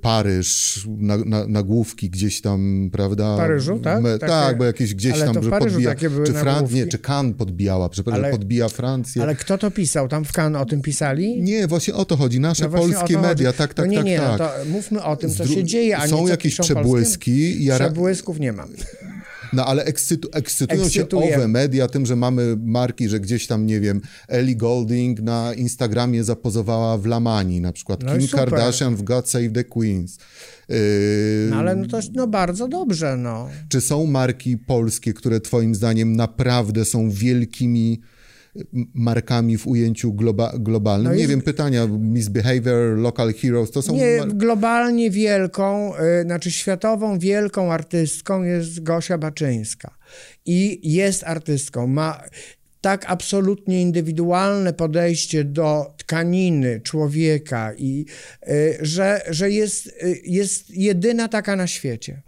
Paryż, 0.00 0.80
na, 0.98 1.16
na, 1.16 1.46
nagłówki 1.46 2.10
gdzieś 2.10 2.40
tam, 2.40 2.90
prawda? 2.92 3.34
W 3.34 3.38
Paryżu, 3.38 3.78
tak? 3.78 4.02
Me, 4.02 4.18
tak, 4.18 4.58
bo 4.58 4.64
jakieś 4.64 4.94
gdzieś 4.94 5.12
ale 5.12 5.24
tam, 5.34 5.42
że 5.42 5.50
podbija, 5.50 5.94
czy 6.26 6.32
Fran, 6.32 6.66
nie, 6.70 6.86
czy 6.86 6.98
Cannes 6.98 7.36
podbijała, 7.38 7.88
przepraszam, 7.88 8.24
ale, 8.24 8.32
podbija 8.32 8.68
Francję. 8.68 9.22
Ale 9.22 9.34
kto 9.34 9.58
to 9.58 9.70
pisał? 9.70 10.08
Tam 10.08 10.24
w 10.24 10.32
Cannes 10.32 10.62
o 10.62 10.66
tym 10.66 10.82
pisali? 10.82 11.42
Nie, 11.42 11.66
właśnie 11.66 11.94
o 11.94 12.04
to 12.04 12.16
chodzi, 12.16 12.40
nasze 12.40 12.64
no 12.64 12.70
polskie 12.70 13.18
media, 13.18 13.52
tak, 13.52 13.74
tak, 13.74 13.86
no 13.86 13.92
nie, 13.92 13.98
tak, 13.98 14.06
nie, 14.06 14.18
tak. 14.18 14.38
No 14.38 14.38
to 14.38 14.50
mówmy 14.70 15.02
o 15.02 15.16
tym, 15.16 15.30
co 15.30 15.46
się 15.46 15.64
dzieje, 15.64 15.98
a 15.98 16.08
Są 16.08 16.24
nie, 16.24 16.30
jakieś 16.30 16.58
przebłyski. 16.58 17.64
Ja... 17.64 17.74
Przebłysków 17.74 18.40
nie 18.40 18.52
mam. 18.52 18.68
No 19.52 19.64
ale 19.64 19.84
ekscytu, 19.84 20.28
ekscytują 20.32 20.82
Ekscytuje. 20.82 21.28
się 21.28 21.36
owe 21.36 21.48
media 21.48 21.88
tym, 21.88 22.06
że 22.06 22.16
mamy 22.16 22.56
marki, 22.56 23.08
że 23.08 23.20
gdzieś 23.20 23.46
tam, 23.46 23.66
nie 23.66 23.80
wiem, 23.80 24.00
Ellie 24.28 24.56
Golding 24.56 25.20
na 25.20 25.54
Instagramie 25.54 26.24
zapozowała 26.24 26.98
w 26.98 27.06
Lamani, 27.06 27.60
na 27.60 27.72
przykład 27.72 28.02
no 28.02 28.18
Kim 28.18 28.28
Kardashian 28.28 28.96
w 28.96 29.02
God 29.02 29.28
Save 29.28 29.52
the 29.52 29.64
Queens. 29.64 30.18
Yy... 30.68 30.76
No 31.50 31.56
ale 31.56 31.76
no 31.76 31.86
to 31.86 32.00
no 32.14 32.26
bardzo 32.26 32.68
dobrze, 32.68 33.16
no. 33.16 33.48
Czy 33.68 33.80
są 33.80 34.06
marki 34.06 34.58
polskie, 34.58 35.14
które 35.14 35.40
twoim 35.40 35.74
zdaniem 35.74 36.16
naprawdę 36.16 36.84
są 36.84 37.10
wielkimi 37.10 38.00
markami 38.94 39.58
w 39.58 39.66
ujęciu 39.66 40.12
globa 40.12 40.52
globalnym? 40.58 41.12
No 41.12 41.18
nie 41.18 41.28
wiem, 41.28 41.42
pytania, 41.42 41.86
Misbehavior, 41.86 42.98
Local 42.98 43.34
Heroes, 43.34 43.70
to 43.70 43.82
są... 43.82 43.94
Nie, 43.94 44.20
globalnie 44.26 45.10
wielką, 45.10 45.92
y, 45.96 46.22
znaczy 46.22 46.50
światową 46.50 47.18
wielką 47.18 47.72
artystką 47.72 48.42
jest 48.42 48.82
Gosia 48.82 49.18
Baczyńska. 49.18 49.98
I 50.46 50.92
jest 50.94 51.24
artystką, 51.24 51.86
ma 51.86 52.22
tak 52.80 53.04
absolutnie 53.08 53.82
indywidualne 53.82 54.72
podejście 54.72 55.44
do 55.44 55.94
tkaniny 55.96 56.80
człowieka 56.80 57.72
i 57.74 58.06
y, 58.48 58.78
że, 58.80 59.22
że 59.30 59.50
jest, 59.50 59.86
y, 59.86 60.20
jest 60.24 60.70
jedyna 60.70 61.28
taka 61.28 61.56
na 61.56 61.66
świecie. 61.66 62.22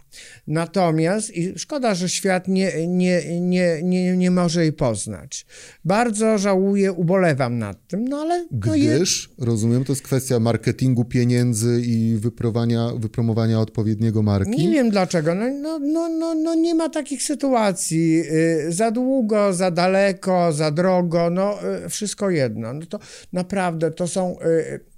Natomiast 0.47 1.29
i 1.29 1.59
szkoda, 1.59 1.95
że 1.95 2.09
świat 2.09 2.47
nie, 2.47 2.87
nie, 2.87 3.39
nie, 3.41 3.83
nie, 3.83 4.17
nie 4.17 4.31
może 4.31 4.61
jej 4.61 4.73
poznać. 4.73 5.45
Bardzo 5.85 6.37
żałuję, 6.37 6.91
ubolewam 6.91 7.57
nad 7.57 7.87
tym, 7.87 8.07
no 8.07 8.17
ale... 8.17 8.39
No 8.39 8.47
Gdyż, 8.51 9.29
je... 9.39 9.45
rozumiem, 9.45 9.83
to 9.83 9.91
jest 9.91 10.01
kwestia 10.01 10.39
marketingu 10.39 11.05
pieniędzy 11.05 11.81
i 11.85 12.15
wypromowania, 12.15 12.91
wypromowania 12.97 13.59
odpowiedniego 13.59 14.21
marki. 14.21 14.67
Nie 14.67 14.71
wiem 14.71 14.89
dlaczego. 14.89 15.35
No, 15.35 15.49
no, 15.49 15.79
no, 15.79 16.09
no, 16.09 16.35
no 16.35 16.55
nie 16.55 16.75
ma 16.75 16.89
takich 16.89 17.23
sytuacji. 17.23 18.11
Yy, 18.11 18.71
za 18.71 18.91
długo, 18.91 19.53
za 19.53 19.71
daleko, 19.71 20.51
za 20.53 20.71
drogo, 20.71 21.29
no 21.29 21.57
yy, 21.83 21.89
wszystko 21.89 22.29
jedno. 22.29 22.73
No 22.73 22.85
to 22.85 22.99
naprawdę 23.33 23.91
to 23.91 24.07
są... 24.07 24.35
Yy, 24.45 24.90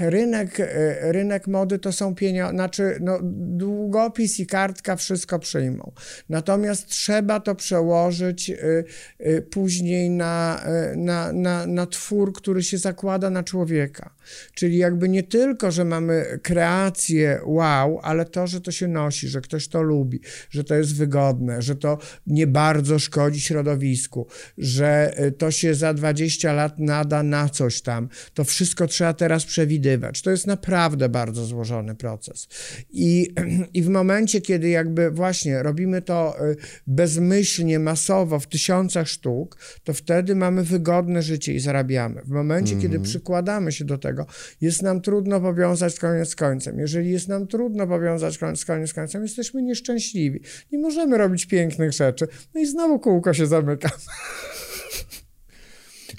rynek, 0.00 0.60
e, 0.60 1.12
rynek 1.12 1.46
mody 1.46 1.78
to 1.78 1.92
są 1.92 2.14
pieniądze, 2.14 2.54
znaczy 2.54 2.98
no, 3.00 3.18
długopis 3.22 4.40
i 4.40 4.46
kartka 4.46 4.96
wszystko 4.96 5.38
przyjmą. 5.38 5.92
Natomiast 6.28 6.86
trzeba 6.86 7.40
to 7.40 7.54
przełożyć 7.54 8.50
y, 8.50 8.84
y, 9.20 9.42
później 9.42 10.10
na, 10.10 10.64
na, 10.96 11.32
na, 11.32 11.66
na 11.66 11.86
twór, 11.86 12.32
który 12.32 12.62
się 12.62 12.78
zakłada 12.78 13.30
na 13.30 13.42
człowieka. 13.42 14.15
Czyli 14.54 14.76
jakby 14.76 15.08
nie 15.08 15.22
tylko, 15.22 15.70
że 15.70 15.84
mamy 15.84 16.38
kreację 16.42 17.40
wow, 17.44 18.00
ale 18.02 18.24
to, 18.24 18.46
że 18.46 18.60
to 18.60 18.72
się 18.72 18.88
nosi, 18.88 19.28
że 19.28 19.40
ktoś 19.40 19.68
to 19.68 19.82
lubi, 19.82 20.20
że 20.50 20.64
to 20.64 20.74
jest 20.74 20.96
wygodne, 20.96 21.62
że 21.62 21.76
to 21.76 21.98
nie 22.26 22.46
bardzo 22.46 22.98
szkodzi 22.98 23.40
środowisku, 23.40 24.26
że 24.58 25.14
to 25.38 25.50
się 25.50 25.74
za 25.74 25.94
20 25.94 26.52
lat 26.52 26.78
nada 26.78 27.22
na 27.22 27.48
coś 27.48 27.82
tam. 27.82 28.08
To 28.34 28.44
wszystko 28.44 28.86
trzeba 28.86 29.14
teraz 29.14 29.44
przewidywać. 29.44 30.22
To 30.22 30.30
jest 30.30 30.46
naprawdę 30.46 31.08
bardzo 31.08 31.44
złożony 31.44 31.94
proces. 31.94 32.48
I, 32.90 33.34
I 33.74 33.82
w 33.82 33.88
momencie, 33.88 34.40
kiedy 34.40 34.68
jakby 34.68 35.10
właśnie 35.10 35.62
robimy 35.62 36.02
to 36.02 36.46
y, 36.50 36.56
bezmyślnie, 36.86 37.78
masowo, 37.78 38.40
w 38.40 38.46
tysiącach 38.46 39.08
sztuk, 39.08 39.58
to 39.84 39.94
wtedy 39.94 40.34
mamy 40.34 40.62
wygodne 40.62 41.22
życie 41.22 41.54
i 41.54 41.60
zarabiamy. 41.60 42.22
W 42.22 42.28
momencie, 42.28 42.72
mm 42.72 42.78
-hmm. 42.78 42.82
kiedy 42.82 43.00
przykładamy 43.00 43.72
się 43.72 43.84
do 43.84 43.98
tego, 43.98 44.15
jest 44.60 44.82
nam 44.82 45.00
trudno 45.00 45.40
powiązać 45.40 45.98
koniec 45.98 46.28
z 46.28 46.36
końcem. 46.36 46.78
Jeżeli 46.78 47.10
jest 47.10 47.28
nam 47.28 47.46
trudno 47.46 47.86
powiązać 47.86 48.38
koniec 48.38 48.60
z 48.90 48.94
końcem, 48.94 49.22
jesteśmy 49.22 49.62
nieszczęśliwi. 49.62 50.40
Nie 50.72 50.78
możemy 50.78 51.18
robić 51.18 51.46
pięknych 51.46 51.92
rzeczy. 51.92 52.28
No 52.54 52.60
i 52.60 52.66
znowu 52.66 52.98
kółko 52.98 53.34
się 53.34 53.46
zamyka. 53.46 53.90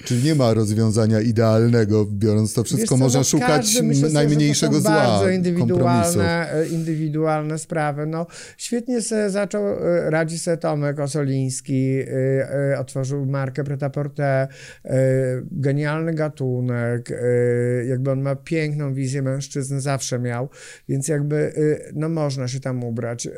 Czyli 0.04 0.24
nie 0.24 0.34
ma 0.34 0.54
rozwiązania 0.54 1.20
idealnego, 1.20 2.06
biorąc 2.06 2.54
to 2.54 2.64
wszystko, 2.64 2.88
co, 2.88 2.96
można 2.96 3.20
no 3.20 3.24
szukać 3.24 3.82
myślę, 3.82 4.08
najmniejszego 4.08 4.74
to 4.74 4.80
zła. 4.80 4.90
Bardzo 4.90 5.28
indywidualne, 5.28 6.52
e, 6.52 6.66
indywidualne 6.66 7.58
sprawy. 7.58 8.06
No, 8.06 8.26
świetnie 8.56 9.02
se 9.02 9.30
zaczął 9.30 9.68
e, 9.68 10.10
radzić 10.10 10.42
sobie 10.42 10.56
Tomek 10.56 11.00
Osoliński, 11.00 11.98
e, 11.98 12.78
otworzył 12.78 13.26
markę 13.26 13.64
Preta-Porte, 13.64 14.48
genialny 15.52 16.14
gatunek, 16.14 17.12
jakby 17.88 18.10
on 18.10 18.20
ma 18.22 18.36
piękną 18.36 18.94
wizję 18.94 19.22
mężczyzny, 19.22 19.80
zawsze 19.80 20.18
miał, 20.18 20.48
więc 20.88 21.08
jakby 21.08 21.52
no 21.94 22.08
można 22.08 22.48
się 22.48 22.60
tam 22.60 22.84
ubrać. 22.84 23.28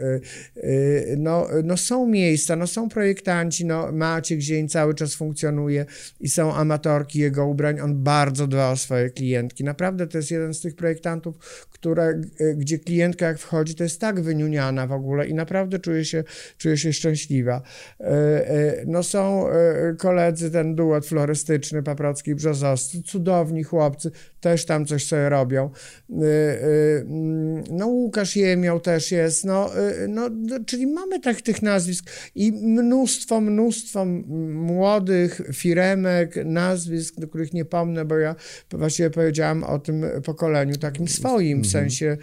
No, 1.16 1.48
no 1.64 1.76
są 1.76 2.07
miejsca, 2.07 2.57
no 2.57 2.66
są 2.66 2.88
projektanci, 2.88 3.66
no 3.66 3.92
Maciek 3.92 4.40
Zień 4.40 4.68
cały 4.68 4.94
czas 4.94 5.14
funkcjonuje 5.14 5.86
i 6.20 6.28
są 6.41 6.55
amatorki 6.55 7.18
jego 7.18 7.47
ubrań, 7.47 7.80
on 7.80 8.03
bardzo 8.03 8.47
dba 8.47 8.70
o 8.70 8.76
swoje 8.76 9.11
klientki. 9.11 9.64
Naprawdę 9.64 10.07
to 10.07 10.18
jest 10.18 10.30
jeden 10.30 10.55
z 10.55 10.61
tych 10.61 10.76
projektantów, 10.76 11.36
które, 11.70 12.20
gdzie 12.57 12.78
klientka 12.78 13.26
jak 13.26 13.38
wchodzi, 13.38 13.74
to 13.74 13.82
jest 13.82 14.01
tak 14.01 14.20
wyniuniana 14.20 14.86
w 14.86 14.93
ogóle 14.93 15.28
i 15.28 15.34
naprawdę 15.34 15.78
czuje 15.78 16.05
się, 16.05 16.24
czuje 16.59 16.76
się 16.76 16.93
szczęśliwa. 16.93 17.62
E, 18.01 18.05
e, 18.07 18.84
no 18.86 19.03
są 19.03 19.49
e, 19.49 19.95
koledzy, 19.99 20.51
ten 20.51 20.74
duet 20.74 21.07
florystyczny, 21.07 21.82
Paprocki 21.82 22.30
i 22.30 22.34
Brzozowski, 22.34 23.03
cudowni 23.03 23.62
chłopcy, 23.62 24.11
też 24.41 24.64
tam 24.64 24.86
coś 24.86 25.07
sobie 25.07 25.28
robią. 25.28 25.70
Mm, 26.11 27.64
no 27.70 27.86
Łukasz 27.86 28.36
Jemioł 28.36 28.80
też 28.80 29.12
jest, 29.12 29.45
no, 29.45 29.70
no 30.09 30.30
czyli 30.66 30.86
mamy 30.86 31.20
tak 31.20 31.41
tych 31.41 31.62
nazwisk 31.62 32.11
i 32.34 32.53
mnóstwo, 32.53 33.41
mnóstwo 33.41 34.05
młodych 34.55 35.41
firemek, 35.53 36.30
nazwisk, 36.37 37.20
do 37.20 37.28
których 37.28 37.53
nie 37.53 37.64
pomnę, 37.64 38.05
bo 38.05 38.18
ja 38.18 38.37
właściwie 38.70 39.11
powiedziałam 39.11 39.64
o 39.64 39.78
tym 39.78 40.05
pokoleniu 40.24 40.76
takim 40.76 41.09
swoim, 41.09 41.62
w 41.62 41.66
mhm. 41.66 41.72
sensie 41.72 42.16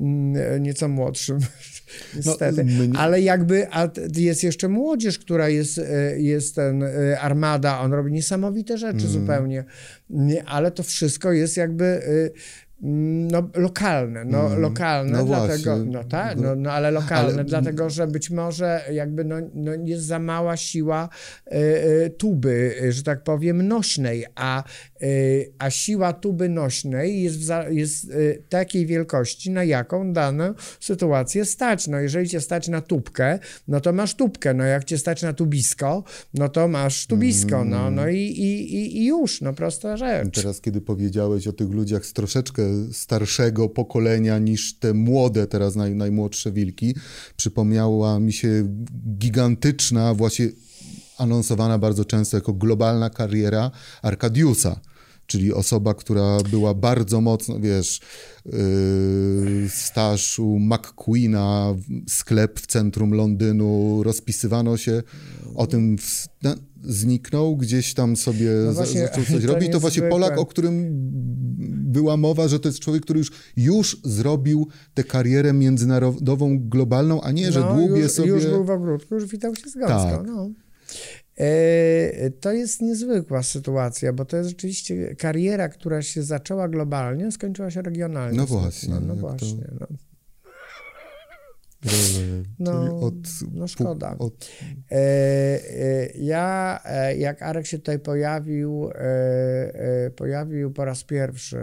mm, 0.00 0.62
nieco 0.62 0.88
młodszym, 0.88 1.38
niestety. 2.16 2.64
No, 2.64 3.00
Ale 3.00 3.20
jakby 3.20 3.66
a 3.70 3.88
jest 4.16 4.42
jeszcze 4.42 4.68
młodzież, 4.68 5.18
która 5.18 5.48
jest, 5.48 5.78
e, 5.78 6.20
jest 6.20 6.54
ten 6.54 6.82
e, 6.82 7.20
Armada, 7.20 7.80
on 7.80 7.92
robi 7.92 8.12
niesamowite 8.12 8.78
rzeczy 8.78 9.06
mm. 9.06 9.08
zupełnie, 9.08 9.64
ale 10.46 10.70
to 10.70 10.82
wszystko 10.82 11.32
jest 11.32 11.56
jakby 11.56 11.84
e, 11.84 12.00
no, 12.80 13.48
lokalne, 13.54 14.24
no, 14.24 14.46
mm, 14.46 14.60
lokalne, 14.60 15.18
no 15.18 15.24
dlatego, 15.24 15.76
właśnie. 15.76 15.92
no 15.92 16.04
tak, 16.04 16.38
no, 16.38 16.56
no 16.56 16.72
ale 16.72 16.90
lokalne, 16.90 17.34
ale... 17.34 17.44
dlatego, 17.44 17.90
że 17.90 18.06
być 18.06 18.30
może 18.30 18.80
jakby 18.92 19.24
no, 19.24 19.36
no 19.54 19.72
jest 19.84 20.04
za 20.04 20.18
mała 20.18 20.56
siła 20.56 21.08
y, 21.46 21.56
y, 21.56 22.10
tuby, 22.10 22.74
że 22.88 23.02
tak 23.02 23.22
powiem, 23.22 23.68
nośnej, 23.68 24.24
a, 24.34 24.64
y, 25.02 25.52
a 25.58 25.70
siła 25.70 26.12
tuby 26.12 26.48
nośnej 26.48 27.22
jest, 27.22 27.42
za, 27.42 27.68
jest 27.68 28.12
takiej 28.48 28.86
wielkości, 28.86 29.50
na 29.50 29.64
jaką 29.64 30.12
daną 30.12 30.54
sytuację 30.80 31.44
stać. 31.44 31.88
No 31.88 31.98
jeżeli 31.98 32.28
cię 32.28 32.40
stać 32.40 32.68
na 32.68 32.80
tubkę, 32.80 33.38
no 33.68 33.80
to 33.80 33.92
masz 33.92 34.14
tubkę, 34.14 34.54
no 34.54 34.64
jak 34.64 34.84
cię 34.84 34.98
stać 34.98 35.22
na 35.22 35.32
tubisko, 35.32 36.04
no 36.34 36.48
to 36.48 36.68
masz 36.68 37.06
tubisko, 37.06 37.56
mm. 37.56 37.70
no, 37.70 37.90
no 37.90 38.08
i, 38.08 38.18
i, 38.18 38.98
i 38.98 39.06
już, 39.06 39.40
no 39.40 39.52
prosta 39.52 39.96
rzecz. 39.96 40.34
Teraz, 40.34 40.60
kiedy 40.60 40.80
powiedziałeś 40.80 41.46
o 41.46 41.52
tych 41.52 41.70
ludziach 41.70 42.06
z 42.06 42.12
troszeczkę 42.12 42.63
starszego 42.92 43.68
pokolenia 43.68 44.38
niż 44.38 44.78
te 44.78 44.94
młode, 44.94 45.46
teraz 45.46 45.76
naj, 45.76 45.94
najmłodsze 45.94 46.52
wilki. 46.52 46.94
Przypomniała 47.36 48.20
mi 48.20 48.32
się 48.32 48.68
gigantyczna, 49.18 50.14
właśnie 50.14 50.48
anonsowana 51.18 51.78
bardzo 51.78 52.04
często 52.04 52.36
jako 52.36 52.52
globalna 52.52 53.10
kariera 53.10 53.70
Arkadiusa 54.02 54.80
czyli 55.26 55.52
osoba, 55.52 55.94
która 55.94 56.38
była 56.50 56.74
bardzo 56.74 57.20
mocno, 57.20 57.60
wiesz, 57.60 58.00
yy, 58.46 58.52
staż 59.68 60.38
u 60.38 60.58
McQueena, 60.58 61.74
sklep 62.08 62.60
w 62.60 62.66
centrum 62.66 63.14
Londynu, 63.14 64.02
rozpisywano 64.02 64.76
się 64.76 65.02
o 65.54 65.66
tym, 65.66 65.98
w, 65.98 66.26
no, 66.42 66.54
zniknął, 66.82 67.56
gdzieś 67.56 67.94
tam 67.94 68.16
sobie 68.16 68.50
no 68.66 68.72
właśnie, 68.72 69.00
zaczął 69.00 69.24
coś 69.32 69.44
robić. 69.44 69.72
To 69.72 69.80
właśnie 69.80 70.02
Polak, 70.02 70.38
o 70.38 70.46
którym 70.46 70.88
była 71.94 72.16
mowa, 72.16 72.48
że 72.48 72.60
to 72.60 72.68
jest 72.68 72.80
człowiek, 72.80 73.02
który 73.02 73.18
już, 73.18 73.32
już 73.56 74.00
zrobił 74.04 74.68
tę 74.94 75.04
karierę 75.04 75.52
międzynarodową, 75.52 76.68
globalną, 76.68 77.22
a 77.22 77.32
nie, 77.32 77.52
że 77.52 77.60
no, 77.60 77.74
dłubie 77.74 78.00
już, 78.00 78.12
sobie... 78.12 78.28
Już 78.28 78.46
był 78.46 78.64
w 78.64 78.70
ogródku, 78.70 79.14
już 79.14 79.26
witał 79.26 79.56
się 79.56 79.70
z 79.70 79.74
gąską, 79.74 80.10
tak. 80.10 80.26
no. 80.26 80.50
E, 81.38 82.30
to 82.30 82.52
jest 82.52 82.82
niezwykła 82.82 83.42
sytuacja, 83.42 84.12
bo 84.12 84.24
to 84.24 84.36
jest 84.36 84.48
rzeczywiście 84.48 85.14
kariera, 85.16 85.68
która 85.68 86.02
się 86.02 86.22
zaczęła 86.22 86.68
globalnie, 86.68 87.32
skończyła 87.32 87.70
się 87.70 87.82
regionalnie. 87.82 88.38
No 88.38 88.46
właśnie. 88.46 88.94
No, 88.94 89.00
no 89.00 89.14
właśnie. 89.14 89.64
To... 89.64 89.74
No. 89.80 89.86
No, 92.58 93.00
od, 93.00 93.14
no 93.52 93.68
szkoda. 93.68 94.16
Od... 94.18 94.50
E, 94.90 94.96
e, 94.96 96.06
ja, 96.14 96.80
e, 96.84 97.16
jak 97.16 97.42
Arek 97.42 97.66
się 97.66 97.78
tutaj 97.78 97.98
pojawił, 97.98 98.90
pojawił 100.16 100.72
po 100.72 100.84
raz 100.84 101.04
pierwszy, 101.04 101.58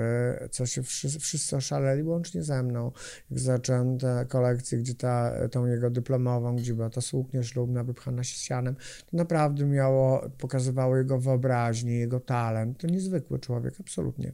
co 0.51 0.65
się 0.65 0.83
wszyscy, 0.83 1.19
wszyscy 1.19 1.55
oszaleli, 1.55 2.03
łącznie 2.03 2.43
ze 2.43 2.63
mną, 2.63 2.91
jak 3.29 3.39
zacząłem 3.39 3.97
tę 3.97 4.25
kolekcję, 4.29 4.77
gdzie 4.77 4.95
ta, 4.95 5.33
tą 5.49 5.65
jego 5.65 5.89
dyplomową, 5.89 6.55
gdzie 6.55 6.73
była 6.73 6.89
ta 6.89 7.01
suknia 7.01 7.43
ślubna 7.43 7.83
wypchana 7.83 8.23
sianem, 8.23 8.75
to 9.11 9.17
naprawdę 9.17 9.65
miało, 9.65 10.29
pokazywało 10.37 10.97
jego 10.97 11.19
wyobraźnię, 11.19 11.99
jego 11.99 12.19
talent. 12.19 12.77
To 12.77 12.87
niezwykły 12.87 13.39
człowiek, 13.39 13.73
absolutnie. 13.79 14.33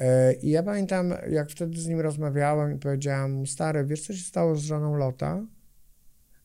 E, 0.00 0.32
I 0.32 0.50
ja 0.50 0.62
pamiętam, 0.62 1.14
jak 1.30 1.50
wtedy 1.50 1.80
z 1.80 1.86
nim 1.86 2.00
rozmawiałem 2.00 2.76
i 2.76 2.78
powiedziałam 2.78 3.32
mu, 3.32 3.46
stary, 3.46 3.84
wiesz 3.84 4.06
co 4.06 4.12
się 4.14 4.22
stało 4.22 4.56
z 4.56 4.62
żoną 4.62 4.96
Lota? 4.96 5.46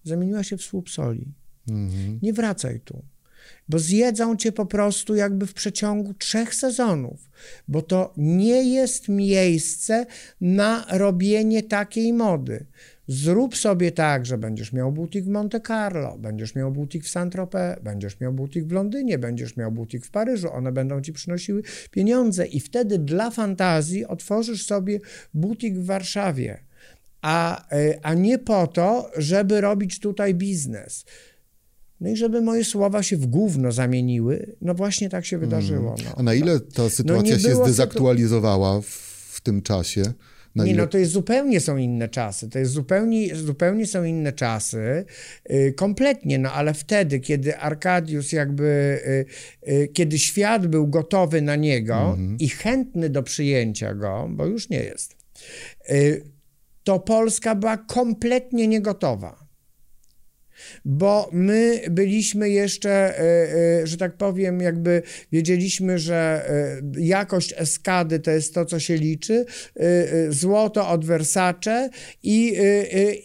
Zamieniła 0.03 0.43
się 0.43 0.57
w 0.57 0.61
słup 0.61 0.89
soli. 0.89 1.33
Mhm. 1.69 2.19
Nie 2.21 2.33
wracaj 2.33 2.79
tu, 2.79 3.03
bo 3.69 3.79
zjedzą 3.79 4.35
cię 4.35 4.51
po 4.51 4.65
prostu 4.65 5.15
jakby 5.15 5.47
w 5.47 5.53
przeciągu 5.53 6.13
trzech 6.13 6.55
sezonów, 6.55 7.29
bo 7.67 7.81
to 7.81 8.13
nie 8.17 8.73
jest 8.73 9.09
miejsce 9.09 10.05
na 10.41 10.85
robienie 10.91 11.63
takiej 11.63 12.13
mody. 12.13 12.65
Zrób 13.07 13.57
sobie 13.57 13.91
tak, 13.91 14.25
że 14.25 14.37
będziesz 14.37 14.73
miał 14.73 14.91
butik 14.91 15.25
w 15.25 15.27
Monte 15.27 15.61
Carlo, 15.61 16.17
będziesz 16.17 16.55
miał 16.55 16.71
butik 16.71 17.03
w 17.03 17.09
Saint-Tropez, 17.09 17.83
będziesz 17.83 18.19
miał 18.19 18.33
butik 18.33 18.65
w 18.65 18.71
Londynie, 18.71 19.19
będziesz 19.19 19.57
miał 19.57 19.71
butik 19.71 20.05
w 20.05 20.11
Paryżu, 20.11 20.53
one 20.53 20.71
będą 20.71 21.01
ci 21.01 21.13
przynosiły 21.13 21.61
pieniądze 21.91 22.45
i 22.45 22.59
wtedy 22.59 22.99
dla 22.99 23.31
fantazji 23.31 24.05
otworzysz 24.05 24.65
sobie 24.65 24.99
butik 25.33 25.77
w 25.77 25.85
Warszawie, 25.85 26.59
a, 27.21 27.67
e, 27.71 27.99
a 28.01 28.13
nie 28.13 28.39
po 28.39 28.67
to, 28.67 29.11
żeby 29.17 29.61
robić 29.61 29.99
tutaj 29.99 30.35
biznes. 30.35 31.05
No 32.01 32.09
i 32.09 32.15
żeby 32.15 32.41
moje 32.41 32.65
słowa 32.65 33.03
się 33.03 33.17
w 33.17 33.25
gówno 33.25 33.71
zamieniły, 33.71 34.55
no 34.61 34.73
właśnie 34.73 35.09
tak 35.09 35.25
się 35.25 35.37
wydarzyło. 35.37 35.95
No. 36.05 36.11
A 36.17 36.23
na 36.23 36.33
ile 36.33 36.59
ta 36.59 36.89
sytuacja 36.89 37.35
No 37.35 37.41
się 37.41 37.55
zdezaktualizowała 37.55 38.81
w 39.31 39.41
tym 39.43 39.61
czasie? 39.61 40.03
Na 40.55 40.63
Nie, 40.63 40.71
ile... 40.71 40.81
no 40.81 40.87
to 40.87 40.97
jest 40.97 41.11
zupełnie 41.11 41.59
są 41.59 41.77
inne 41.77 42.09
czasy. 42.09 42.49
To 42.49 42.59
jest 42.59 42.71
zupełnie, 42.71 43.35
zupełnie 43.35 43.85
są 43.85 44.03
inne 44.03 44.33
czasy. 44.33 45.05
Yy, 45.49 45.73
kompletnie, 45.73 46.39
no 46.39 46.51
ale 46.51 46.73
wtedy, 46.73 47.19
kiedy 47.19 47.57
Arkadiusz 47.57 48.33
jakby, 48.33 48.99
yy, 49.65 49.73
yy, 49.73 49.87
kiedy 49.87 50.19
świat 50.19 50.67
był 50.67 50.87
gotowy 50.87 51.41
na 51.41 51.55
niego 51.55 52.17
i 52.39 52.49
chętny 52.49 53.09
do 53.09 53.23
przyjęcia 53.23 53.93
go, 53.93 54.27
bo 54.29 54.45
już 54.45 54.69
nie 54.69 54.79
jest, 54.79 55.15
to 56.83 56.99
Polska 56.99 57.55
była 57.55 57.77
kompletnie 57.77 58.67
niegotowa. 58.67 59.44
Bo 60.85 61.29
my 61.31 61.81
byliśmy 61.91 62.49
jeszcze, 62.49 62.91
e, 62.91 63.21
e, 63.81 63.87
że 63.87 63.97
tak 63.97 64.17
powiem, 64.17 64.59
jakby 64.61 65.01
wiedzieliśmy, 65.31 65.99
że 65.99 66.45
e, 66.49 66.81
jakość 67.01 67.53
eskady 67.57 68.19
to 68.19 68.31
jest 68.31 68.53
to, 68.53 68.65
co 68.65 68.79
się 68.79 68.95
liczy, 68.95 69.45
złoto 70.29 70.89
od 70.89 71.05
Versace 71.05 71.89
i, 72.23 72.57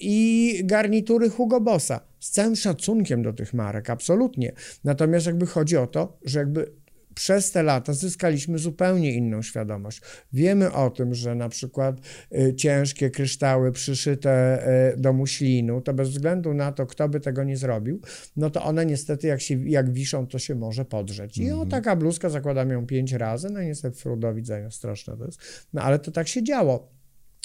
i 0.00 0.60
garnitury 0.64 1.30
Hugo 1.30 1.60
Bossa. 1.60 2.00
Z 2.20 2.30
całym 2.30 2.56
szacunkiem 2.56 3.22
do 3.22 3.32
tych 3.32 3.54
marek, 3.54 3.90
absolutnie. 3.90 4.52
Natomiast 4.84 5.26
jakby 5.26 5.46
chodzi 5.46 5.76
o 5.76 5.86
to, 5.86 6.18
że 6.24 6.38
jakby 6.38 6.72
przez 7.20 7.50
te 7.50 7.62
lata 7.62 7.92
zyskaliśmy 7.92 8.58
zupełnie 8.58 9.12
inną 9.12 9.42
świadomość. 9.42 10.00
Wiemy 10.32 10.72
o 10.72 10.90
tym, 10.90 11.14
że 11.14 11.34
na 11.34 11.48
przykład 11.48 11.96
y, 12.38 12.54
ciężkie 12.54 13.10
kryształy 13.10 13.72
przyszyte 13.72 14.62
y, 14.94 15.00
do 15.00 15.12
muślinu, 15.12 15.80
to 15.80 15.94
bez 15.94 16.10
względu 16.10 16.54
na 16.54 16.72
to, 16.72 16.86
kto 16.86 17.08
by 17.08 17.20
tego 17.20 17.44
nie 17.44 17.56
zrobił, 17.56 18.00
no 18.36 18.50
to 18.50 18.62
one 18.62 18.86
niestety 18.86 19.26
jak, 19.26 19.40
się, 19.40 19.68
jak 19.68 19.92
wiszą, 19.92 20.26
to 20.26 20.38
się 20.38 20.54
może 20.54 20.84
podrzeć. 20.84 21.38
I 21.38 21.50
o 21.50 21.66
taka 21.66 21.96
bluzka, 21.96 22.28
zakładam 22.28 22.70
ją 22.70 22.86
pięć 22.86 23.12
razy, 23.12 23.50
no 23.50 23.60
i 23.60 23.66
niestety 23.66 24.16
do 24.16 24.34
widzenia, 24.34 24.70
straszne 24.70 25.16
to 25.16 25.24
jest. 25.24 25.40
No 25.72 25.82
ale 25.82 25.98
to 25.98 26.10
tak 26.10 26.28
się 26.28 26.42
działo. 26.42 26.99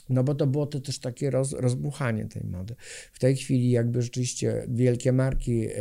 No 0.09 0.23
bo 0.23 0.35
to 0.35 0.47
było 0.47 0.65
to 0.65 0.79
też 0.79 0.99
takie 0.99 1.29
roz, 1.29 1.53
rozbuchanie 1.53 2.25
tej 2.25 2.43
mody. 2.43 2.75
W 3.13 3.19
tej 3.19 3.35
chwili 3.35 3.71
jakby 3.71 4.01
rzeczywiście 4.01 4.63
wielkie 4.67 5.11
marki 5.11 5.65
e, 5.67 5.71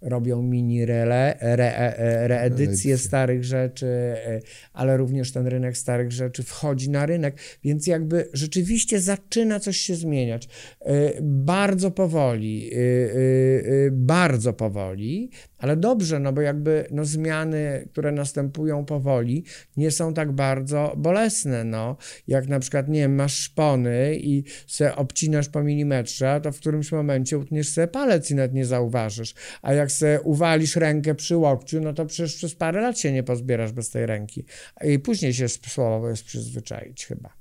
robią 0.00 0.42
mini 0.42 0.86
rele, 0.86 1.38
re, 1.40 1.76
e, 1.76 2.28
reedycje 2.28 2.66
Reedycje. 2.66 2.98
starych 2.98 3.44
rzeczy, 3.44 3.86
e, 3.86 4.40
ale 4.72 4.96
również 4.96 5.32
ten 5.32 5.46
rynek 5.46 5.76
starych 5.76 6.12
rzeczy 6.12 6.42
wchodzi 6.42 6.90
na 6.90 7.06
rynek, 7.06 7.40
więc 7.64 7.86
jakby 7.86 8.28
rzeczywiście 8.32 9.00
zaczyna 9.00 9.60
coś 9.60 9.76
się 9.76 9.94
zmieniać. 9.94 10.48
E, 10.80 11.12
bardzo 11.22 11.90
powoli, 11.90 12.70
e, 12.72 12.76
e, 12.76 13.86
e, 13.86 13.90
bardzo 13.90 14.52
powoli, 14.52 15.30
ale 15.58 15.76
dobrze, 15.76 16.18
no 16.18 16.32
bo 16.32 16.40
jakby 16.40 16.86
no, 16.90 17.04
zmiany, 17.04 17.88
które 17.92 18.12
następują 18.12 18.84
powoli, 18.84 19.44
nie 19.76 19.90
są 19.90 20.14
tak 20.14 20.32
bardzo 20.32 20.94
bolesne, 20.96 21.64
no. 21.64 21.96
Jak 22.26 22.48
na 22.48 22.60
przykład, 22.60 22.88
nie 22.88 23.00
wiem, 23.00 23.14
masz 23.14 23.34
szpony 23.34 24.16
i 24.16 24.44
se 24.66 24.96
obcinasz 24.96 25.48
po 25.48 25.62
milimetrze, 25.62 26.40
to 26.42 26.52
w 26.52 26.60
którymś 26.60 26.92
momencie 26.92 27.38
utniesz 27.38 27.68
sobie 27.68 27.88
palec 27.88 28.30
i 28.30 28.34
nawet 28.34 28.54
nie 28.54 28.66
zauważysz. 28.66 29.34
A 29.62 29.72
jak 29.72 29.92
se 29.92 30.20
uwalisz 30.20 30.76
rękę 30.76 31.14
przy 31.14 31.36
łokciu, 31.36 31.80
no 31.80 31.92
to 31.92 32.06
przecież 32.06 32.34
przez 32.34 32.54
parę 32.54 32.80
lat 32.80 32.98
się 32.98 33.12
nie 33.12 33.22
pozbierasz 33.22 33.72
bez 33.72 33.90
tej 33.90 34.06
ręki. 34.06 34.44
I 34.84 34.98
później 34.98 35.34
się 35.34 35.48
słowo 35.48 36.08
jest 36.08 36.24
przyzwyczaić 36.24 37.06
chyba. 37.06 37.38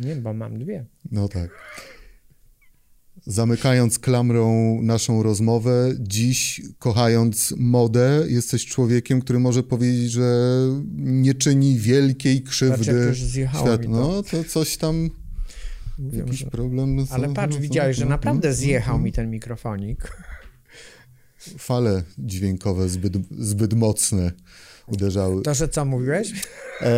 Nie, 0.00 0.16
bo 0.16 0.34
mam 0.34 0.58
dwie. 0.58 0.84
No 1.10 1.28
tak. 1.28 1.50
Zamykając 3.26 3.98
klamrą 3.98 4.78
naszą 4.82 5.22
rozmowę, 5.22 5.92
dziś 6.00 6.62
kochając 6.78 7.54
modę, 7.56 8.24
jesteś 8.28 8.66
człowiekiem, 8.66 9.20
który 9.20 9.38
może 9.38 9.62
powiedzieć, 9.62 10.10
że 10.10 10.58
nie 10.96 11.34
czyni 11.34 11.78
wielkiej 11.78 12.36
Znaczy, 12.36 12.50
krzywdy 12.50 13.14
zjechało 13.14 13.66
światu. 13.66 13.90
No 13.90 14.22
to 14.22 14.44
coś 14.44 14.76
tam, 14.76 15.10
Mówię, 15.98 16.18
jakiś 16.18 16.38
że... 16.38 16.46
problem. 16.46 17.06
z- 17.06 17.12
Ale 17.12 17.34
patrz, 17.34 17.56
widziałeś, 17.56 17.96
że 17.96 18.04
no, 18.04 18.10
naprawdę 18.10 18.48
no, 18.48 18.54
zjechał 18.54 18.98
no. 18.98 19.04
mi 19.04 19.12
ten 19.12 19.30
mikrofonik. 19.30 20.16
Fale 21.58 22.02
dźwiękowe 22.18 22.88
zbyt, 22.88 23.12
zbyt 23.38 23.74
mocne 23.74 24.32
uderzały. 24.86 25.42
To, 25.42 25.54
że 25.54 25.68
co 25.68 25.84
mówiłeś? 25.84 26.32
E, 26.80 26.92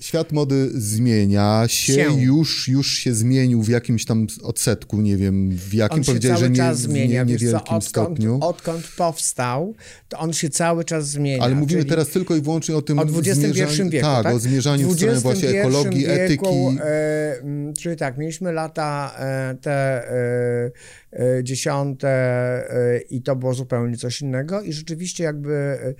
świat 0.00 0.32
mody 0.32 0.70
zmienia 0.74 1.64
się, 1.68 1.92
Się. 1.94 2.12
Już, 2.22 2.68
już 2.68 2.92
się 2.98 3.14
zmienił 3.14 3.62
w 3.62 3.68
jakimś 3.68 4.04
tam 4.04 4.26
odsetku, 4.42 5.00
nie 5.00 5.16
wiem 5.16 5.50
w 5.50 5.74
jakim, 5.74 5.98
On 5.98 6.04
powiedziałeś, 6.04 6.40
że 6.40 6.50
nie, 6.50 6.56
czas 6.56 6.78
w 6.78 6.80
zmienia. 6.80 7.24
nie, 7.24 7.32
Wiesz 7.32 7.40
co, 7.40 7.46
niewielkim 7.46 7.56
odkąd, 7.76 7.84
stopniu. 7.84 8.38
odkąd 8.42 8.86
powstał, 8.96 9.74
to 10.08 10.18
on 10.18 10.32
się 10.32 10.48
cały 10.50 10.84
czas 10.84 11.08
zmienia. 11.08 11.42
Ale 11.42 11.54
mówimy 11.54 11.84
teraz 11.84 12.08
tylko 12.08 12.36
i 12.36 12.40
wyłącznie 12.40 12.76
o 12.76 12.82
tym 12.82 12.98
o 12.98 13.02
XXI 13.02 13.30
zmierzaniu- 13.30 13.90
wieku, 13.90 14.06
tak, 14.06 14.24
tak? 14.24 14.34
o 14.34 14.38
zmierzaniu 14.38 14.90
w 14.90 14.96
stronę 14.96 15.20
właśnie 15.20 15.48
ekologii, 15.48 16.00
wieku, 16.00 16.12
etyki. 16.12 16.46
E, 16.80 17.72
czyli 17.78 17.96
tak, 17.96 18.18
mieliśmy 18.18 18.52
lata 18.52 19.14
e, 19.18 19.56
te 19.60 19.72
e, 20.10 20.70
e, 21.12 21.44
dziesiąte 21.44 22.08
e, 22.08 23.00
i 23.10 23.22
to 23.22 23.36
było 23.36 23.54
zupełnie 23.54 23.96
coś 23.96 24.20
innego 24.20 24.62
i 24.62 24.72
rzeczywiście 24.72 25.24
jakby 25.24 25.52
e, 25.54 25.94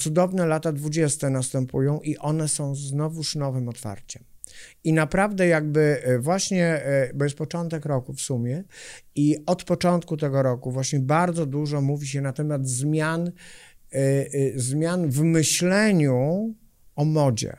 cudowne 0.00 0.46
lata 0.46 0.72
dwudzieste 0.72 1.30
następują 1.30 2.00
i 2.00 2.18
one 2.18 2.48
są 2.48 2.74
znowuż 2.74 3.34
nowym 3.34 3.68
otwarciem. 3.68 4.24
I 4.84 4.92
naprawdę 4.92 5.46
jakby 5.46 6.02
e, 6.02 6.18
właśnie, 6.18 6.66
e, 6.66 7.10
bo 7.14 7.24
jest 7.24 7.36
początek 7.36 7.84
roku 7.84 8.12
w 8.12 8.20
sumie 8.20 8.64
i 9.14 9.36
od 9.46 9.64
początku 9.64 10.16
tego 10.16 10.42
roku 10.42 10.70
właśnie 10.70 11.00
bardzo 11.00 11.46
dużo 11.46 11.80
mówi 11.80 12.06
się 12.06 12.20
na 12.20 12.32
temat 12.32 12.68
zmian, 12.68 13.32
e, 13.92 14.24
zmian 14.54 15.10
w 15.10 15.22
myśleniu 15.22 16.54
o 16.96 17.04
modzie. 17.04 17.56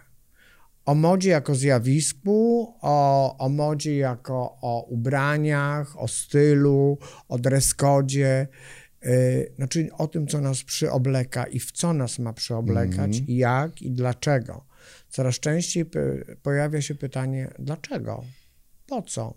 O 0.86 0.95
modzie 0.95 1.30
jako 1.30 1.55
zjawisku, 1.55 2.74
o, 2.82 3.38
o 3.38 3.49
modzie 3.49 3.97
jako 3.97 4.57
o 4.61 4.86
ubraniach, 4.89 6.01
o 6.01 6.07
stylu, 6.07 6.97
o 7.30 7.38
yy, 7.38 8.47
znaczy 9.56 9.89
o 9.97 10.08
tym, 10.08 10.28
co 10.28 10.41
nas 10.41 10.64
przyobleka 10.64 11.43
i 11.43 11.60
w 11.60 11.72
co 11.72 11.93
nas 11.93 12.20
ma 12.20 12.34
przyoblekać 12.34 13.22
i 13.28 13.36
jak 13.36 13.82
i 13.82 13.91
dlaczego. 13.91 14.66
Coraz 15.10 15.36
częściej 15.36 15.86
pojawia 16.43 16.82
się 16.82 16.95
pytanie, 16.95 17.54
dlaczego? 17.60 18.24
Po 18.88 19.01
co? 19.01 19.34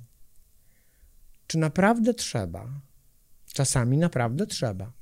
Czy 1.47 1.59
naprawdę 1.59 2.14
trzeba? 2.14 2.81
Czasami 3.53 3.99
naprawdę 3.99 4.47
trzeba. 4.47 4.93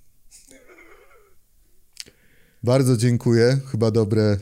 Bardzo 2.63 2.97
dziękuję. 2.97 3.59
Chyba 3.67 3.91
dobre 3.91 4.37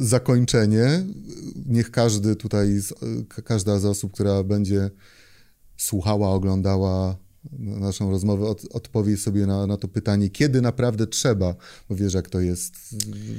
zakończenie. 0.00 1.04
Niech 1.66 1.90
każdy 1.90 2.36
tutaj, 2.36 2.80
każda 3.44 3.78
z 3.78 3.84
osób, 3.84 4.12
która 4.12 4.42
będzie 4.44 4.90
słuchała, 5.76 6.30
oglądała 6.30 7.16
naszą 7.58 8.10
rozmowę, 8.10 8.46
od, 8.46 8.64
odpowie 8.74 9.16
sobie 9.16 9.46
na, 9.46 9.66
na 9.66 9.76
to 9.76 9.88
pytanie, 9.88 10.30
kiedy 10.30 10.60
naprawdę 10.60 11.06
trzeba. 11.06 11.54
Bo 11.88 11.96
wiesz, 11.96 12.14
jak 12.14 12.28
to 12.28 12.40
jest. 12.40 12.74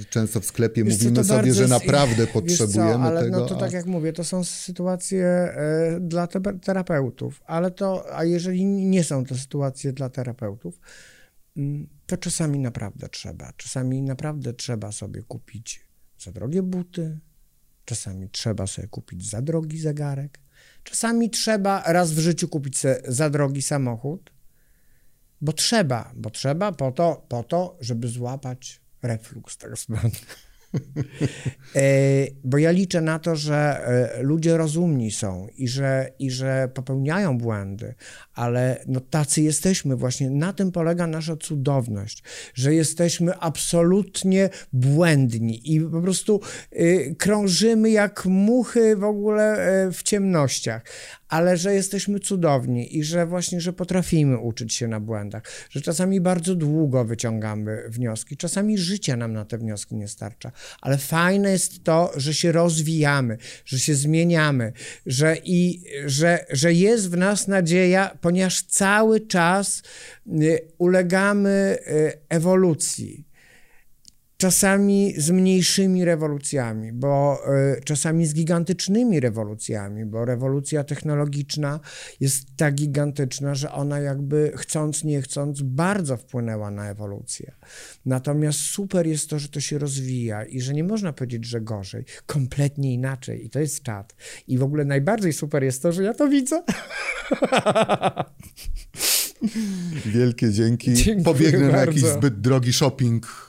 Często 0.09 0.39
w 0.39 0.45
sklepie 0.45 0.83
Wiesz 0.83 0.93
mówimy 0.93 1.23
sobie, 1.23 1.37
bardzo 1.37 1.53
że 1.53 1.67
naprawdę 1.67 2.27
potrzebujemy 2.33 2.93
co, 2.93 3.01
ale 3.01 3.23
tego. 3.23 3.39
no 3.39 3.45
to 3.45 3.55
a- 3.55 3.59
tak 3.59 3.71
jak 3.73 3.85
mówię, 3.85 4.13
to 4.13 4.23
są 4.23 4.43
sytuacje 4.43 5.25
e, 5.25 5.99
dla 6.01 6.27
te- 6.27 6.59
terapeutów, 6.59 7.41
ale 7.45 7.71
to, 7.71 8.17
a 8.17 8.23
jeżeli 8.23 8.65
nie 8.65 9.03
są 9.03 9.25
to 9.25 9.35
sytuacje 9.37 9.93
dla 9.93 10.09
terapeutów, 10.09 10.79
mm, 11.57 11.87
to 12.05 12.17
czasami 12.17 12.59
naprawdę 12.59 13.09
trzeba. 13.09 13.53
Czasami 13.57 14.01
naprawdę 14.01 14.53
trzeba 14.53 14.91
sobie 14.91 15.21
kupić 15.23 15.85
za 16.19 16.31
drogie 16.31 16.63
buty, 16.63 17.19
czasami 17.85 18.29
trzeba 18.29 18.67
sobie 18.67 18.87
kupić 18.87 19.29
za 19.29 19.41
drogi 19.41 19.79
zegarek, 19.79 20.39
czasami 20.83 21.29
trzeba 21.29 21.83
raz 21.85 22.11
w 22.11 22.19
życiu 22.19 22.47
kupić 22.47 22.77
za 23.07 23.29
drogi 23.29 23.61
samochód, 23.61 24.33
bo 25.41 25.53
trzeba, 25.53 26.11
bo 26.15 26.29
trzeba 26.29 26.71
po 26.71 26.91
to, 26.91 27.25
po 27.29 27.43
to 27.43 27.77
żeby 27.81 28.07
złapać 28.07 28.81
refluks 29.01 29.57
tak 29.57 29.77
zwany. 29.77 30.11
E, 31.75 31.81
bo 32.43 32.57
ja 32.57 32.71
liczę 32.71 33.01
na 33.01 33.19
to, 33.19 33.35
że 33.35 33.55
e, 33.55 34.23
ludzie 34.23 34.57
rozumni 34.57 35.11
są 35.11 35.47
i 35.57 35.67
że, 35.67 36.09
i 36.19 36.31
że 36.31 36.69
popełniają 36.73 37.37
błędy, 37.37 37.95
ale 38.33 38.83
no 38.87 38.99
tacy 38.99 39.41
jesteśmy 39.41 39.95
właśnie. 39.95 40.29
Na 40.29 40.53
tym 40.53 40.71
polega 40.71 41.07
nasza 41.07 41.35
cudowność, 41.35 42.23
że 42.53 42.75
jesteśmy 42.75 43.37
absolutnie 43.37 44.49
błędni 44.73 45.73
i 45.75 45.81
po 45.81 46.01
prostu 46.01 46.41
y, 46.73 47.15
krążymy 47.17 47.89
jak 47.89 48.25
muchy 48.25 48.95
w 48.95 49.03
ogóle 49.03 49.67
y, 49.87 49.91
w 49.91 50.03
ciemnościach, 50.03 50.83
ale 51.33 51.57
że 51.57 51.73
jesteśmy 51.73 52.19
cudowni 52.19 52.97
i 52.97 53.03
że 53.03 53.25
właśnie, 53.25 53.61
że 53.61 53.73
potrafimy 53.73 54.37
uczyć 54.37 54.73
się 54.73 54.87
na 54.87 54.99
błędach, 54.99 55.43
że 55.69 55.81
czasami 55.81 56.21
bardzo 56.21 56.55
długo 56.55 57.05
wyciągamy 57.05 57.83
wnioski, 57.89 58.37
czasami 58.37 58.77
życia 58.77 59.17
nam 59.17 59.33
na 59.33 59.45
te 59.45 59.57
wnioski 59.57 59.95
nie 59.95 60.07
starcza, 60.07 60.51
ale 60.81 60.97
fajne 60.97 61.51
jest 61.51 61.83
to, 61.83 62.11
że 62.15 62.33
się 62.33 62.51
rozwijamy, 62.51 63.37
że 63.65 63.79
się 63.79 63.95
zmieniamy, 63.95 64.73
że 65.05 65.37
i 65.43 65.83
że, 66.05 66.45
że 66.49 66.73
jest 66.73 67.11
w 67.11 67.17
nas 67.17 67.47
nadzieja, 67.47 68.17
ponieważ 68.23 68.61
cały 68.61 69.19
czas 69.19 69.83
y, 70.27 70.67
ulegamy 70.77 71.77
y, 71.87 72.19
ewolucji 72.29 73.27
czasami 74.43 75.13
z 75.17 75.31
mniejszymi 75.31 76.05
rewolucjami, 76.05 76.93
bo 76.93 77.39
y, 77.77 77.81
czasami 77.83 78.25
z 78.25 78.33
gigantycznymi 78.33 79.19
rewolucjami, 79.19 80.05
bo 80.05 80.25
rewolucja 80.25 80.83
technologiczna 80.83 81.79
jest 82.19 82.47
tak 82.57 82.75
gigantyczna, 82.75 83.55
że 83.55 83.71
ona 83.71 83.99
jakby 83.99 84.51
chcąc, 84.55 85.03
nie 85.03 85.21
chcąc 85.21 85.61
bardzo 85.61 86.17
wpłynęła 86.17 86.71
na 86.71 86.89
ewolucję. 86.89 87.51
Natomiast 88.05 88.59
super 88.59 89.07
jest 89.07 89.29
to, 89.29 89.39
że 89.39 89.49
to 89.49 89.59
się 89.59 89.77
rozwija 89.77 90.43
i 90.45 90.61
że 90.61 90.73
nie 90.73 90.83
można 90.83 91.13
powiedzieć, 91.13 91.45
że 91.45 91.61
gorzej, 91.61 92.05
kompletnie 92.25 92.93
inaczej 92.93 93.45
i 93.45 93.49
to 93.49 93.59
jest 93.59 93.83
czat. 93.83 94.15
I 94.47 94.57
w 94.57 94.63
ogóle 94.63 94.85
najbardziej 94.85 95.33
super 95.33 95.63
jest 95.63 95.81
to, 95.81 95.91
że 95.91 96.03
ja 96.03 96.13
to 96.13 96.27
widzę. 96.27 96.63
Wielkie 100.05 100.51
dzięki. 100.51 100.93
Dziękuję 100.93 101.23
Pobiegnę 101.23 101.59
bardzo. 101.59 101.75
na 101.75 101.85
jakiś 101.85 102.03
zbyt 102.03 102.41
drogi 102.41 102.73
shopping 102.73 103.42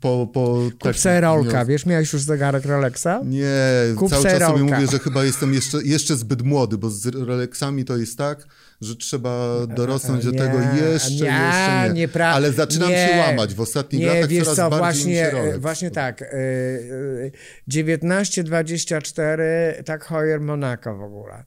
po, 0.00 0.28
po 0.32 0.56
Kup 0.80 0.94
tak, 1.02 1.22
Rolka, 1.22 1.64
wiesz, 1.64 1.86
miałeś 1.86 2.12
już 2.12 2.22
zegarek 2.22 2.64
Rolexa? 2.64 3.20
Nie, 3.24 3.54
Kup 3.96 4.10
cały 4.10 4.24
czas 4.24 4.42
sobie 4.42 4.62
mówię, 4.62 4.86
że 4.92 4.98
chyba 4.98 5.24
jestem 5.24 5.54
jeszcze, 5.54 5.78
jeszcze 5.84 6.16
zbyt 6.16 6.42
młody, 6.42 6.78
bo 6.78 6.90
z 6.90 7.06
Rolexami 7.06 7.84
to 7.84 7.96
jest 7.96 8.18
tak, 8.18 8.46
że 8.80 8.96
trzeba 8.96 9.66
dorosnąć 9.66 10.24
nie, 10.24 10.32
do 10.32 10.38
tego 10.38 10.58
jeszcze, 10.60 11.10
nie, 11.10 11.16
jeszcze 11.16 11.90
nie. 11.94 12.08
nie 12.14 12.24
Ale 12.24 12.52
zaczynam 12.52 12.90
nie, 12.90 13.08
się 13.08 13.18
łamać 13.18 13.54
w 13.54 13.60
ostatnich 13.60 14.02
nie, 14.02 14.06
latach 14.06 14.28
wiesz 14.28 14.44
coraz 14.44 14.56
co, 14.56 14.70
bardziej 14.70 15.02
właśnie, 15.02 15.30
Rolex. 15.30 15.58
Właśnie 15.58 15.90
tak, 15.90 16.18
1924, 17.68 19.42
y, 19.42 19.80
y, 19.80 19.84
tak 19.84 20.04
Hoyer 20.04 20.40
Monaco 20.40 20.96
w 20.96 21.02
ogóle. 21.02 21.44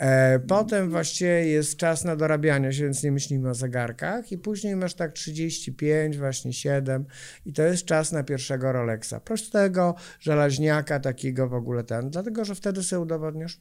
E, 0.00 0.38
potem 0.38 0.90
właściwie 0.90 1.46
jest 1.46 1.76
czas 1.76 2.04
na 2.04 2.16
dorabianie 2.16 2.72
się, 2.72 2.84
więc 2.84 3.02
nie 3.02 3.12
myślimy 3.12 3.50
o 3.50 3.54
zegarkach 3.54 4.32
i 4.32 4.38
później 4.38 4.76
masz 4.76 4.94
tak 4.94 5.12
35, 5.12 6.18
właśnie 6.18 6.52
7 6.52 7.04
i 7.46 7.52
to 7.52 7.62
jest 7.62 7.84
czas 7.84 8.12
na 8.12 8.22
pierwszego 8.22 8.72
Rolexa. 8.72 9.14
Prostego, 9.24 9.94
żelaźniaka 10.20 11.00
takiego 11.00 11.48
w 11.48 11.54
ogóle 11.54 11.84
ten, 11.84 12.10
dlatego, 12.10 12.44
że 12.44 12.54
wtedy 12.54 12.82
sobie 12.82 13.00
udowodnisz, 13.00 13.60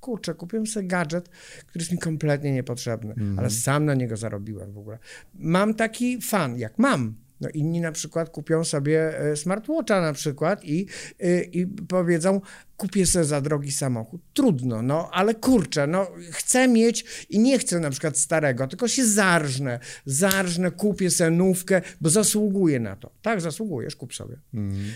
kurczę, 0.00 0.34
kupiłem 0.34 0.66
sobie 0.66 0.86
gadżet, 0.86 1.28
który 1.66 1.82
jest 1.82 1.92
mi 1.92 1.98
kompletnie 1.98 2.52
niepotrzebny, 2.52 3.14
mm. 3.16 3.38
ale 3.38 3.50
sam 3.50 3.84
na 3.84 3.94
niego 3.94 4.16
zarobiłem 4.16 4.72
w 4.72 4.78
ogóle. 4.78 4.98
Mam 5.34 5.74
taki 5.74 6.20
fan, 6.20 6.58
jak 6.58 6.78
mam, 6.78 7.14
no 7.40 7.48
inni 7.54 7.80
na 7.80 7.92
przykład 7.92 8.30
kupią 8.30 8.64
sobie 8.64 9.20
e, 9.20 9.36
smartwatcha 9.36 10.00
na 10.00 10.12
przykład 10.12 10.64
i, 10.64 10.86
e, 11.20 11.42
i 11.42 11.66
powiedzą, 11.66 12.40
kupię 12.76 13.06
sobie 13.06 13.24
za 13.24 13.40
drogi 13.40 13.72
samochód. 13.72 14.20
Trudno, 14.34 14.82
no, 14.82 15.10
ale 15.12 15.34
kurczę, 15.34 15.86
no, 15.86 16.10
chcę 16.30 16.68
mieć 16.68 17.26
i 17.30 17.38
nie 17.38 17.58
chcę 17.58 17.80
na 17.80 17.90
przykład 17.90 18.18
starego, 18.18 18.66
tylko 18.66 18.88
się 18.88 19.06
zarżnę, 19.06 19.78
zarżnę, 20.06 20.70
kupię 20.70 21.10
sobie 21.10 21.30
nówkę, 21.30 21.82
bo 22.00 22.10
zasługuję 22.10 22.80
na 22.80 22.96
to. 22.96 23.10
Tak, 23.22 23.40
zasługujesz, 23.40 23.96
kup 23.96 24.14
sobie. 24.14 24.36
Mhm. 24.54 24.94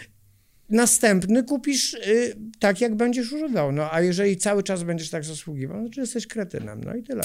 Następny 0.70 1.43
kupisz 1.43 1.95
y, 1.95 2.36
tak, 2.59 2.80
jak 2.80 2.95
będziesz 2.95 3.32
używał. 3.32 3.72
No, 3.72 3.93
a 3.93 4.01
jeżeli 4.01 4.36
cały 4.36 4.62
czas 4.62 4.82
będziesz 4.82 5.11
tak 5.11 5.24
zasługiwał, 5.24 5.82
no 5.82 5.88
to 5.95 6.01
jesteś 6.01 6.26
kretynem. 6.26 6.84
No 6.84 6.95
i 6.95 7.03
tyle. 7.03 7.22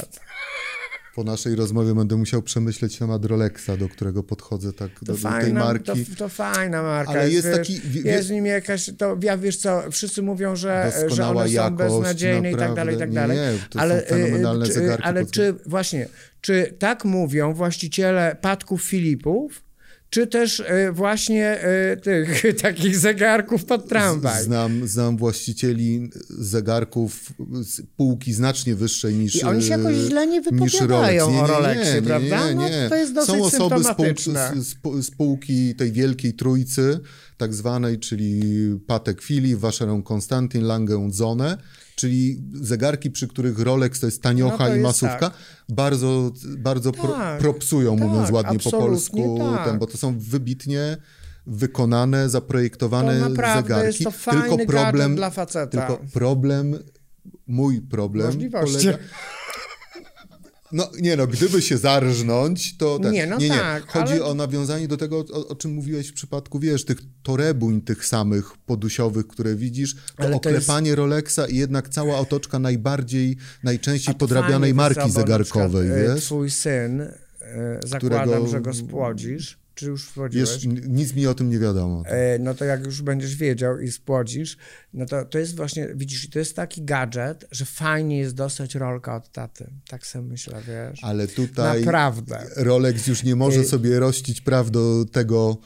Po 1.17 1.23
naszej 1.23 1.55
rozmowie 1.55 1.95
będę 1.95 2.15
musiał 2.15 2.41
przemyśleć 2.41 2.97
temat 2.97 3.25
Rolexa, 3.25 3.69
do 3.79 3.89
którego 3.89 4.23
podchodzę 4.23 4.73
tak 4.73 4.89
do, 5.01 5.17
fajna, 5.17 5.39
do, 5.39 5.45
tej 5.45 5.53
marki. 5.53 6.05
To, 6.05 6.15
to 6.17 6.29
fajna 6.29 6.83
marka. 6.83 7.11
Ale 7.11 7.31
jest, 7.31 7.47
wiesz, 7.47 7.57
taki... 7.57 7.81
Jest 8.03 8.27
w 8.27 8.31
nim 8.31 8.45
jakaś, 8.45 8.89
to 8.97 9.17
ja 9.23 9.37
wiesz 9.37 9.57
co, 9.57 9.91
wszyscy 9.91 10.21
mówią, 10.21 10.55
że, 10.55 10.91
że 11.07 11.27
one 11.27 11.49
są 11.49 11.75
beznadziejne 11.75 12.51
naprawdę. 12.51 12.65
i 12.65 12.67
tak 12.67 12.75
dalej, 12.75 12.95
i 12.95 12.99
tak 12.99 13.11
dalej. 13.11 13.37
Nie, 13.37 13.53
to 13.69 13.79
ale, 13.79 14.01
są 14.01 14.07
fenomenalne 14.07 14.65
y, 14.65 14.73
zegarki. 14.73 15.03
Ale 15.03 15.25
czy, 15.25 15.53
właśnie, 15.65 16.07
czy 16.41 16.73
tak 16.79 17.05
mówią 17.05 17.53
właściciele 17.53 18.37
Patków 18.41 18.83
Filipów, 18.83 19.66
czy 20.09 20.27
też 20.27 20.59
e, 20.59 20.91
właśnie 20.91 21.61
e, 21.61 21.97
tych 21.97 22.43
takich 22.61 22.97
zegarków 22.97 23.65
pod 23.65 23.89
tramwaj. 23.89 24.43
Znam, 24.43 24.87
znam 24.87 25.17
właścicieli 25.17 26.09
zegarków 26.29 27.33
z 27.63 27.81
półki 27.97 28.33
znacznie 28.33 28.75
wyższej 28.75 29.15
niż 29.15 29.35
I 29.35 29.43
oni 29.43 29.63
się 29.63 29.69
jakoś 29.69 29.95
źle 29.95 30.27
nie 30.27 30.41
wypowiadają 30.41 31.31
nie, 31.31 31.41
o 31.41 31.47
Rolexie, 31.47 31.95
nie, 31.95 32.01
prawda? 32.01 32.47
Nie, 32.47 32.55
nie. 32.55 32.83
No, 32.83 32.89
to 32.89 32.95
jest 32.95 33.13
dosyć 33.13 33.35
Są 33.35 33.43
osoby 33.43 33.83
z, 33.83 33.93
półki, 33.93 34.31
z, 34.55 35.05
z 35.05 35.11
półki 35.11 35.75
tej 35.75 35.91
wielkiej 35.91 36.33
trójcy, 36.33 36.99
tak 37.37 37.53
zwanej, 37.53 37.99
czyli 37.99 38.41
Patek 38.87 39.21
Philippe, 39.21 39.59
Vacheron 39.59 40.03
Konstantin, 40.03 40.63
Lange 40.63 41.07
Zone, 41.11 41.57
czyli 41.97 42.43
zegarki, 42.53 43.11
przy 43.11 43.27
których 43.27 43.59
Rolex 43.59 43.99
to 43.99 44.05
jest 44.05 44.21
taniocha 44.21 44.63
no 44.63 44.69
to 44.69 44.75
i 44.75 44.79
masówka, 44.79 45.19
tak. 45.19 45.33
bardzo, 45.69 46.31
bardzo 46.57 46.91
tak, 46.91 47.01
pro, 47.01 47.17
propsują, 47.39 47.97
tak, 47.97 48.07
mówiąc 48.07 48.31
ładnie 48.31 48.59
po 48.59 48.71
polsku, 48.71 49.39
tak. 49.55 49.65
ten, 49.65 49.79
bo 49.79 49.87
to 49.87 49.97
są 49.97 50.19
wybitnie 50.19 50.97
wykonane, 51.47 52.29
zaprojektowane 52.29 53.19
to 53.19 53.29
zegarki. 53.29 53.87
Jest 53.87 54.03
to 54.03 54.11
fajny 54.11 54.41
tylko 54.41 54.65
problem 54.65 55.15
dla 55.15 55.29
faceta. 55.29 55.67
Tylko 55.67 56.03
problem, 56.13 56.79
mój 57.47 57.81
problem 57.81 58.37
polega, 58.51 58.97
no 60.71 60.89
nie 61.01 61.15
no, 61.15 61.27
gdyby 61.27 61.61
się 61.61 61.77
zarżnąć, 61.77 62.77
to... 62.77 62.99
Tak. 62.99 63.11
Nie, 63.11 63.27
no 63.27 63.37
nie, 63.37 63.49
nie. 63.49 63.55
tak. 63.55 63.87
Chodzi 63.87 64.13
ale... 64.13 64.23
o 64.23 64.33
nawiązanie 64.33 64.87
do 64.87 64.97
tego, 64.97 65.25
o, 65.33 65.47
o, 65.47 65.55
czym 65.55 65.71
mówiłeś 65.73 66.07
w 66.07 66.13
przypadku, 66.13 66.59
wiesz, 66.59 66.85
tych 66.85 66.97
torebuń 67.23 67.81
tych 67.81 68.05
samych 68.05 68.57
podusiowych, 68.57 69.27
które 69.27 69.55
widzisz, 69.55 69.95
to 69.95 70.23
ale 70.23 70.35
oklepanie 70.35 70.87
jest... 70.87 70.97
Rolexa 70.97 71.39
i 71.49 71.55
jednak 71.57 71.89
cała 71.89 72.17
otoczka 72.19 72.59
najbardziej, 72.59 73.37
najczęściej 73.63 74.15
podrabianej 74.15 74.73
marki 74.73 75.11
zegarkowej, 75.11 75.89
przykład, 75.89 76.15
wiesz? 76.15 76.25
Twój 76.25 76.51
syn, 76.51 77.01
e, 77.01 77.11
zakładam, 77.85 78.21
Którego... 78.21 78.47
że 78.47 78.61
go 78.61 78.73
spłodzisz, 78.73 79.66
czy 79.77 79.85
już 79.85 80.05
wchodziłeś? 80.05 80.49
Wiesz, 80.51 80.65
nic 80.87 81.15
mi 81.15 81.27
o 81.27 81.33
tym 81.33 81.49
nie 81.49 81.59
wiadomo. 81.59 82.03
E, 82.05 82.39
no 82.39 82.53
to 82.53 82.65
jak 82.65 82.85
już 82.85 83.01
będziesz 83.01 83.35
wiedział 83.35 83.79
i 83.79 83.91
spłodzisz, 83.91 84.57
no 84.93 85.05
to 85.05 85.25
to 85.25 85.39
jest 85.39 85.55
właśnie, 85.55 85.87
widzisz, 85.95 86.29
to 86.29 86.39
jest 86.39 86.55
taki 86.55 86.85
gadżet, 86.85 87.45
że 87.51 87.65
fajnie 87.65 88.19
jest 88.19 88.35
dostać 88.35 88.75
rolkę 88.75 89.13
od 89.13 89.31
taty. 89.31 89.69
Tak 89.89 90.07
sobie 90.07 90.25
myślę, 90.25 90.61
wiesz. 90.67 91.03
Ale 91.03 91.27
tutaj 91.27 91.79
Naprawdę. 91.79 92.43
Rolex 92.55 93.07
już 93.07 93.23
nie 93.23 93.35
może 93.35 93.63
sobie 93.63 93.99
rościć 93.99 94.41
praw 94.41 94.71
do 94.71 95.05
tego 95.11 95.57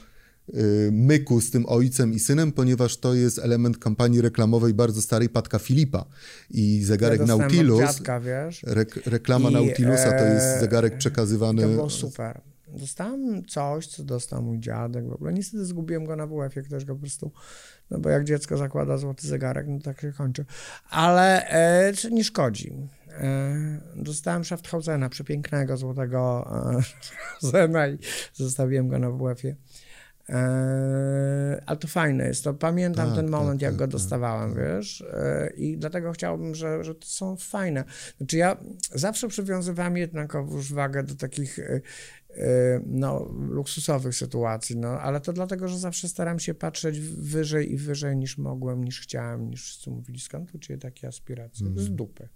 y, 0.54 0.88
myku 0.92 1.40
z 1.40 1.50
tym 1.50 1.66
ojcem 1.66 2.12
i 2.12 2.18
synem, 2.18 2.52
ponieważ 2.52 2.96
to 2.96 3.14
jest 3.14 3.38
element 3.38 3.78
kampanii 3.78 4.20
reklamowej 4.20 4.74
bardzo 4.74 5.02
starej 5.02 5.28
Patka 5.28 5.58
Filipa 5.58 6.04
i 6.50 6.84
zegarek 6.84 7.20
ja 7.20 7.26
Nautilus. 7.26 7.80
Dziadka, 7.80 8.20
wiesz? 8.20 8.62
Rek 8.62 9.06
reklama 9.06 9.50
I, 9.50 9.52
Nautilusa 9.52 10.10
to 10.10 10.24
jest 10.24 10.46
e, 10.46 10.60
zegarek 10.60 10.98
przekazywany. 10.98 11.62
To 11.62 11.68
było 11.68 11.90
super. 11.90 12.51
Dostałem 12.72 13.44
coś, 13.44 13.86
co 13.86 14.04
dostał 14.04 14.42
mój 14.42 14.58
dziadek 14.58 15.08
w 15.08 15.12
ogóle. 15.12 15.32
Niestety 15.32 15.64
zgubiłem 15.64 16.04
go 16.04 16.16
na 16.16 16.26
WF-ie, 16.26 16.66
ktoś 16.66 16.84
go 16.84 16.94
po 16.94 17.00
prostu, 17.00 17.32
no 17.90 17.98
bo 17.98 18.10
jak 18.10 18.24
dziecko 18.24 18.56
zakłada 18.56 18.98
złoty 18.98 19.26
zegarek, 19.26 19.66
no 19.68 19.78
tak 19.80 20.00
się 20.00 20.12
kończy. 20.12 20.44
Ale 20.90 21.48
e, 21.48 21.92
nie 22.10 22.24
szkodzi. 22.24 22.72
E, 23.08 23.54
dostałem 23.96 24.44
Schafthausena, 24.44 25.08
przepięknego 25.08 25.76
złotego 25.76 26.50
e, 26.78 26.82
Zena 27.50 27.88
i 27.88 27.98
zostawiłem 28.34 28.88
go 28.88 28.98
na 28.98 29.10
WF-ie. 29.10 29.56
E, 30.28 31.62
ale 31.66 31.78
to 31.78 31.88
fajne 31.88 32.26
jest, 32.26 32.44
to 32.44 32.54
pamiętam 32.54 33.06
tak, 33.06 33.16
ten 33.16 33.28
moment, 33.28 33.60
tak, 33.60 33.62
jak 33.62 33.72
tak, 33.72 33.78
go 33.78 33.84
tak, 33.84 33.90
dostawałem, 33.90 34.54
tak. 34.54 34.64
wiesz, 34.64 35.04
e, 35.12 35.52
i 35.56 35.78
dlatego 35.78 36.12
chciałbym, 36.12 36.54
że, 36.54 36.84
że 36.84 36.94
to 36.94 37.06
są 37.06 37.36
fajne. 37.36 37.84
Znaczy 38.16 38.36
ja 38.36 38.56
zawsze 38.92 39.28
przywiązywałem 39.28 39.96
jednakowoż 39.96 40.72
wagę 40.72 41.02
do 41.02 41.14
takich 41.14 41.58
e, 41.58 41.80
no, 42.86 43.32
luksusowych 43.48 44.14
sytuacji, 44.14 44.76
no, 44.76 44.88
ale 44.88 45.20
to 45.20 45.32
dlatego, 45.32 45.68
że 45.68 45.78
zawsze 45.78 46.08
staram 46.08 46.38
się 46.38 46.54
patrzeć 46.54 47.00
wyżej 47.00 47.72
i 47.72 47.76
wyżej 47.76 48.16
niż 48.16 48.38
mogłem, 48.38 48.84
niż 48.84 49.00
chciałem, 49.00 49.50
niż 49.50 49.62
wszyscy 49.62 49.90
mówili, 49.90 50.20
skąd 50.20 50.54
u 50.54 50.58
ciebie 50.58 50.80
takie 50.80 51.08
aspiracje? 51.08 51.66
Mm. 51.66 51.78
Z 51.78 51.90
dupy. 51.90 52.28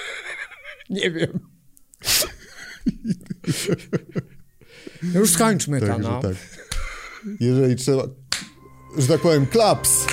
Nie 0.90 1.10
wiem. 1.10 1.40
już 5.14 5.32
skończmy 5.32 5.80
to, 5.80 5.98
no. 5.98 6.22
Tak 6.22 6.34
jeżeli 7.40 7.76
trzeba, 7.76 8.02
że 8.98 9.08
tak 9.08 9.20
powiem, 9.20 9.46
klaps. 9.46 10.06